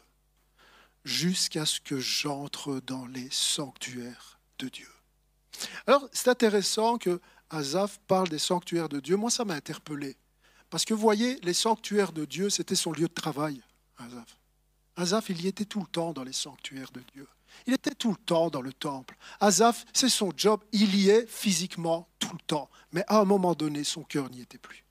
jusqu'à 1.06 1.66
ce 1.66 1.80
que 1.80 2.02
j'entre 2.02 2.82
dans 2.82 3.06
les 3.08 3.30
sanctuaires 3.32 4.42
de 4.60 4.68
Dieu. 4.68 4.90
Alors, 5.88 6.06
c'est 6.12 6.28
intéressant 6.28 6.98
que 6.98 7.22
Azaph 7.50 7.98
parle 8.08 8.28
des 8.28 8.40
sanctuaires 8.40 8.90
de 8.90 9.00
Dieu. 9.00 9.16
Moi, 9.16 9.32
ça 9.32 9.46
m'a 9.46 9.54
interpellé. 9.54 10.18
Parce 10.70 10.84
que 10.84 10.94
voyez, 10.94 11.40
les 11.44 11.54
sanctuaires 11.54 12.12
de 12.12 12.26
Dieu, 12.26 12.50
c'était 12.50 12.76
son 12.76 12.92
lieu 12.92 13.08
de 13.08 13.14
travail, 13.14 13.64
Azaph. 13.98 14.38
Azaph, 14.98 15.30
il 15.30 15.42
y 15.42 15.48
était 15.48 15.64
tout 15.64 15.80
le 15.80 15.88
temps 15.88 16.12
dans 16.12 16.26
les 16.26 16.34
sanctuaires 16.34 16.92
de 16.92 17.04
Dieu. 17.14 17.28
Il 17.68 17.74
était 17.74 17.96
tout 17.96 18.12
le 18.12 18.18
temps 18.18 18.50
dans 18.50 18.62
le 18.62 18.74
temple. 18.74 19.18
Azaph, 19.40 19.86
c'est 19.94 20.10
son 20.10 20.32
job, 20.36 20.64
il 20.72 20.96
y 20.96 21.10
est 21.10 21.28
physiquement 21.28 22.08
tout 22.20 22.32
le 22.34 22.46
temps. 22.46 22.70
Mais 22.92 23.04
à 23.08 23.20
un 23.20 23.26
moment 23.26 23.54
donné, 23.54 23.84
son 23.84 24.04
cœur 24.04 24.30
n'y 24.30 24.42
était 24.42 24.58
plus. 24.58 24.84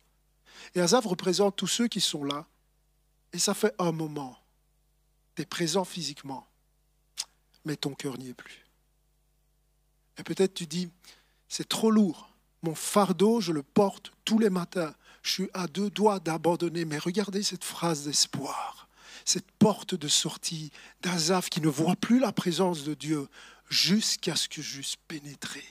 Et 0.75 0.81
Azaph 0.81 1.07
représente 1.07 1.57
tous 1.57 1.67
ceux 1.67 1.89
qui 1.89 2.01
sont 2.01 2.25
là. 2.25 2.47
Et 3.33 3.39
ça 3.39 3.55
fait 3.55 3.75
un 3.79 3.93
moment. 3.93 4.39
Tu 5.35 5.43
es 5.43 5.47
présent 5.47 5.85
physiquement, 5.85 6.47
mais 7.65 7.77
ton 7.77 7.95
cœur 7.95 8.19
n'y 8.19 8.29
est 8.29 8.35
plus. 8.35 8.65
Et 10.19 10.23
peut-être 10.23 10.55
tu 10.55 10.67
dis, 10.67 10.91
c'est 11.49 11.69
trop 11.69 11.91
lourd. 11.91 12.31
Mon 12.63 12.75
fardeau, 12.75 13.41
je 13.41 13.53
le 13.53 13.63
porte 13.63 14.13
tous 14.25 14.39
les 14.39 14.51
matins. 14.51 14.95
Je 15.23 15.31
suis 15.31 15.51
à 15.55 15.67
deux 15.67 15.91
doigts 15.91 16.19
d'abandonner. 16.19 16.85
Mais 16.85 16.99
regardez 16.99 17.43
cette 17.43 17.65
phrase 17.65 18.05
d'espoir, 18.05 18.88
cette 19.29 19.51
porte 19.59 19.95
de 19.95 20.09
sortie 20.09 20.71
d'Azaph 21.03 21.51
qui 21.51 21.61
ne 21.61 21.69
voit 21.69 21.97
plus 21.97 22.19
la 22.19 22.33
présence 22.33 22.85
de 22.85 22.95
Dieu 22.95 23.29
jusqu'à 23.69 24.35
ce 24.35 24.49
que 24.49 24.63
j'eusse 24.63 24.97
pénétré 25.07 25.63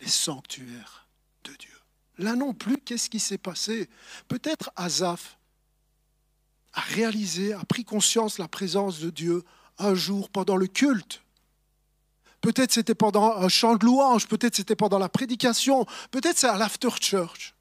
les 0.00 0.06
sanctuaires 0.06 1.08
de 1.42 1.52
Dieu. 1.54 1.76
Là 2.18 2.36
non 2.36 2.54
plus, 2.54 2.78
qu'est-ce 2.78 3.10
qui 3.10 3.18
s'est 3.18 3.38
passé? 3.38 3.88
Peut-être 4.28 4.70
Azaph 4.76 5.36
a 6.74 6.80
réalisé, 6.80 7.54
a 7.54 7.64
pris 7.64 7.84
conscience 7.84 8.36
de 8.36 8.42
la 8.42 8.48
présence 8.48 9.00
de 9.00 9.10
Dieu 9.10 9.44
un 9.78 9.94
jour 9.94 10.30
pendant 10.30 10.56
le 10.56 10.68
culte. 10.68 11.22
Peut-être 12.40 12.70
c'était 12.70 12.94
pendant 12.94 13.36
un 13.36 13.48
chant 13.48 13.74
de 13.74 13.84
louange, 13.84 14.28
peut-être 14.28 14.54
c'était 14.54 14.76
pendant 14.76 15.00
la 15.00 15.08
prédication, 15.08 15.86
peut-être 16.12 16.38
c'est 16.38 16.46
à 16.46 16.56
l'after 16.56 16.90
church 17.00 17.54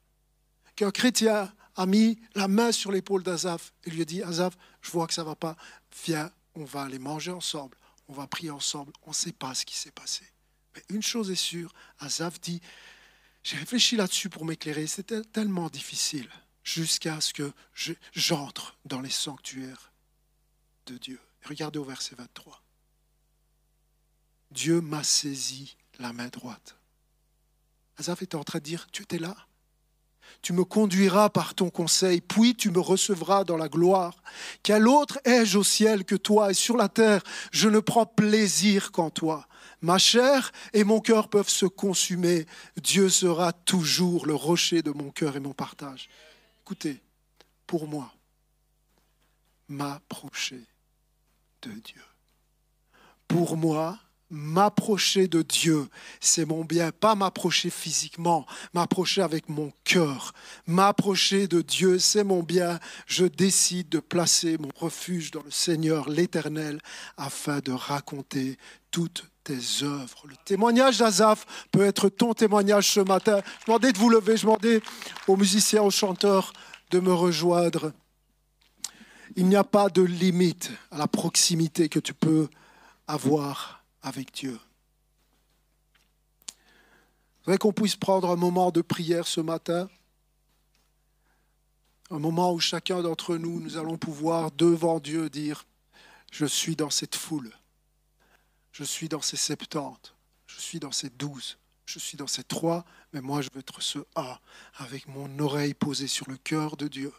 qu'un 0.76 0.92
chrétien 0.92 1.52
a 1.78 1.86
mis 1.86 2.20
la 2.36 2.48
main 2.48 2.72
sur 2.72 2.92
l'épaule 2.92 3.24
d'Azaph 3.24 3.74
et 3.86 3.92
lui 3.92 4.02
a 4.02 4.06
dit 4.06 4.22
Azaph, 4.22 4.58
je 4.82 4.92
vois 4.92 5.08
que 5.08 5.14
ça 5.14 5.22
ne 5.22 5.28
va 5.28 5.36
pas, 5.36 5.56
viens, 6.06 6.32
on 6.56 6.66
va 6.66 6.84
aller 6.84 7.00
manger 7.00 7.32
ensemble, 7.32 7.78
on 8.10 8.14
va 8.14 8.28
prier 8.28 8.52
ensemble, 8.52 8.92
on 9.06 9.12
ne 9.12 9.16
sait 9.16 9.32
pas 9.32 9.54
ce 9.54 9.66
qui 9.66 9.78
s'est 9.78 9.92
passé. 9.92 10.26
Mais 10.76 10.84
une 10.90 11.04
chose 11.04 11.32
est 11.32 11.36
sûre, 11.36 11.74
Azaph 12.00 12.42
dit 12.42 12.62
j'ai 13.48 13.56
réfléchi 13.56 13.96
là-dessus 13.96 14.28
pour 14.28 14.44
m'éclairer. 14.44 14.88
C'était 14.88 15.22
tellement 15.22 15.70
difficile 15.70 16.30
jusqu'à 16.66 17.22
ce 17.22 17.32
que 17.32 17.54
j'entre 18.12 18.78
dans 18.84 19.00
les 19.00 19.10
sanctuaires 19.10 19.94
de 20.86 20.98
Dieu. 20.98 21.18
Regardez 21.46 21.80
au 21.80 21.86
verset 21.86 22.16
23. 22.16 22.62
Dieu 24.52 24.82
m'a 24.82 25.02
saisi 25.02 25.78
la 25.98 26.12
main 26.12 26.28
droite. 26.28 26.76
Azaph 27.96 28.22
était 28.22 28.36
en 28.36 28.44
train 28.44 28.60
de 28.60 28.66
dire, 28.66 28.88
tu 28.92 29.04
étais 29.04 29.18
là? 29.18 29.47
Tu 30.42 30.54
me 30.54 30.64
conduiras 30.64 31.30
par 31.30 31.56
ton 31.56 31.70
conseil, 31.70 32.22
puis 32.22 32.56
tu 32.56 32.72
me 32.72 32.80
recevras 32.80 33.44
dans 33.44 33.58
la 33.58 33.68
gloire. 33.68 34.22
Quel 34.64 34.88
autre 34.88 35.20
ai-je 35.26 35.58
au 35.58 35.64
ciel 35.64 36.06
que 36.06 36.16
toi 36.16 36.52
et 36.52 36.54
sur 36.54 36.78
la 36.78 36.90
terre? 36.90 37.22
Je 37.52 37.70
ne 37.70 37.80
prends 37.80 38.06
plaisir 38.06 38.92
qu'en 38.92 39.10
toi. 39.10 39.48
Ma 39.82 39.98
chair 39.98 40.52
et 40.74 40.84
mon 40.84 41.00
cœur 41.00 41.30
peuvent 41.30 41.50
se 41.50 41.66
consumer. 41.66 42.46
Dieu 42.82 43.10
sera 43.10 43.54
toujours 43.54 44.26
le 44.26 44.36
rocher 44.36 44.82
de 44.82 44.92
mon 44.92 45.12
cœur 45.12 45.36
et 45.36 45.40
mon 45.40 45.54
partage. 45.54 46.10
Écoutez, 46.62 47.02
pour 47.66 47.88
moi, 47.88 48.14
m'approcher 49.68 50.66
de 51.62 51.72
Dieu. 51.72 52.04
Pour 53.28 53.58
moi, 53.58 54.00
m'approcher 54.30 55.28
de 55.28 55.42
Dieu, 55.42 55.88
c'est 56.20 56.46
mon 56.46 56.66
bien, 56.66 56.92
pas 56.92 57.16
m'approcher 57.16 57.70
physiquement, 57.70 58.46
m'approcher 58.74 59.22
avec 59.22 59.48
mon 59.50 59.72
cœur. 59.84 60.34
M'approcher 60.66 61.48
de 61.48 61.62
Dieu, 61.62 62.00
c'est 62.00 62.24
mon 62.24 62.44
bien. 62.44 62.80
Je 63.06 63.26
décide 63.26 63.90
de 63.90 64.00
placer 64.00 64.58
mon 64.58 64.70
refuge 64.76 65.32
dans 65.32 65.44
le 65.44 65.52
Seigneur, 65.52 66.10
l'Éternel, 66.10 66.80
afin 67.16 67.60
de 67.60 67.72
raconter 67.72 68.58
toutes 68.92 69.26
tes 69.44 69.84
œuvres. 69.84 70.24
Le 70.28 70.36
témoignage 70.44 70.98
d'Azaph 70.98 71.46
peut 71.72 71.86
être 71.86 72.10
ton 72.10 72.34
témoignage 72.34 72.92
ce 72.92 73.00
matin. 73.00 73.42
Je 73.62 73.66
demandais 73.68 73.94
de 73.94 73.98
vous 73.98 74.10
lever, 74.10 74.36
je 74.36 74.44
demandais 74.44 74.82
aux 75.28 75.38
musiciens, 75.38 75.84
aux 75.84 75.92
chanteurs 75.92 76.52
de 76.92 77.00
me 77.00 77.14
rejoindre. 77.14 77.94
Il 79.38 79.48
n'y 79.48 79.56
a 79.56 79.64
pas 79.64 79.90
de 79.90 80.02
limite 80.02 80.72
à 80.92 80.98
la 80.98 81.08
proximité 81.08 81.90
que 81.90 82.00
tu 82.00 82.14
peux 82.14 82.50
avoir 83.08 83.77
avec 84.02 84.34
Dieu. 84.34 84.60
Je 87.40 87.46
voudrais 87.46 87.58
qu'on 87.58 87.74
puisse 87.74 87.96
prendre 87.96 88.30
un 88.30 88.36
moment 88.36 88.72
de 88.72 88.82
prière 88.82 89.28
ce 89.28 89.42
matin, 89.42 89.90
un 92.10 92.20
moment 92.20 92.54
où 92.54 92.60
chacun 92.60 93.02
d'entre 93.02 93.38
nous, 93.38 93.60
nous 93.60 93.78
allons 93.78 93.98
pouvoir 93.98 94.52
devant 94.52 95.00
Dieu 95.00 95.30
dire, 95.30 95.66
je 96.32 96.46
suis 96.46 96.76
dans 96.76 96.90
cette 96.90 97.16
foule. 97.16 97.52
Je 98.72 98.84
suis 98.84 99.10
dans 99.10 99.22
ces 99.22 99.38
70, 99.38 100.14
je 100.46 100.60
suis 100.60 100.80
dans 100.80 100.92
ces 100.92 101.10
12, 101.10 101.58
je 101.86 102.00
suis 102.00 102.16
dans 102.16 102.28
ces 102.28 102.44
3, 102.44 102.86
mais 103.12 103.22
moi 103.22 103.42
je 103.42 103.50
veux 103.52 103.60
être 103.60 103.82
ce 103.82 104.00
A, 104.16 104.40
avec 104.76 105.08
mon 105.08 105.40
oreille 105.40 105.74
posée 105.74 106.08
sur 106.08 106.30
le 106.30 106.38
cœur 106.38 106.78
de 106.78 106.88
Dieu, 106.88 107.12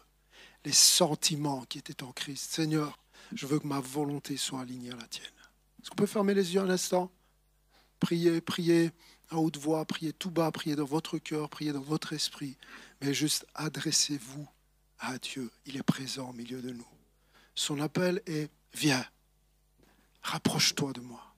les 0.63 0.71
sentiments 0.71 1.65
qui 1.65 1.77
étaient 1.77 2.01
en 2.01 2.13
Christ. 2.13 2.51
Seigneur, 2.51 2.97
je 3.33 3.45
veux 3.45 3.59
que 3.59 3.67
ma 3.67 3.81
volonté 3.81 4.37
soit 4.37 4.61
alignée 4.61 4.91
à 4.91 4.95
la 4.95 5.07
tienne. 5.07 5.38
Est-ce 5.81 5.89
qu'on 5.89 5.95
peut 5.95 6.05
fermer 6.05 6.33
les 6.33 6.53
yeux 6.53 6.61
un 6.61 6.69
instant? 6.69 7.11
Priez, 7.99 8.41
priez 8.41 8.91
à 9.29 9.37
haute 9.37 9.57
voix, 9.57 9.85
priez 9.85 10.13
tout 10.13 10.31
bas, 10.31 10.51
priez 10.51 10.75
dans 10.75 10.85
votre 10.85 11.17
cœur, 11.17 11.49
priez 11.49 11.71
dans 11.71 11.81
votre 11.81 12.13
esprit, 12.13 12.57
mais 13.01 13.13
juste 13.13 13.45
adressez-vous 13.55 14.47
à 14.99 15.17
Dieu. 15.17 15.51
Il 15.65 15.77
est 15.77 15.83
présent 15.83 16.29
au 16.29 16.33
milieu 16.33 16.61
de 16.61 16.71
nous. 16.71 16.87
Son 17.55 17.79
appel 17.79 18.21
est 18.25 18.49
Viens, 18.73 19.03
rapproche-toi 20.21 20.93
de 20.93 21.01
moi. 21.01 21.35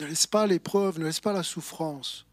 Ne 0.00 0.06
laisse 0.06 0.26
pas 0.26 0.48
l'épreuve, 0.48 0.98
ne 0.98 1.04
laisse 1.04 1.20
pas 1.20 1.32
la 1.32 1.44
souffrance 1.44 2.26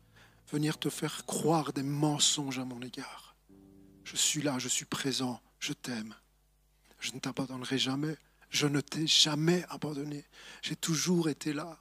venir 0.51 0.77
te 0.77 0.89
faire 0.89 1.25
croire 1.25 1.71
des 1.73 1.83
mensonges 1.83 2.59
à 2.59 2.65
mon 2.65 2.81
égard. 2.81 3.35
Je 4.03 4.15
suis 4.15 4.41
là, 4.41 4.59
je 4.59 4.67
suis 4.67 4.85
présent, 4.85 5.41
je 5.59 5.73
t'aime. 5.73 6.13
Je 6.99 7.13
ne 7.13 7.19
t'abandonnerai 7.19 7.77
jamais. 7.77 8.17
Je 8.51 8.67
ne 8.67 8.81
t'ai 8.81 9.07
jamais 9.07 9.65
abandonné. 9.69 10.25
J'ai 10.61 10.75
toujours 10.75 11.29
été 11.29 11.53
là. 11.53 11.79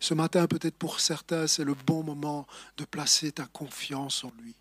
Ce 0.00 0.14
matin, 0.14 0.46
peut-être 0.46 0.76
pour 0.76 0.98
certains, 0.98 1.46
c'est 1.46 1.64
le 1.64 1.74
bon 1.74 2.02
moment 2.02 2.46
de 2.76 2.84
placer 2.84 3.30
ta 3.30 3.46
confiance 3.46 4.24
en 4.24 4.32
lui 4.42 4.56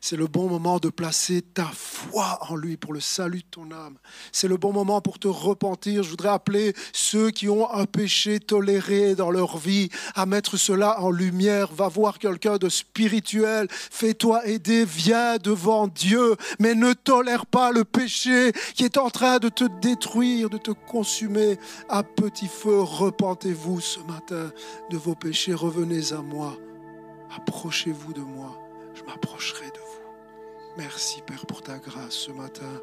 c'est 0.00 0.16
le 0.16 0.26
bon 0.26 0.48
moment 0.48 0.78
de 0.78 0.88
placer 0.88 1.42
ta 1.42 1.70
foi 1.74 2.38
en 2.48 2.56
lui 2.56 2.76
pour 2.76 2.92
le 2.92 3.00
salut 3.00 3.40
de 3.40 3.50
ton 3.50 3.70
âme. 3.70 3.96
C'est 4.32 4.48
le 4.48 4.56
bon 4.56 4.72
moment 4.72 5.00
pour 5.00 5.18
te 5.18 5.28
repentir. 5.28 6.02
Je 6.02 6.10
voudrais 6.10 6.30
appeler 6.30 6.74
ceux 6.92 7.30
qui 7.30 7.48
ont 7.48 7.72
un 7.72 7.86
péché 7.86 8.40
toléré 8.40 9.14
dans 9.14 9.30
leur 9.30 9.58
vie 9.58 9.88
à 10.14 10.26
mettre 10.26 10.56
cela 10.56 11.00
en 11.00 11.10
lumière. 11.10 11.72
Va 11.72 11.88
voir 11.88 12.18
quelqu'un 12.18 12.56
de 12.56 12.68
spirituel. 12.68 13.66
Fais-toi 13.70 14.46
aider. 14.46 14.84
Viens 14.84 15.36
devant 15.36 15.86
Dieu. 15.88 16.36
Mais 16.58 16.74
ne 16.74 16.92
tolère 16.92 17.46
pas 17.46 17.72
le 17.72 17.84
péché 17.84 18.52
qui 18.74 18.84
est 18.84 18.96
en 18.96 19.10
train 19.10 19.38
de 19.38 19.48
te 19.48 19.64
détruire, 19.80 20.50
de 20.50 20.58
te 20.58 20.70
consumer 20.70 21.58
à 21.88 22.02
petit 22.02 22.48
feu. 22.48 22.80
Repentez-vous 22.80 23.80
ce 23.80 24.00
matin 24.00 24.50
de 24.90 24.96
vos 24.96 25.14
péchés. 25.14 25.54
Revenez 25.54 26.12
à 26.12 26.22
moi. 26.22 26.56
Approchez-vous 27.36 28.12
de 28.12 28.20
moi. 28.20 28.58
Je 28.94 29.02
m'approcherai 29.04 29.66
de 29.66 29.81
Merci 30.78 31.20
Père 31.26 31.44
pour 31.46 31.62
ta 31.62 31.76
grâce 31.78 32.14
ce 32.14 32.32
matin. 32.32 32.80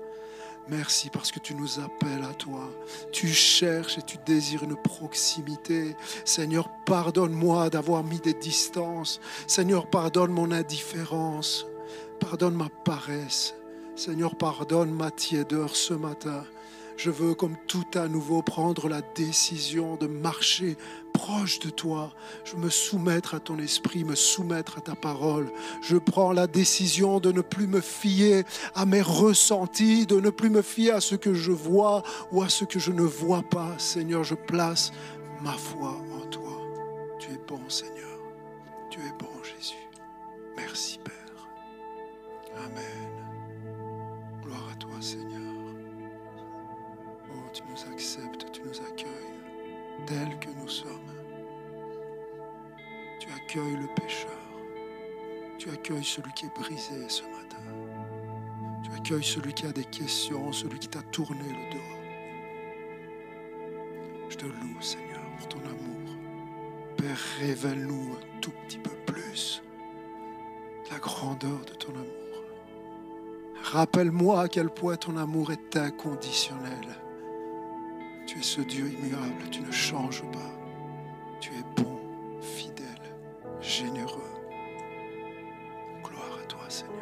Merci 0.68 1.10
parce 1.10 1.32
que 1.32 1.40
tu 1.40 1.56
nous 1.56 1.80
appelles 1.80 2.24
à 2.24 2.34
toi. 2.36 2.70
Tu 3.12 3.28
cherches 3.28 3.98
et 3.98 4.04
tu 4.04 4.18
désires 4.26 4.64
une 4.64 4.76
proximité. 4.76 5.96
Seigneur, 6.24 6.70
pardonne-moi 6.86 7.72
d'avoir 7.72 8.04
mis 8.04 8.20
des 8.20 8.36
distances. 8.36 9.20
Seigneur, 9.48 9.90
pardonne 9.90 10.32
mon 10.32 10.52
indifférence. 10.52 11.66
Pardonne 12.20 12.54
ma 12.54 12.70
paresse. 12.86 13.56
Seigneur, 13.96 14.36
pardonne 14.36 14.92
ma 14.92 15.10
tiédeur 15.10 15.76
ce 15.76 15.96
matin. 15.96 16.44
Je 16.98 17.10
veux, 17.10 17.34
comme 17.34 17.56
tout 17.68 17.88
à 17.96 18.08
nouveau, 18.08 18.44
prendre 18.44 18.90
la 18.90 19.02
décision 19.02 19.96
de 19.96 20.06
marcher 20.06 20.78
proche 21.30 21.60
de 21.60 21.70
toi. 21.70 22.12
Je 22.44 22.56
me 22.56 22.70
soumettre 22.70 23.36
à 23.36 23.40
ton 23.40 23.60
esprit, 23.60 24.04
me 24.04 24.16
soumettre 24.16 24.80
à 24.80 24.82
ta 24.82 24.96
parole. 24.96 25.52
Je 25.82 25.98
prends 25.98 26.34
la 26.34 26.48
décision 26.48 27.20
de 27.20 27.32
ne 27.32 27.42
plus 27.42 27.68
me 27.68 27.82
fier 27.82 28.44
à 28.74 28.86
mes 28.86 29.02
ressentis, 29.02 30.06
de 30.06 30.20
ne 30.20 30.32
plus 30.32 30.50
me 30.50 30.62
fier 30.62 30.96
à 30.96 31.02
ce 31.02 31.16
que 31.16 31.34
je 31.34 31.52
vois 31.52 32.04
ou 32.32 32.42
à 32.42 32.50
ce 32.50 32.66
que 32.66 32.80
je 32.80 32.92
ne 32.92 33.04
vois 33.04 33.44
pas. 33.44 33.78
Seigneur, 33.78 34.24
je 34.24 34.36
place 34.36 34.92
ma 35.42 35.54
foi 35.54 36.02
en 36.20 36.26
toi. 36.28 36.62
Tu 37.20 37.32
es 37.32 37.40
bon, 37.48 37.62
Seigneur. 37.68 38.18
Tu 38.90 39.00
es 39.00 39.14
bon, 39.20 39.44
Jésus. 39.44 39.88
Merci, 40.58 41.00
Père. 41.04 41.14
Amen. 42.58 43.10
Gloire 44.44 44.68
à 44.72 44.76
toi, 44.76 44.92
Seigneur 45.00 45.30
tu 47.52 47.64
nous 47.68 47.94
acceptes, 47.94 48.46
tu 48.52 48.62
nous 48.62 48.80
accueilles 48.80 49.40
tels 50.06 50.40
que 50.40 50.49
accueilles 53.50 53.78
le 53.78 53.88
pécheur. 53.88 54.30
Tu 55.58 55.70
accueilles 55.70 56.04
celui 56.04 56.32
qui 56.34 56.46
est 56.46 56.56
brisé 56.56 57.10
ce 57.10 57.24
matin. 57.24 57.58
Tu 58.84 58.92
accueilles 58.92 59.24
celui 59.24 59.54
qui 59.54 59.66
a 59.66 59.72
des 59.72 59.86
questions, 59.86 60.52
celui 60.52 60.78
qui 60.78 60.88
t'a 60.88 61.02
tourné 61.04 61.40
le 61.40 61.74
dos. 61.74 61.80
te 64.38 64.46
loue, 64.46 64.80
Seigneur, 64.80 65.20
pour 65.38 65.48
ton 65.50 65.60
amour. 65.60 66.16
Père, 66.96 67.18
révèle-nous 67.40 68.14
un 68.14 68.40
tout 68.40 68.54
petit 68.66 68.78
peu 68.78 68.96
plus 69.06 69.62
la 70.92 71.00
grandeur 71.00 71.60
de 71.66 71.74
ton 71.74 71.92
amour. 71.92 72.06
Rappelle-moi 73.64 74.42
à 74.42 74.48
quel 74.48 74.70
point 74.70 74.96
ton 74.96 75.18
amour 75.18 75.52
est 75.52 75.76
inconditionnel. 75.76 76.88
Tu 78.28 78.40
es 78.40 78.44
ce 78.44 78.62
Dieu 78.62 78.88
immuable, 78.88 79.50
tu 79.52 79.62
ne 79.62 79.72
changes 79.72 80.24
pas. 80.32 80.54
Tu 81.42 81.52
es 81.52 81.82
bon, 81.82 82.00
fidèle, 82.42 82.89
généreux. 83.62 84.32
Gloire 86.04 86.40
à 86.42 86.46
toi, 86.48 86.62
Seigneur. 86.68 86.96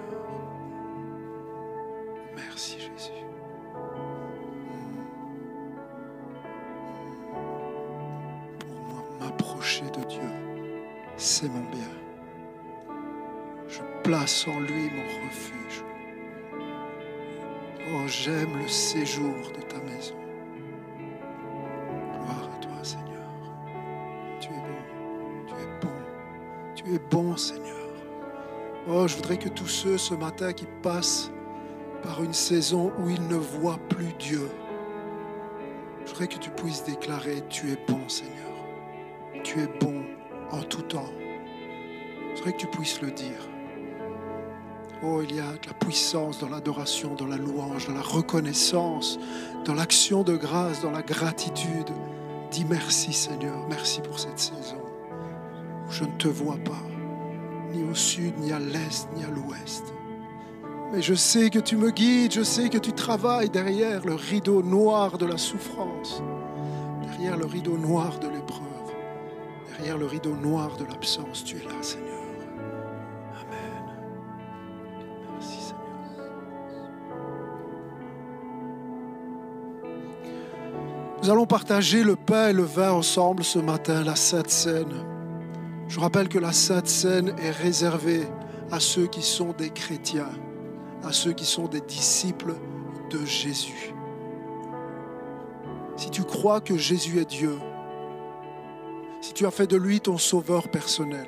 Merci, 2.36 2.80
Jésus. 2.80 3.12
Pour 8.60 8.70
moi, 8.70 9.04
m'approcher 9.20 9.86
de 9.86 10.04
Dieu, 10.08 10.30
c'est 11.18 11.50
mon 11.50 11.70
bien. 11.70 11.90
Je 13.68 13.82
place 14.04 14.48
en 14.48 14.60
lui 14.60 14.90
mon 14.90 15.26
refuge. 15.26 15.84
Oh, 17.90 18.08
j'aime 18.08 18.58
le 18.58 18.68
séjour 18.68 19.52
de 19.56 19.62
ta 19.62 19.80
maison. 19.80 20.16
Bon, 27.10 27.36
Seigneur. 27.38 27.76
Oh, 28.88 29.08
je 29.08 29.16
voudrais 29.16 29.38
que 29.38 29.50
tous 29.50 29.68
ceux 29.68 29.98
ce 29.98 30.14
matin 30.14 30.54
qui 30.54 30.66
passent 30.82 31.32
par 32.04 32.24
une 32.24 32.34
saison 32.34 32.92
où 33.00 33.10
ils 33.10 33.28
ne 33.28 33.36
voient 33.36 33.80
plus 33.90 34.14
Dieu, 34.20 34.50
je 36.06 36.12
voudrais 36.12 36.28
que 36.28 36.38
tu 36.38 36.50
puisses 36.52 36.84
déclarer, 36.86 37.44
tu 37.50 37.72
es 37.72 37.78
bon, 37.88 38.08
Seigneur. 38.08 38.34
Tu 39.44 39.60
es 39.62 39.68
bon 39.80 40.04
en 40.52 40.62
tout 40.62 40.82
temps. 40.84 41.12
Je 42.32 42.38
voudrais 42.38 42.54
que 42.54 42.58
tu 42.60 42.68
puisses 42.68 43.02
le 43.02 43.12
dire. 43.12 43.48
Oh, 45.04 45.22
il 45.22 45.36
y 45.36 45.40
a 45.40 45.52
de 45.52 45.68
la 45.68 45.74
puissance 45.74 46.40
dans 46.40 46.50
l'adoration, 46.50 47.14
dans 47.14 47.28
la 47.28 47.38
louange, 47.38 47.88
dans 47.88 47.94
la 47.94 48.02
reconnaissance, 48.02 49.20
dans 49.66 49.74
l'action 49.74 50.24
de 50.24 50.36
grâce, 50.36 50.82
dans 50.82 50.92
la 50.92 51.04
gratitude. 51.04 51.90
Dis 52.52 52.66
merci 52.66 53.14
Seigneur, 53.14 53.68
merci 53.70 54.02
pour 54.02 54.20
cette 54.20 54.40
saison 54.40 54.82
où 55.88 55.92
je 55.92 56.04
ne 56.04 56.18
te 56.18 56.28
vois 56.28 56.58
pas, 56.58 56.82
ni 57.78 57.90
au 57.90 57.96
sud, 57.96 58.34
ni 58.40 58.52
à 58.52 58.60
l'est, 58.60 59.08
ni 59.16 59.24
à 59.24 59.30
l'ouest. 59.30 59.94
Mais 60.92 61.02
je 61.02 61.14
sais 61.14 61.50
que 61.50 61.60
tu 61.60 61.76
me 61.76 61.92
guides, 61.92 62.32
je 62.32 62.44
sais 62.44 62.70
que 62.70 62.78
tu 62.78 62.94
travailles 62.94 63.50
derrière 63.50 64.06
le 64.06 64.16
rideau 64.16 64.64
noir 64.64 65.18
de 65.18 65.26
la 65.26 65.38
souffrance, 65.38 66.22
derrière 67.02 67.38
le 67.38 67.46
rideau 67.46 67.78
noir 67.78 68.20
de 68.20 68.28
l'épreuve, 68.28 68.64
derrière 69.78 69.98
le 69.98 70.06
rideau 70.06 70.36
noir 70.36 70.78
de 70.78 70.86
l'absence. 70.86 71.44
Tu 71.44 71.58
es 71.58 71.64
là, 71.64 71.76
Seigneur. 71.82 72.08
Amen. 73.42 73.98
Merci, 75.34 75.58
Seigneur. 75.60 76.32
Nous 81.22 81.30
allons 81.30 81.46
partager 81.46 82.04
le 82.04 82.16
pain 82.16 82.50
et 82.50 82.54
le 82.54 82.64
vin 82.64 82.92
ensemble 82.92 83.44
ce 83.44 83.60
matin, 83.60 84.04
la 84.04 84.16
Sainte 84.16 84.50
Seine. 84.50 85.17
Je 85.88 86.00
rappelle 86.00 86.28
que 86.28 86.38
la 86.38 86.52
Sainte 86.52 86.88
Seine 86.88 87.34
est 87.40 87.52
réservée 87.52 88.28
à 88.72 88.80
ceux 88.80 89.08
qui 89.08 89.22
sont 89.22 89.54
des 89.54 89.70
chrétiens, 89.70 90.30
à 91.04 91.14
ceux 91.14 91.32
qui 91.32 91.46
sont 91.46 91.68
des 91.68 91.82
disciples 91.82 92.56
de 93.10 93.26
Jésus. 93.26 93.94
Si 95.96 96.10
tu 96.10 96.24
crois 96.24 96.60
que 96.60 96.78
Jésus 96.78 97.20
est 97.20 97.30
Dieu, 97.30 97.58
si 99.22 99.34
tu 99.34 99.46
as 99.46 99.52
fait 99.52 99.68
de 99.68 99.78
lui 99.78 100.02
ton 100.02 100.18
sauveur 100.18 100.70
personnel, 100.70 101.28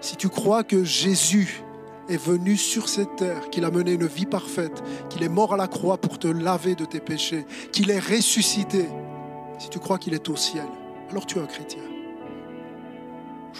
si 0.00 0.16
tu 0.16 0.28
crois 0.28 0.62
que 0.62 0.84
Jésus 0.84 1.62
est 2.08 2.22
venu 2.22 2.56
sur 2.56 2.88
cette 2.88 3.16
terre, 3.16 3.48
qu'il 3.50 3.64
a 3.64 3.70
mené 3.70 3.92
une 3.94 4.06
vie 4.06 4.26
parfaite, 4.26 4.82
qu'il 5.08 5.22
est 5.22 5.28
mort 5.28 5.54
à 5.54 5.56
la 5.56 5.68
croix 5.68 5.96
pour 5.98 6.18
te 6.18 6.28
laver 6.28 6.74
de 6.74 6.84
tes 6.84 7.00
péchés, 7.00 7.46
qu'il 7.72 7.90
est 7.90 7.98
ressuscité, 7.98 8.86
si 9.58 9.70
tu 9.70 9.78
crois 9.78 9.98
qu'il 9.98 10.14
est 10.14 10.28
au 10.28 10.36
ciel, 10.36 10.66
alors 11.10 11.26
tu 11.26 11.38
es 11.38 11.42
un 11.42 11.46
chrétien. 11.46 11.97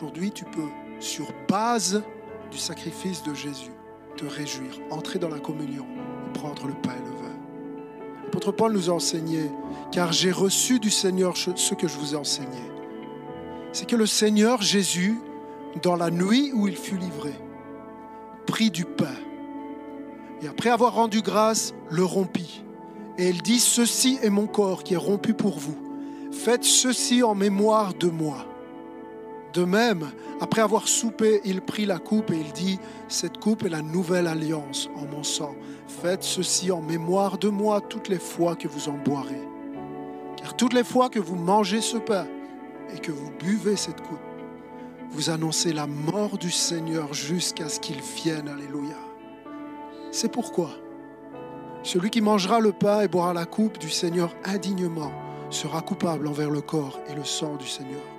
Aujourd'hui, 0.01 0.31
tu 0.31 0.45
peux, 0.45 0.69
sur 1.01 1.27
base 1.49 2.05
du 2.53 2.57
sacrifice 2.57 3.25
de 3.25 3.35
Jésus, 3.35 3.73
te 4.17 4.25
réjouir, 4.25 4.79
entrer 4.93 5.19
dans 5.19 5.29
la 5.29 5.41
communion 5.41 5.85
et 5.85 6.39
prendre 6.39 6.69
le 6.69 6.75
pain 6.75 6.93
et 6.93 7.05
le 7.05 7.17
vin. 7.17 7.37
L'apôtre 8.23 8.53
Paul 8.53 8.75
nous 8.75 8.91
a 8.91 8.93
enseigné, 8.93 9.51
car 9.91 10.13
j'ai 10.13 10.31
reçu 10.31 10.79
du 10.79 10.91
Seigneur 10.91 11.37
ce 11.37 11.75
que 11.75 11.89
je 11.89 11.99
vous 11.99 12.15
ai 12.15 12.17
enseigné. 12.17 12.61
C'est 13.73 13.89
que 13.89 13.97
le 13.97 14.07
Seigneur 14.07 14.63
Jésus, 14.63 15.19
dans 15.83 15.97
la 15.97 16.13
nuit 16.13 16.53
où 16.55 16.69
il 16.69 16.77
fut 16.77 16.97
livré, 16.97 17.35
prit 18.47 18.71
du 18.71 18.85
pain 18.85 19.17
et 20.43 20.47
après 20.47 20.71
avoir 20.71 20.95
rendu 20.95 21.23
grâce, 21.23 21.75
le 21.91 22.05
rompit. 22.05 22.63
Et 23.19 23.31
il 23.31 23.43
dit, 23.43 23.59
ceci 23.59 24.21
est 24.23 24.31
mon 24.31 24.47
corps 24.47 24.85
qui 24.85 24.95
est 24.95 24.97
rompu 24.97 25.35
pour 25.35 25.59
vous. 25.59 25.77
Faites 26.31 26.63
ceci 26.63 27.25
en 27.25 27.35
mémoire 27.35 27.95
de 27.95 28.07
moi. 28.07 28.47
De 29.59 29.65
même, 29.65 30.13
après 30.41 30.61
avoir 30.61 30.87
soupé, 30.87 31.41
il 31.45 31.61
prit 31.61 31.85
la 31.85 31.99
coupe 31.99 32.31
et 32.31 32.39
il 32.39 32.53
dit, 32.53 32.79
cette 33.09 33.39
coupe 33.39 33.65
est 33.65 33.69
la 33.69 33.83
nouvelle 33.83 34.29
alliance 34.29 34.89
en 34.95 35.05
mon 35.05 35.25
sang. 35.25 35.57
Faites 35.89 36.23
ceci 36.23 36.71
en 36.71 36.81
mémoire 36.81 37.39
de 37.39 37.49
moi 37.49 37.81
toutes 37.81 38.07
les 38.07 38.21
fois 38.21 38.55
que 38.55 38.69
vous 38.69 38.89
en 38.89 38.97
boirez. 38.97 39.43
Car 40.37 40.55
toutes 40.55 40.75
les 40.75 40.85
fois 40.85 41.09
que 41.09 41.19
vous 41.19 41.35
mangez 41.35 41.81
ce 41.81 41.97
pain 41.97 42.29
et 42.95 43.01
que 43.01 43.11
vous 43.11 43.33
buvez 43.41 43.75
cette 43.75 44.01
coupe, 44.01 44.21
vous 45.11 45.29
annoncez 45.29 45.73
la 45.73 45.89
mort 45.89 46.39
du 46.39 46.53
Seigneur 46.53 47.13
jusqu'à 47.13 47.69
ce 47.69 47.81
qu'il 47.81 48.01
vienne. 48.01 48.47
Alléluia. 48.47 48.95
C'est 50.13 50.31
pourquoi 50.31 50.71
celui 51.83 52.11
qui 52.11 52.21
mangera 52.21 52.61
le 52.61 52.71
pain 52.71 53.01
et 53.01 53.09
boira 53.09 53.35
la 53.35 53.45
coupe 53.45 53.79
du 53.79 53.91
Seigneur 53.91 54.33
indignement 54.45 55.11
sera 55.51 55.81
coupable 55.81 56.29
envers 56.29 56.51
le 56.51 56.61
corps 56.61 57.01
et 57.09 57.17
le 57.17 57.25
sang 57.25 57.57
du 57.57 57.67
Seigneur. 57.67 58.18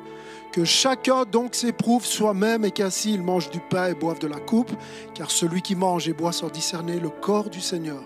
Que 0.52 0.66
chacun 0.66 1.26
donc 1.26 1.54
s'éprouve 1.54 2.06
soi-même 2.06 2.66
et 2.66 2.72
qu'ainsi 2.72 3.14
il 3.14 3.22
mange 3.22 3.50
du 3.50 3.60
pain 3.60 3.88
et 3.88 3.94
boive 3.94 4.20
de 4.20 4.28
la 4.28 4.40
coupe, 4.40 4.72
car 5.14 5.30
celui 5.30 5.62
qui 5.62 5.76
mange 5.76 6.10
et 6.10 6.14
boit 6.14 6.32
sans 6.32 6.50
discerner 6.50 7.00
le 7.00 7.10
corps 7.10 7.50
du 7.50 7.62
Seigneur 7.62 8.02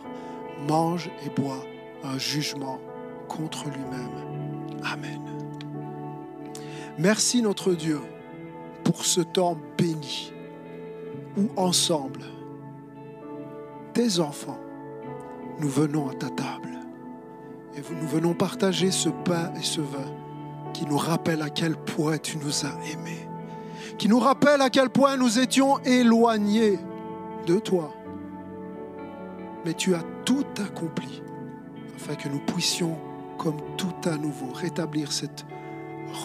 mange 0.68 1.10
et 1.26 1.30
boit 1.30 1.64
un 2.04 2.18
jugement 2.18 2.80
contre 3.28 3.66
lui-même. 3.70 4.80
Amen. 4.84 5.22
Merci 6.98 7.42
notre 7.42 7.74
Dieu 7.74 8.00
pour 8.84 9.06
ce 9.06 9.22
temps 9.22 9.58
béni 9.78 10.34
où 11.38 11.50
ensemble, 11.56 12.22
tes 13.94 14.20
enfants, 14.20 14.60
nous 15.60 15.70
venons 15.70 16.10
à 16.10 16.14
ta 16.14 16.30
table 16.30 16.70
et 17.76 17.82
nous 18.02 18.08
venons 18.08 18.34
partager 18.34 18.92
ce 18.92 19.10
pain 19.10 19.52
et 19.56 19.64
ce 19.64 19.82
vin 19.82 20.23
qui 20.74 20.86
nous 20.86 20.98
rappelle 20.98 21.42
à 21.42 21.50
quel 21.50 21.76
point 21.76 22.18
tu 22.18 22.38
nous 22.38 22.66
as 22.66 22.74
aimés, 22.92 23.28
qui 23.98 24.10
nous 24.10 24.20
rappelle 24.20 24.62
à 24.62 24.70
quel 24.70 24.90
point 24.90 25.18
nous 25.18 25.40
étions 25.40 25.80
éloignés 25.80 26.80
de 27.46 27.60
toi. 27.60 27.94
Mais 29.66 29.74
tu 29.74 29.96
as 29.96 30.04
tout 30.26 30.46
accompli 30.58 31.22
afin 31.96 32.16
que 32.16 32.28
nous 32.28 32.40
puissions, 32.40 32.98
comme 33.38 33.58
tout 33.78 33.94
à 34.06 34.18
nouveau, 34.18 34.52
rétablir 34.54 35.12
cette 35.12 35.46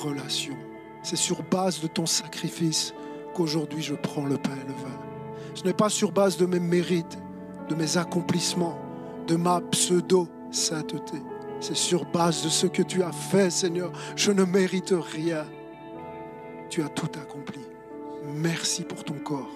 relation. 0.03 0.55
C'est 1.03 1.17
sur 1.17 1.43
base 1.43 1.81
de 1.81 1.87
ton 1.87 2.07
sacrifice 2.07 2.93
qu'aujourd'hui 3.35 3.83
je 3.83 3.95
prends 3.95 4.25
le 4.25 4.37
pain 4.37 4.55
et 4.55 4.67
le 4.67 4.75
vin. 4.75 4.99
Ce 5.55 5.65
n'est 5.65 5.73
pas 5.73 5.89
sur 5.89 6.13
base 6.13 6.37
de 6.37 6.47
mes 6.47 6.61
mérites, 6.61 7.19
de 7.69 7.75
mes 7.75 7.97
accomplissements, 7.97 8.79
de 9.27 9.37
ma 9.37 9.61
pseudo-sainteté. 9.61 11.19
C'est 11.61 11.77
sur 11.77 12.05
base 12.05 12.45
de 12.45 12.49
ce 12.49 12.67
que 12.67 12.83
tu 12.83 13.03
as 13.03 13.13
fait, 13.13 13.51
Seigneur. 13.51 13.93
Je 14.17 14.31
ne 14.31 14.45
mérite 14.45 14.95
rien. 14.97 15.45
Tu 16.71 16.83
as 16.83 16.89
tout 16.89 17.11
accompli. 17.21 17.61
Merci 18.25 18.85
pour 18.85 19.05
ton 19.05 19.15
corps. 19.15 19.51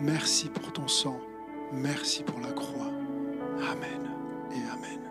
Merci 0.00 0.48
pour 0.48 0.72
ton 0.72 0.88
sang. 0.88 1.20
Merci 1.72 2.22
pour 2.22 2.40
la 2.40 2.52
croix. 2.52 2.90
Amen 3.70 4.10
et 4.52 4.62
Amen. 4.72 5.07